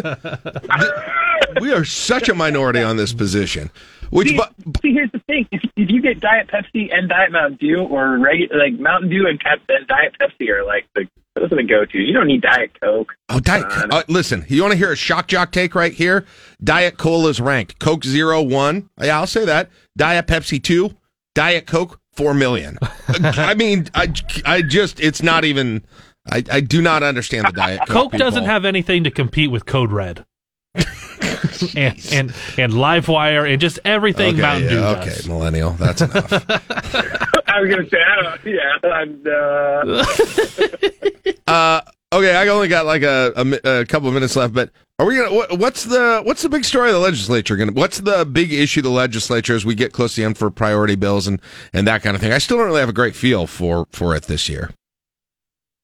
[1.60, 3.70] we are such a minority on this position.
[4.10, 7.30] Which, See, but see, here's the thing: if, if you get Diet Pepsi and Diet
[7.32, 11.06] Mountain Dew, or regular like Mountain Dew and, Pep- and Diet Pepsi are like the
[11.34, 11.98] those are the go to.
[11.98, 13.12] You don't need Diet Coke.
[13.28, 13.64] oh, diet.
[13.68, 16.24] Uh, listen, you want to hear a shock jock take right here?
[16.62, 17.78] Diet Cola is ranked.
[17.78, 18.88] Coke Zero one.
[19.00, 19.68] Yeah, I'll say that.
[19.96, 20.96] Diet Pepsi two.
[21.34, 22.76] Diet Coke four million.
[23.22, 24.12] I mean, I,
[24.44, 25.84] I just it's not even.
[26.30, 28.10] I, I do not understand the Diet Coke.
[28.10, 30.26] Coke doesn't have anything to compete with Code Red.
[30.74, 35.18] and, and and Livewire and just everything Okay, Mountain Dew yeah, does.
[35.20, 35.70] okay, millennial.
[35.72, 36.32] That's enough.
[37.48, 38.52] I was gonna say, I don't know.
[38.52, 40.04] Yeah, and, uh,
[41.46, 41.80] Uh,
[42.12, 45.16] okay, I only got like a, a, a couple of minutes left, but are we
[45.16, 45.32] gonna?
[45.32, 47.72] What, what's the what's the big story of the legislature gonna?
[47.72, 50.50] What's the big issue of the legislature as we get close to the end for
[50.50, 51.40] priority bills and
[51.72, 52.32] and that kind of thing?
[52.32, 54.70] I still don't really have a great feel for for it this year.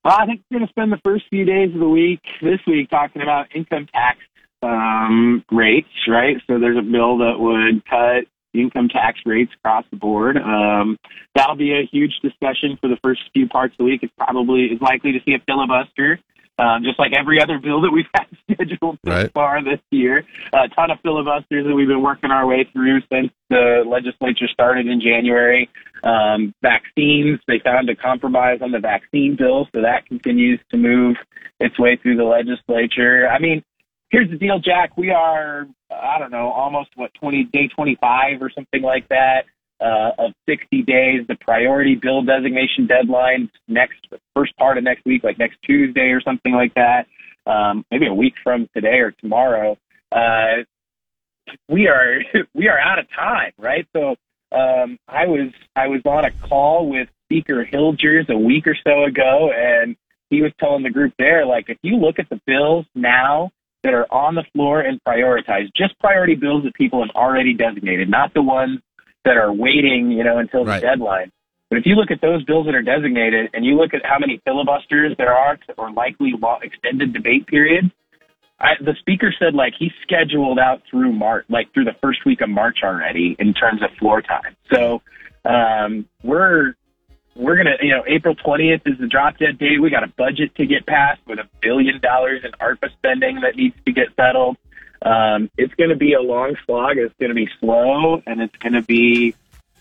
[0.04, 2.90] well, I think we're gonna spend the first few days of the week this week
[2.90, 4.18] talking about income tax
[4.62, 6.36] um, rates, right?
[6.46, 8.26] So there's a bill that would cut
[8.60, 10.36] income tax rates across the board.
[10.36, 10.96] Um,
[11.34, 14.00] that'll be a huge discussion for the first few parts of the week.
[14.02, 16.18] It's probably is likely to see a filibuster.
[16.56, 19.32] Um, just like every other bill that we've had scheduled so Right.
[19.32, 23.32] far this year, a ton of filibusters that we've been working our way through since
[23.50, 25.68] the legislature started in January.
[26.04, 31.16] Um, vaccines, they found a compromise on the vaccine bill, so that continues to move
[31.58, 33.26] its way through the legislature.
[33.28, 33.64] I mean,
[34.10, 34.96] here's the deal, Jack.
[34.96, 35.66] We are,
[36.02, 39.44] I don't know, almost what twenty day twenty five or something like that
[39.80, 41.26] uh, of sixty days.
[41.28, 46.20] The priority bill designation deadline next first part of next week, like next Tuesday or
[46.20, 47.06] something like that.
[47.46, 49.76] Um, maybe a week from today or tomorrow.
[50.10, 50.64] Uh,
[51.68, 52.18] we are
[52.54, 53.86] we are out of time, right?
[53.94, 54.16] So
[54.52, 59.04] um, I was I was on a call with Speaker Hilgers a week or so
[59.04, 59.96] ago, and
[60.30, 63.50] he was telling the group there, like, if you look at the bills now
[63.84, 68.10] that are on the floor and prioritized, just priority bills that people have already designated,
[68.10, 68.80] not the ones
[69.24, 70.80] that are waiting, you know, until Right.
[70.80, 71.30] the deadline.
[71.70, 74.18] But if you look at those bills that are designated, and you look at how
[74.18, 77.88] many filibusters there are or likely law, extended debate periods,
[78.60, 82.40] I, the speaker said like he scheduled out through March, like through the first week
[82.40, 84.56] of March already in terms of floor time.
[84.72, 85.02] So
[85.44, 86.74] um, we're
[87.34, 89.80] we're gonna, you know, April twentieth is the drop dead date.
[89.80, 93.56] We got a budget to get passed with a billion dollars in ARPA spending that
[93.56, 94.56] needs to get settled.
[95.02, 96.96] Um, it's going to be a long slog.
[96.96, 99.34] It's going to be slow, and it's going to be.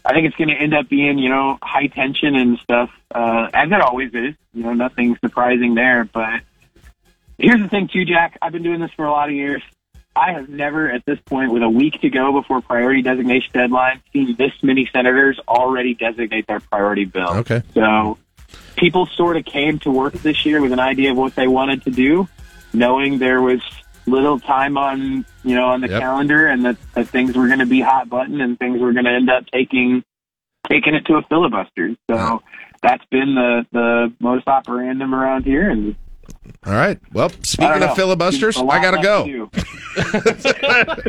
[0.06, 3.48] I think it's going to end up being, you know, high tension and stuff, uh,
[3.54, 4.36] as it always is.
[4.54, 6.04] You know, nothing surprising there.
[6.04, 6.42] But
[7.38, 8.38] here's the thing, too, Jack.
[8.42, 9.62] I've been doing this for a lot of years.
[10.16, 14.02] I have never, at this point, with a week to go before priority designation deadline,
[14.14, 17.38] seen this many senators already designate their priority bill.
[17.38, 17.64] Okay.
[17.74, 18.18] So
[18.76, 21.84] people sort of came to work this year with an idea of what they wanted
[21.84, 22.28] to do,
[22.74, 23.62] knowing there was
[24.06, 26.02] little time on you know on the Yep.
[26.02, 29.06] calendar and that, that things were going to be hot button and things were going
[29.06, 30.04] to end up taking
[30.70, 31.96] taking it to a filibuster.
[32.10, 32.44] So
[32.82, 35.96] that's been the the modus operandum around here, and
[36.66, 36.98] All right.
[37.12, 39.26] Well, speaking of filibusters, I gotta go.
[39.26, 39.50] to do.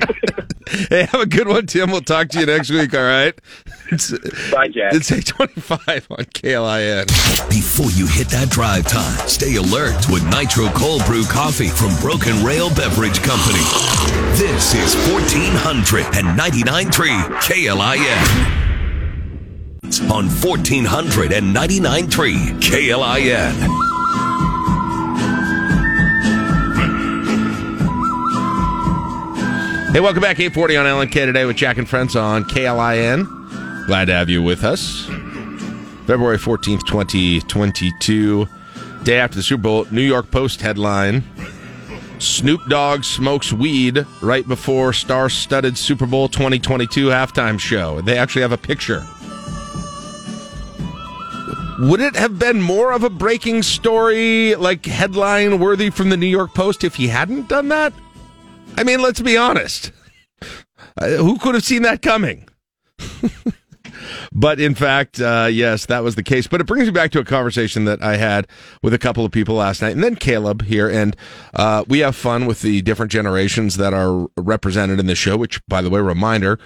[0.89, 1.91] Hey, have a good one, Tim.
[1.91, 2.95] We'll talk to you next week.
[2.95, 3.39] All right.
[3.93, 4.11] It's,
[4.51, 4.95] Bye, Jack.
[4.95, 7.07] it's eight twenty-five on KLIN.
[7.51, 12.43] Before you hit that drive time, stay alert with Nitro Cold Brew Coffee from Broken
[12.43, 13.61] Rail Beverage Company.
[14.37, 18.25] This is 1499.3 KLIN.
[20.11, 23.55] On 1499.3 KLIN.
[29.95, 30.41] Hey, welcome back.
[30.41, 33.87] 840 on LNK today with Jack and Friends on KLIN.
[33.87, 35.05] Glad to have you with us.
[36.05, 38.49] February 14th, 2022.
[39.05, 41.23] Day after the Super Bowl, New York Post headline
[42.19, 48.01] Snoop Dogg smokes weed right before star studded Super Bowl 2022 halftime show.
[48.01, 49.07] They actually have a picture.
[51.79, 56.27] Would it have been more of a breaking story, like headline worthy from the New
[56.27, 57.93] York Post if he hadn't done that?
[58.77, 59.93] I mean, let's be honest.
[60.97, 62.49] Uh, who could have seen that coming?
[64.33, 66.47] but in fact, uh, yes, that was the case.
[66.47, 68.47] But it brings me back to a conversation that I had
[68.83, 71.17] with a couple of people last night, and then Caleb here, and
[71.55, 75.37] uh, we have fun with the different generations that are represented in the show.
[75.37, 76.59] Which, by the way, reminder.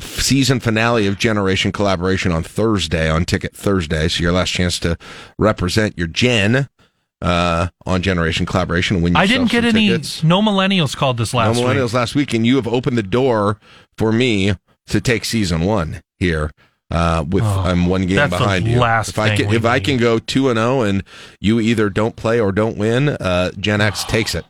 [0.00, 4.08] season finale of Generation Collaboration on Thursday on Ticket Thursday.
[4.08, 4.96] So your last chance to
[5.38, 6.68] represent your gen
[7.22, 9.02] uh, on Generation Collaboration.
[9.02, 9.88] Win I didn't get any.
[9.88, 10.22] tickets.
[10.22, 11.76] No millennials called this last no week.
[11.76, 13.58] millennials last week, and you have opened the door
[13.96, 14.54] for me
[14.86, 16.50] to take season one here.
[16.88, 18.78] Uh, with I'm one game Oh, behind you.
[18.78, 21.02] last if I can, if I can go two and zero, and
[21.40, 24.44] you either don't play or don't win, uh, Gen X takes it.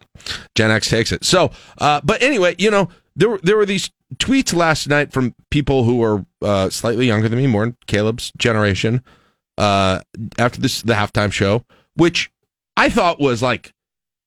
[0.54, 1.24] Gen X takes it.
[1.24, 5.34] So, uh, but anyway, you know, there were there were these tweets last night from
[5.50, 9.02] people who are uh, slightly younger than me, more in Caleb's generation,
[9.56, 10.00] uh,
[10.38, 11.64] after this the halftime show,
[11.94, 12.30] which
[12.76, 13.72] I thought was like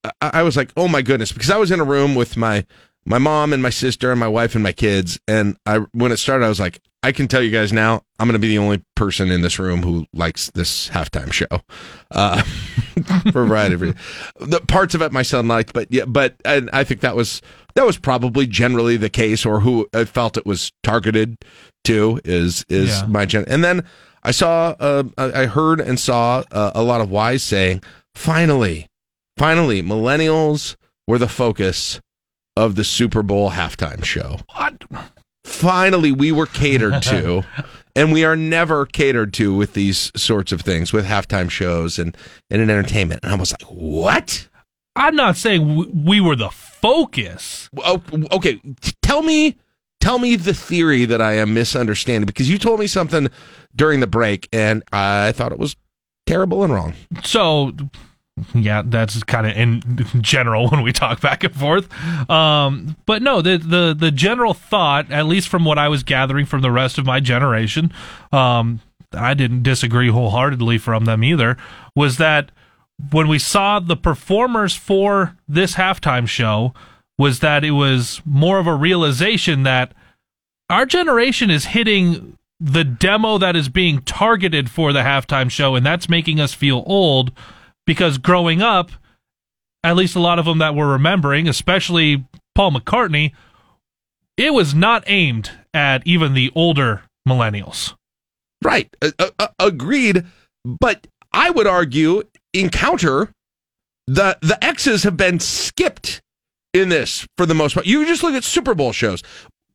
[0.03, 2.65] I, I was like, oh my goodness, because I was in a room with my
[3.05, 6.17] my mom and my sister and my wife and my kids, and I when it
[6.17, 8.57] started, I was like, I can tell you guys now, I'm going to be the
[8.57, 11.47] only person in this room who likes this halftime show,
[12.11, 12.41] uh,
[13.31, 14.01] for a variety of reasons.
[14.39, 17.41] The parts of it my son liked, but yeah, but and I think that was
[17.75, 21.37] that was probably generally the case, or who I felt it was targeted
[21.85, 23.05] to is is Yeah.
[23.07, 23.45] my gen.
[23.47, 23.85] And then
[24.23, 27.81] I saw, uh, I I heard and saw uh, a lot of wise saying,
[28.15, 28.87] finally,
[29.37, 30.75] finally, millennials
[31.07, 31.99] were the focus
[32.55, 34.39] of the Super Bowl halftime show.
[34.55, 34.83] What?
[35.43, 37.43] Finally, we were catered to,
[37.95, 42.15] and we are never catered to with these sorts of things, with halftime shows and,
[42.49, 43.21] and in entertainment.
[43.23, 44.47] And I was like, what?
[44.95, 47.69] I'm not saying we were the focus.
[47.77, 48.61] Oh, okay,
[49.01, 49.55] tell me,
[50.01, 53.29] tell me the theory that I am misunderstanding because you told me something
[53.75, 55.75] during the break, and I thought it was
[56.29, 56.93] terrible and wrong.
[57.23, 57.71] So,
[58.53, 61.89] yeah, that's kind of in general when we talk back and forth.
[62.29, 66.45] Um, but no, the, the the general thought, at least from what I was gathering
[66.45, 67.91] from the rest of my generation,
[68.31, 68.79] um,
[69.13, 71.57] I didn't disagree wholeheartedly from them either,
[71.95, 72.51] was that
[73.11, 76.73] when we saw the performers for this halftime show,
[77.17, 79.93] was that it was more of a realization that
[80.69, 85.85] our generation is hitting the demo that is being targeted for the halftime show, and
[85.85, 87.31] that's making us feel old
[87.85, 88.91] because growing up,
[89.83, 93.31] at least a lot of them that we're remembering, especially Paul McCartney,
[94.37, 97.95] it was not aimed at even the older millennials.
[98.63, 98.93] Right.
[99.01, 100.25] Uh, uh, agreed.
[100.65, 102.23] But I would argue,
[102.53, 103.31] encounter
[104.07, 106.21] the the X's have been skipped
[106.73, 107.85] in this for the most part.
[107.85, 109.23] You just look at Super Bowl shows.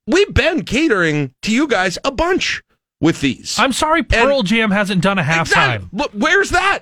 [0.07, 2.63] We've been catering to you guys a bunch
[3.05, 3.57] with these.
[3.59, 5.85] I'm sorry, Pearl Jam hasn't done a halftime.
[5.93, 6.21] Exactly.
[6.21, 6.81] Where's that?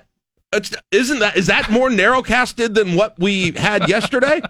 [0.53, 4.41] It's, isn't that is that more narrowcasted than what we had yesterday?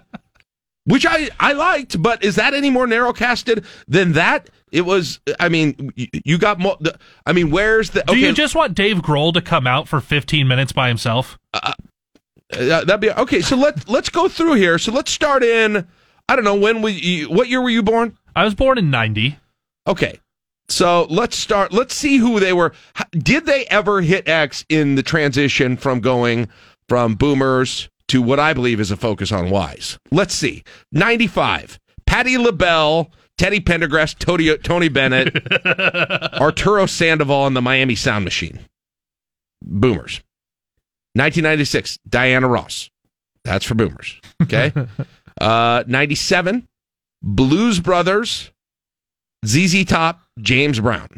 [0.86, 4.50] Which I I liked, but is that any more narrowcasted than that?
[4.70, 5.18] It was.
[5.40, 6.76] I mean, you, you got more.
[6.80, 8.02] the- I mean, where's the?
[8.06, 11.38] Do you just want Dave Grohl to come out for 15 minutes by himself?
[11.54, 11.72] Uh,
[12.50, 13.40] that'd be okay.
[13.40, 14.78] So let let's go through here.
[14.78, 15.86] So let's start in.
[16.28, 16.92] I don't know when we.
[16.92, 18.18] you- What year were you born?
[18.36, 19.38] I was born in '90.
[19.86, 20.20] Okay.
[20.68, 21.72] So let's start.
[21.72, 22.72] Let's see who they were.
[23.12, 26.48] Did they ever hit X in the transition from going
[26.88, 29.98] from boomers to what I believe is a focus on Y's?
[30.10, 30.64] Let's see.
[30.92, 31.78] 95.
[32.06, 35.36] Patti LaBelle, Teddy Pendergrass, Tony, Tony Bennett,
[36.40, 38.60] Arturo Sandoval, and the Miami Sound Machine.
[39.62, 40.22] Boomers.
[41.14, 41.98] 1996.
[42.08, 42.90] Diana Ross.
[43.44, 44.20] That's for boomers.
[44.42, 44.72] Okay.
[45.40, 46.66] uh, 97.
[47.22, 48.50] Blues Brothers.
[49.46, 51.08] ZZ Top, James Brown.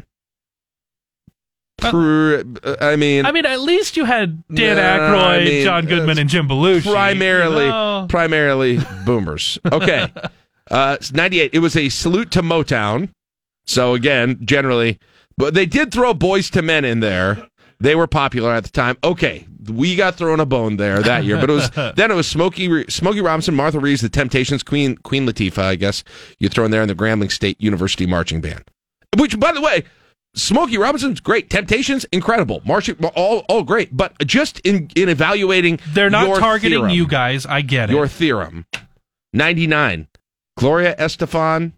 [1.79, 2.41] Pr-
[2.81, 6.27] I mean, I mean, at least you had Dan Aykroyd, I mean, John Goodman, and
[6.27, 6.91] Jim Belushi.
[6.91, 8.07] primarily, you know?
[8.09, 9.59] primarily boomers.
[9.71, 10.11] Okay,
[10.71, 11.51] uh, 98.
[11.53, 13.09] It was a salute to Motown.
[13.67, 14.97] So again, generally,
[15.37, 17.47] but they did throw Boyz II Men in there.
[17.79, 18.97] They were popular at the time.
[19.03, 22.27] Okay, we got thrown a bone there that year, but it was then it was
[22.27, 25.63] Smokey Smokey Robinson, Martha Reeves, The Temptations, Queen Queen Latifah.
[25.63, 26.03] I guess
[26.39, 28.63] you throw in there in the Grambling State University Marching Band.
[29.17, 29.83] Which, by the way,
[30.35, 31.49] Smokey Robinson's great.
[31.49, 32.61] Temptations, incredible.
[32.65, 33.95] Marching, all all great.
[33.95, 37.45] But just in in evaluating, They're not targeting theorem, you guys.
[37.45, 37.93] I get it.
[37.93, 38.65] Your theorem,
[39.33, 40.07] ninety nine.
[40.57, 41.73] Gloria Estefan,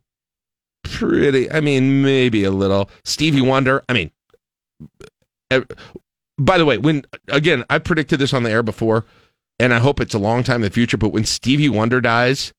[0.83, 1.51] pretty.
[1.51, 2.89] I mean, maybe a little.
[3.03, 3.83] Stevie Wonder.
[3.87, 4.11] I mean,
[6.39, 9.05] by the way, when again, I predicted this on the air before,
[9.59, 10.97] and I hope it's a long time in the future.
[10.97, 12.53] But when Stevie Wonder dies,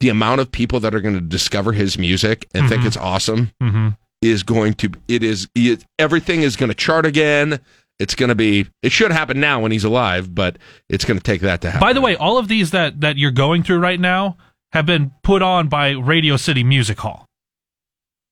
[0.00, 2.86] the amount of people that are going to discover his music and think Mhm.
[2.86, 3.96] it's awesome Mhm.
[4.20, 4.90] is going to.
[5.08, 5.48] It is.
[5.54, 7.60] It, everything is going to chart again.
[7.98, 8.66] It's going to be.
[8.82, 11.86] It should happen now when he's alive, but it's going to take that to happen.
[11.86, 14.36] By the way, all of these that that you're going through right now
[14.72, 17.26] have been put on by Radio City Music Hall.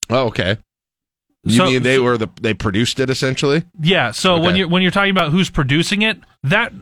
[0.09, 0.56] Oh, okay.
[1.44, 3.64] You So- mean they were the they produced it essentially?
[3.80, 4.10] Yeah.
[4.10, 6.72] So when you're when you're talking about who's producing it, that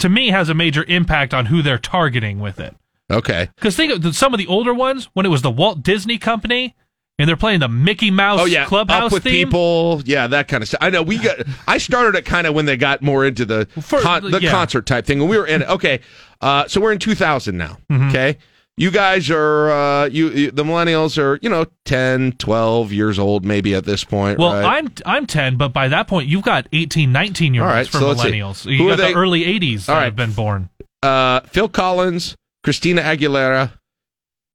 [0.00, 2.74] to me has a major impact on who they're targeting with it.
[3.10, 3.48] Okay.
[3.56, 6.74] Because think of some of the older ones when it was the Walt Disney Company.
[7.20, 9.48] and they're playing the Mickey Mouse Oh yeah, clubhouse up with theme.
[9.48, 10.00] people.
[10.04, 10.78] Yeah, that kind of stuff.
[10.80, 11.38] I know we got.
[11.66, 14.52] I started it kind of when they got more into the For- con- the yeah.
[14.52, 15.18] concert type thing.
[15.18, 15.68] When we were in it.
[15.68, 15.98] Okay,
[16.40, 17.76] uh, so we're in 2000 now.
[17.90, 18.08] Mm-hmm.
[18.10, 18.38] Okay,
[18.78, 23.44] you guys are uh, you, you the millennials are you know 10, 12 years old
[23.44, 24.38] maybe at this point.
[24.38, 24.78] Well, right?
[24.78, 27.98] I'm I'm 10, but by that point you've got 18, 19 year olds right, for
[27.98, 28.64] so millennials.
[28.64, 30.04] You got the early 80s that All right.
[30.06, 30.70] have been born.
[31.02, 33.72] uh, Phil Collins, Christina Aguilera,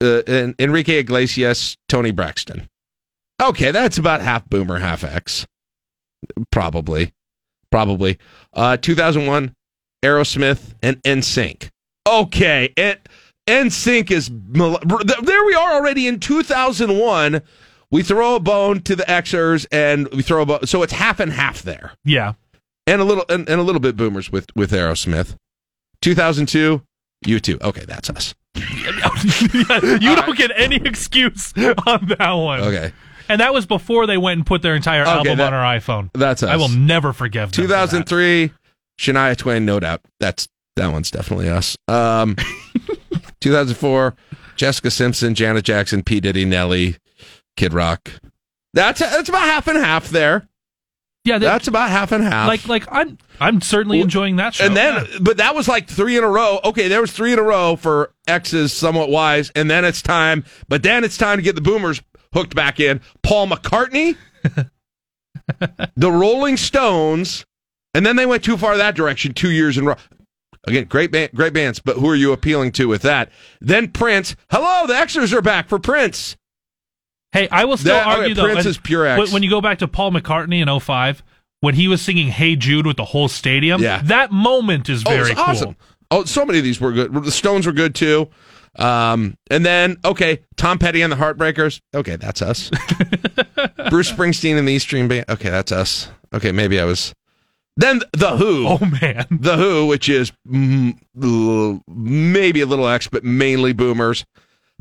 [0.01, 2.67] uh, and Enrique Iglesias, Toni Braxton.
[3.41, 5.45] Okay, that's about half boomer, half X.
[6.51, 7.11] Probably.
[7.71, 8.19] Probably.
[8.53, 9.53] Uh, 2001,
[10.03, 11.69] Aerosmith and NSYNC.
[12.07, 12.99] Okay, and
[13.47, 14.29] NSYNC is.
[14.29, 17.41] There we are already in 2001.
[17.91, 20.65] We throw a bone to the Xers and we throw a bone.
[20.65, 22.33] So it's half and half there Yeah.
[22.87, 25.35] and a little and, and a little bit boomers with with Aerosmith.
[26.01, 26.81] 2002,
[27.25, 27.61] U2.
[27.61, 28.33] Okay, that's us.
[28.55, 31.53] you don't get any excuse
[31.87, 32.59] on that one.
[32.61, 32.91] Okay,
[33.29, 35.77] And that was before they went and put their entire Okay, album that- on our
[35.79, 36.09] iPhone.
[36.13, 36.49] that's us.
[36.49, 37.63] I will never forgive them.
[37.65, 37.89] for that.
[37.91, 38.51] 2003,
[38.99, 40.01] Shania Twain, no doubt.
[40.19, 41.77] That's that one's definitely us.
[41.87, 42.35] Um,
[43.43, 44.15] 2004,
[44.55, 46.97] Jessica Simpson, Janet Jackson, P Diddy, Nelly,
[47.57, 48.11] Kid Rock.
[48.73, 50.47] That's that's about half and half there.
[51.25, 52.47] Yeah, that- That's about half and half.
[52.49, 54.65] like like I'm I'm certainly enjoying that show.
[54.65, 56.59] and then, but that was like three in a row.
[56.65, 60.43] Okay, there was three in a row for X's somewhat wise, and then it's time.
[60.67, 62.01] But then it's time to get the Boomers
[62.33, 62.99] hooked back in.
[63.21, 64.17] Paul McCartney,
[65.95, 67.45] the Rolling Stones,
[67.93, 69.95] and then they went too far that direction two years in a row.
[70.65, 73.29] Again, great band, great bands, but who are you appealing to with that?
[73.59, 74.35] Then Prince.
[74.49, 76.37] Hello, the Xers are back for Prince.
[77.33, 78.45] Hey, I will still That- okay, argue though.
[78.45, 79.19] Prince is pure X.
[79.19, 81.21] When, when you go back to Paul McCartney in 05,
[81.59, 84.01] when he was singing "Hey Jude" with the whole stadium, Yeah.
[84.05, 85.43] that moment is Oh, very cool.
[85.43, 85.75] awesome.
[86.11, 87.11] Oh, so many of these were good.
[87.23, 88.29] The Stones were good too.
[88.77, 91.79] Um, and then okay, Tom Petty and the Heartbreakers.
[91.93, 92.69] Okay, that's us.
[93.89, 95.25] Bruce Springsteen and the East Stream Band.
[95.29, 96.09] Okay, that's us.
[96.33, 97.13] Okay, maybe I was.
[97.77, 98.67] Then the Who.
[98.67, 100.97] Oh man, The Who, which is mm,
[101.87, 104.25] maybe a little X, but mainly Boomers.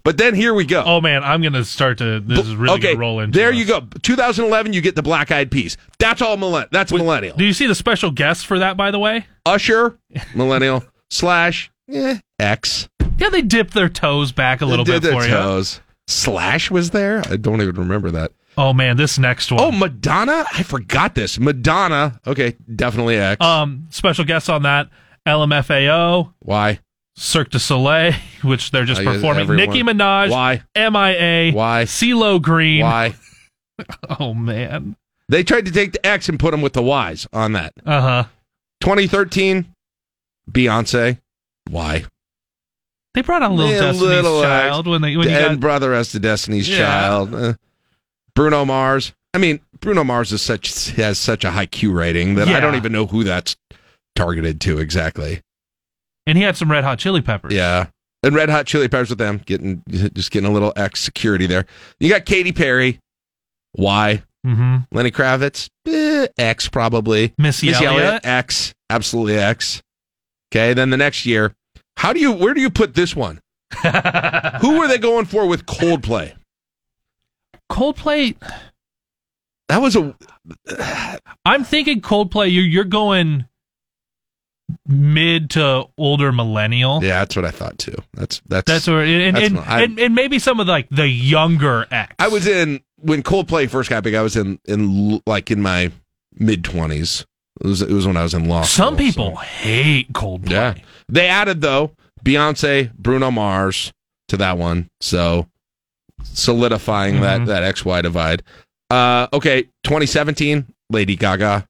[0.05, 0.82] But then here we go.
[0.85, 2.19] oh man, I'm gonna start to.
[2.20, 3.39] This is really okay, gonna roll into.
[3.39, 3.56] there us.
[3.56, 3.81] you go.
[4.02, 5.77] 2011, you get the Black Eyed Peas.
[5.98, 6.69] That's all millenn.
[6.73, 7.36] That's millennial.
[7.36, 8.77] Do you see the special guest for that?
[8.77, 9.97] By the way, Usher,
[10.35, 12.89] millennial slash eh, X.
[13.19, 15.35] yeah, they dipped their toes back a little They bit did for their you.
[15.36, 15.81] toes.
[16.09, 17.23] Slash was there.
[17.31, 18.32] I don't even remember that.
[18.59, 19.61] Oh man, this next one.
[19.62, 20.45] Oh, Madonna.
[20.53, 21.39] I forgot this.
[21.39, 22.20] Madonna.
[22.27, 23.45] Okay, definitely X.
[23.45, 24.89] Um, special guests on that:
[25.27, 26.81] LMFAO, Why?
[27.16, 28.12] Cirque du Soleil,
[28.43, 29.43] which they're just performing.
[29.43, 30.62] everyone- Nicki Minaj, Why?
[30.77, 31.85] MIA, Why?
[31.85, 32.83] CeeLo Green.
[32.83, 33.15] Why?
[34.20, 34.97] Oh man.
[35.29, 37.73] They tried to take the X and put them with the Y's on that.
[37.85, 38.24] Uh huh.
[38.81, 39.66] 2013,
[40.51, 41.19] Beyonce.
[41.70, 42.05] Why?
[43.15, 44.47] They brought on Little Destiny's Little X.
[44.47, 46.79] Child when they when you got brother as to Destiny's Yeah.
[46.79, 47.35] Child.
[47.35, 47.55] Uh,
[48.34, 49.12] Bruno Mars.
[49.34, 52.74] I mean, Bruno Mars is such has such a high Q rating that I don't
[52.74, 53.56] even know who that's
[54.14, 55.40] targeted to exactly.
[56.26, 57.52] and he had some Red Hot Chili Peppers.
[57.52, 57.86] Yeah.
[58.22, 61.66] And Red Hot Chili Peppers with them, getting just getting a little X security there.
[61.98, 63.00] You got Katy Perry.
[63.72, 64.22] Why?
[64.46, 64.76] Mm-hmm.
[64.92, 65.68] Lenny Kravitz.
[65.86, 67.32] Eh, X probably.
[67.38, 68.24] Missy Elliott?
[68.24, 68.74] X.
[68.90, 69.82] Absolutely X.
[70.52, 70.74] Okay.
[70.74, 71.54] Then the next year,
[71.96, 72.32] how do you?
[72.32, 73.40] Where do you put this one?
[74.60, 76.34] Who were they going for with Coldplay?
[77.70, 78.36] Coldplay.
[79.68, 80.14] That was a.
[81.44, 82.52] I'm thinking Coldplay.
[82.52, 83.47] You're you're going
[84.86, 87.02] mid to older millennial.
[87.02, 87.94] Yeah, that's what I thought too.
[88.14, 91.09] That's that's That's where and that's and, I- and and maybe some of like the
[91.09, 92.14] younger X.
[92.18, 94.14] I was in when Coldplay first got big.
[94.14, 95.90] I was in in like in my
[96.34, 97.24] mid twenties.
[97.60, 98.62] It was it was when I was in law.
[98.62, 100.51] Some school, people hate Coldplay.
[100.51, 100.74] Yeah.
[101.09, 101.93] They added though
[102.24, 103.93] Beyonce, Bruno Mars
[104.28, 105.48] to that one, so
[106.24, 107.20] solidifying Mhm.
[107.20, 108.43] that that XY divide.
[108.90, 111.66] Uh okay, 2017, Lady Gaga.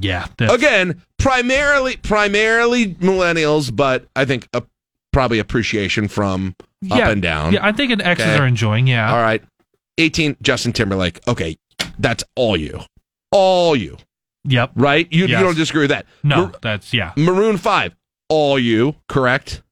[0.00, 0.26] Yeah.
[0.40, 4.62] Again, primarily primarily millennials, but I think a,
[5.12, 6.56] probably appreciation from
[6.90, 7.52] up and down.
[7.52, 8.36] Yeah, I think thinking X's Okay.
[8.38, 8.86] are enjoying.
[8.88, 9.12] Yeah.
[9.12, 9.42] All right.
[9.98, 11.20] 18 Justin Timberlake.
[11.28, 11.56] Okay,
[11.98, 12.80] that's all you.
[13.30, 13.96] All you,
[14.48, 14.72] Yep.
[14.74, 15.06] right?
[15.12, 15.38] You, Yes.
[15.38, 16.06] you don't disagree with that.
[16.24, 17.12] No, Mar- that's yeah.
[17.16, 17.94] Maroon 5.
[18.28, 19.62] All you, correct?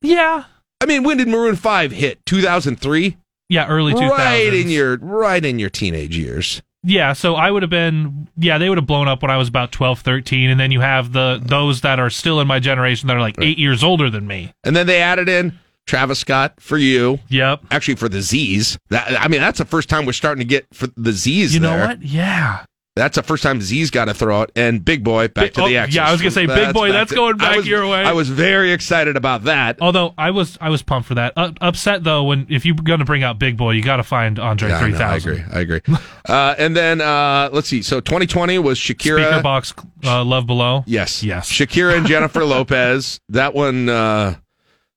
[0.00, 0.44] Yeah.
[0.82, 2.26] I mean, when did Maroon 5 hit?
[2.26, 3.16] 2003?
[3.48, 4.10] Yeah, early 2000s.
[4.10, 6.60] Right in your right in your teenage years.
[6.82, 9.46] Yeah, so I would have been yeah, they would have blown up when I was
[9.48, 13.06] about 12, 13 and then you have the those that are still in my generation
[13.06, 14.52] that are like 8 years older than me.
[14.64, 17.20] And then they added in Travis Scott for you.
[17.28, 17.60] Yep.
[17.70, 18.76] Actually for the Z's.
[18.90, 21.60] That I mean, that's the first time we're starting to get for the Z's You
[21.60, 21.86] know there.
[21.86, 22.02] what?
[22.02, 22.64] Yeah.
[22.94, 24.52] That's the first time Z's got to throw it.
[24.54, 25.94] And Big Boi back Big- to the oh, X's.
[25.94, 28.02] yeah, I was gonna say, Big Boi, that's to- going back was- your way.
[28.04, 29.78] I was very excited about that.
[29.80, 31.32] Although I was I was pumped for that.
[31.34, 34.02] Uh, upset though when if you're going to bring out Big Boi, you got to
[34.02, 35.32] find Andre Yeah, three thousand.
[35.32, 35.54] I agree.
[35.54, 35.96] I agree.
[36.28, 37.80] uh, and then uh, let's see.
[37.80, 39.24] So 2020 was Shakira.
[39.24, 39.72] Speaker box,
[40.04, 40.84] uh, love below.
[40.86, 41.22] Yes.
[41.22, 41.50] Yes.
[41.50, 43.20] Shakira and Jennifer Lopez.
[43.30, 43.88] That one.
[43.88, 44.34] Uh,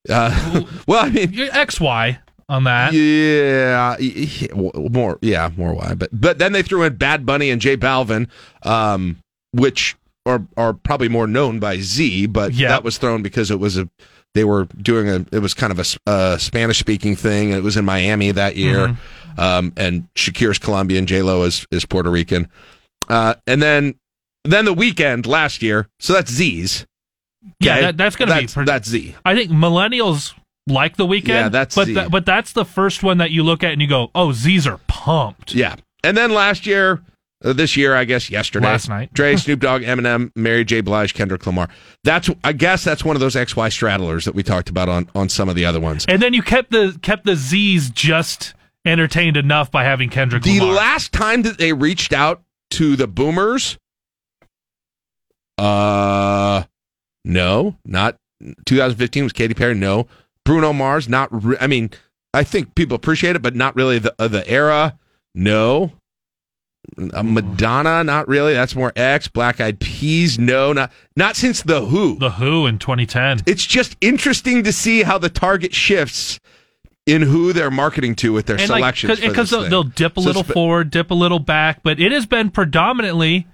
[0.08, 2.18] uh, well, I mean, X Y
[2.48, 2.92] on that.
[2.92, 5.18] Yeah, y- y- w- more.
[5.22, 5.94] Yeah, more why.
[5.94, 8.28] But but then they threw in Bad Bunny and J Balvin,
[8.62, 9.16] um,
[9.52, 12.26] which are are probably more known by Z.
[12.26, 12.68] But Yeah.
[12.68, 13.88] that was thrown because it was a
[14.34, 17.50] they were doing a it was kind of a, Spanish speaking thing.
[17.50, 19.40] and It was in Miami that year, Mm-hmm.
[19.40, 22.48] um, and Shakira's Colombian, J Lo is is Puerto Rican,
[23.08, 23.94] uh, and then
[24.44, 25.88] then the Weeknd last year.
[26.00, 26.86] So that's Z's.
[27.60, 27.80] Yeah, Okay?
[27.82, 28.46] that, that's going to be.
[28.46, 29.14] Pretty- that's Z.
[29.24, 30.34] I think millennials
[30.66, 31.28] like the Weeknd.
[31.28, 31.94] Yeah, that's but Z.
[31.94, 34.66] tha- but that's the first one that you look at and you go, oh, Z's
[34.66, 35.54] are pumped.
[35.54, 35.76] Yeah.
[36.04, 37.02] And then last year,
[37.44, 39.12] uh, this year, I guess yesterday, Last night.
[39.12, 40.80] Dre, Snoop Dogg, Eminem, Mary J.
[40.80, 41.68] Blige, Kendrick Lamar.
[42.02, 45.28] That's, I guess, that's one of those XY straddlers that we talked about on on
[45.28, 46.04] some of the other ones.
[46.08, 50.58] And then you kept the kept the Z's just entertained enough by having Kendrick Lamar.
[50.60, 50.76] The Lamar.
[50.76, 53.76] last time that they reached out to the Boomers,
[55.58, 56.62] uh,
[57.24, 58.16] no, not
[58.66, 59.74] 2015 was Katy Perry.
[59.74, 60.06] No,
[60.46, 61.08] Bruno Mars.
[61.08, 61.28] Not.
[61.30, 61.90] Re- I mean,
[62.32, 64.98] I think people appreciate it, but not really the uh, the era.
[65.34, 65.92] No.
[67.12, 68.54] Uh, Madonna, not really.
[68.54, 69.26] That's more X.
[69.26, 72.16] Black Eyed Peas, no, not not since the Who.
[72.16, 73.40] the Who in 2010.
[73.44, 76.38] It's just interesting to see how the target shifts
[77.04, 79.20] in who they're marketing to with their and selections.
[79.20, 82.12] because this they'll, they'll dip a So little forward, dip a little back, but it
[82.12, 83.46] has been predominantly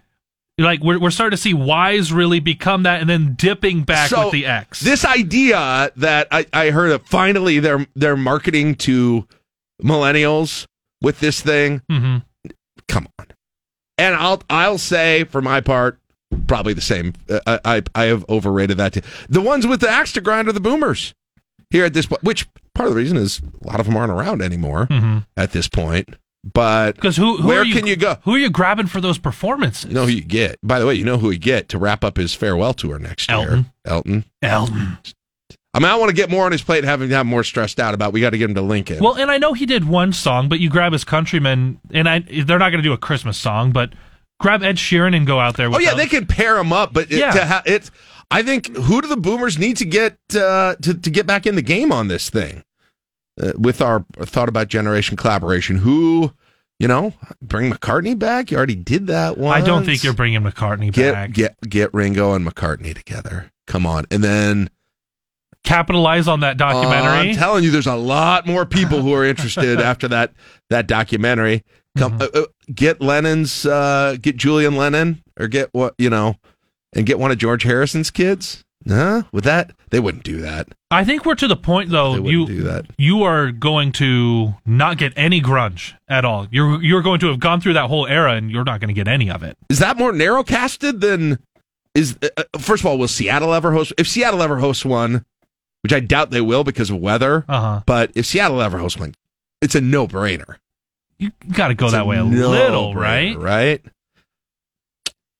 [0.58, 4.24] like we're we're starting to see Y's really become that, and then dipping back So,
[4.24, 4.80] with the X.
[4.80, 9.26] This idea that I, I heard that finally they're they're marketing to
[9.82, 10.66] millennials
[11.00, 11.82] with this thing.
[11.90, 12.18] hmm
[12.88, 13.26] Come on,
[13.96, 15.98] and I'll I'll say for my part,
[16.46, 17.14] probably the same.
[17.30, 18.92] Uh, I I, I have overrated that.
[18.92, 19.00] Too.
[19.30, 21.14] The ones with the axe to grind are the boomers
[21.70, 22.22] here at this point.
[22.22, 24.88] Which part of the reason is a lot of them aren't around anymore
[25.36, 26.16] at this point.
[26.44, 28.16] But Because who, who where you, can you go?
[28.24, 29.84] Who are you grabbing for those performances?
[29.88, 30.58] You know who you get.
[30.62, 33.30] By the way, you know who you get to wrap up his farewell tour next
[33.30, 33.38] year.
[33.38, 33.66] Elton.
[33.84, 34.24] Elton.
[34.42, 34.98] Elton.
[35.74, 37.42] I mean, I want to get more on his plate, and have him have more
[37.44, 38.12] stressed out about.
[38.12, 38.98] We got to get him to Lincoln.
[39.02, 42.18] Well, and I know he did one song, but you grab his countrymen, and I
[42.18, 43.92] they're not going to do a Christmas song, but
[44.38, 45.70] grab Ed Sheeran and go out there.
[45.70, 45.98] with oh yeah, them.
[45.98, 47.46] they can pair him up, but it, Yeah.
[47.46, 47.90] ha- it's.
[48.30, 51.54] I think who do the Boomers need to get uh, to to get back in
[51.54, 52.64] the game on this thing?
[53.40, 56.32] Uh, with our thought about generation collaboration, who
[56.78, 58.50] you know bring McCartney back?
[58.50, 59.54] You already did that one.
[59.54, 61.32] I don't think you're bringing McCartney get back.
[61.32, 63.50] get get Ringo and McCartney together.
[63.66, 64.68] Come on, and then
[65.64, 67.30] Capitalize on that documentary.
[67.30, 70.32] I'm telling you, there's a lot more people who are interested after that
[70.70, 71.62] that documentary.
[71.96, 72.36] Come, Mm-hmm.
[72.36, 76.34] uh, uh, get Lennon's, uh, get Julian Lennon, or get what you know,
[76.94, 78.64] and get one of George Harrison's kids.
[78.88, 79.22] Huh?
[79.32, 80.68] With that, they wouldn't do that.
[80.90, 82.14] I think we're to the point though.
[82.14, 82.86] They wouldn't You do that.
[82.98, 86.46] you are going to not get any grunge at all.
[86.50, 88.94] You're you're going to have gone through that whole era, and you're not going to
[88.94, 89.56] get any of it.
[89.68, 91.38] Is that more narrow casted than
[91.94, 92.16] is?
[92.22, 93.92] Uh, uh, first of all, will Seattle ever host?
[93.98, 95.24] If Seattle ever hosts one,
[95.82, 97.80] which I doubt they will because of weather, Uh huh.
[97.86, 99.14] but if Seattle ever hosts one,
[99.60, 100.56] it's a no brainer.
[101.18, 103.36] You got to go that way a little, right?
[103.38, 103.80] Right.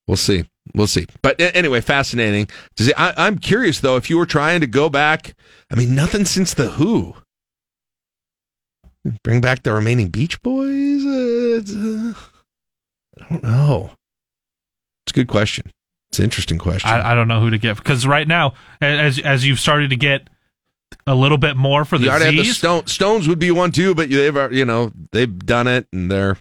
[0.06, 0.44] We'll see.
[0.74, 1.07] We'll see.
[1.20, 2.94] But anyway, fascinating to see.
[2.97, 5.35] I, I'm curious though if you were trying to go back.
[5.70, 7.15] I mean, nothing since the Who.
[9.24, 11.05] Bring back the remaining Beach Boys.
[11.05, 12.15] Uh, uh,
[13.20, 13.90] I don't know.
[15.05, 15.73] It's a good question.
[16.11, 16.90] It's an interesting question.
[16.90, 19.97] I, I don't know who to get because right now, as as you've started to
[19.97, 20.28] get
[21.07, 23.73] a little bit more for the you already have the Stone, Stones would be one
[23.73, 26.36] too, but they've uh, you know they've done it and they're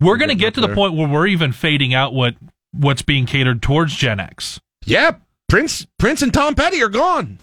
[0.00, 2.34] we're going to get to the point where we're even fading out what
[2.72, 4.60] what's being catered towards Gen X.
[4.84, 5.12] yeah.
[5.48, 7.38] Prince Prince and Tom Petty are gone.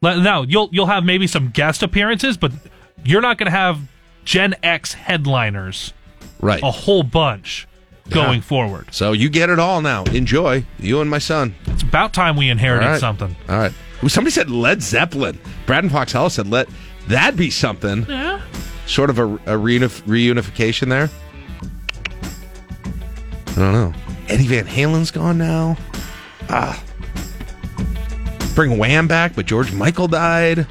[0.00, 2.52] Now you'll you'll have maybe some guest appearances, but
[3.04, 3.80] you're not going to have
[4.24, 5.92] Gen X headliners,
[6.40, 6.62] Right.
[6.62, 7.66] a whole bunch
[8.10, 8.40] going Yeah.
[8.42, 8.86] forward.
[8.92, 10.04] So you get it all now.
[10.04, 11.54] Enjoy you and my son.
[11.66, 13.00] It's about time we inherited All right.
[13.00, 13.34] something.
[13.48, 13.72] All right.
[14.06, 15.38] Somebody said Led Zeppelin.
[15.66, 16.68] Brad and Fox Hell said let
[17.08, 18.06] that'd be something.
[18.08, 18.40] Yeah.
[18.86, 21.10] Sort of a, a reunif- reunification there.
[23.46, 23.94] I don't know.
[24.28, 25.76] Eddie Van Halen's gone now.
[26.48, 26.82] Ah.
[28.54, 30.66] Bring Wham back, but George Michael died.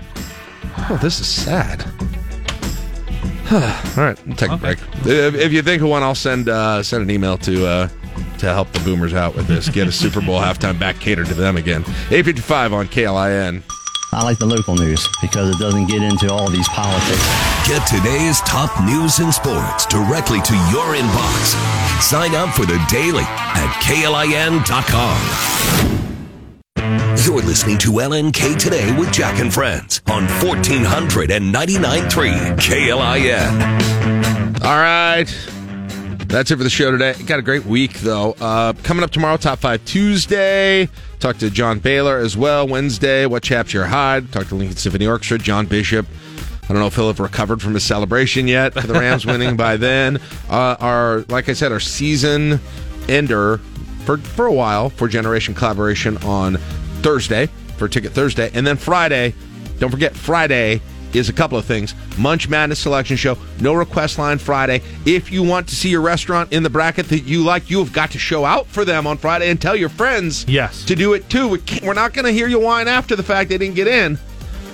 [0.89, 1.83] Oh, this is sad.
[3.51, 4.79] All right, we'll take a break.
[5.05, 7.89] If, if you think of one, I'll send uh, send an email to uh,
[8.39, 9.69] to help the boomers out with this.
[9.69, 11.81] Get a Super Bowl halftime back catered to them again.
[12.09, 13.63] 855 on KLIN.
[14.13, 17.25] I like the local news because it doesn't get into all these politics.
[17.67, 21.55] Get today's top news and sports directly to your inbox.
[22.01, 25.17] Sign up for the daily at klin.com.
[27.25, 34.63] You're listening to LNK Today with Jack and Friends on 1499.3 KLIN.
[34.63, 35.25] All right.
[36.27, 37.13] That's it for the show today.
[37.25, 38.35] Got a great week, though.
[38.41, 40.89] Uh, coming up tomorrow, Top 5 Tuesday.
[41.23, 42.67] Talk to John Baylor as well.
[42.67, 44.29] Wednesday, What Chaps Your Hide.
[44.33, 46.05] Talk to Lincoln Symphony Orchestra, John Bishop.
[46.61, 49.55] I don't know if he'll have recovered from his celebration yet for the Rams winning
[49.55, 50.19] by then.
[50.49, 52.59] Uh, our, like I said, our season
[53.07, 53.59] ender
[54.03, 56.57] for, for a while for Generation Collaboration on
[57.03, 57.47] Thursday,
[57.77, 58.51] for Ticket Thursday.
[58.53, 59.33] And then Friday,
[59.79, 60.81] don't forget, Friday
[61.15, 61.93] is a couple of things.
[62.17, 64.81] Munch Madness Selection Show, no request line Friday.
[65.05, 67.93] If you want to see your restaurant in the bracket that you like, you have
[67.93, 70.83] got to show out for them on Friday and tell your friends yes.
[70.85, 71.47] to do it too.
[71.47, 73.87] We can't- We're not going to hear you whine after the fact they didn't get
[73.87, 74.17] in.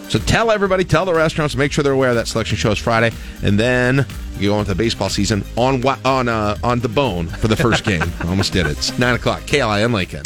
[0.09, 3.11] So tell everybody, tell the restaurants, make sure they're aware that selection show is Friday,
[3.43, 4.07] and then
[4.39, 7.83] you go into the baseball season on on uh, on the bone for the first
[7.91, 8.01] game.
[8.25, 8.71] Almost did it.
[8.71, 9.41] It's nine o'clock.
[9.41, 10.23] KLIN Lincoln.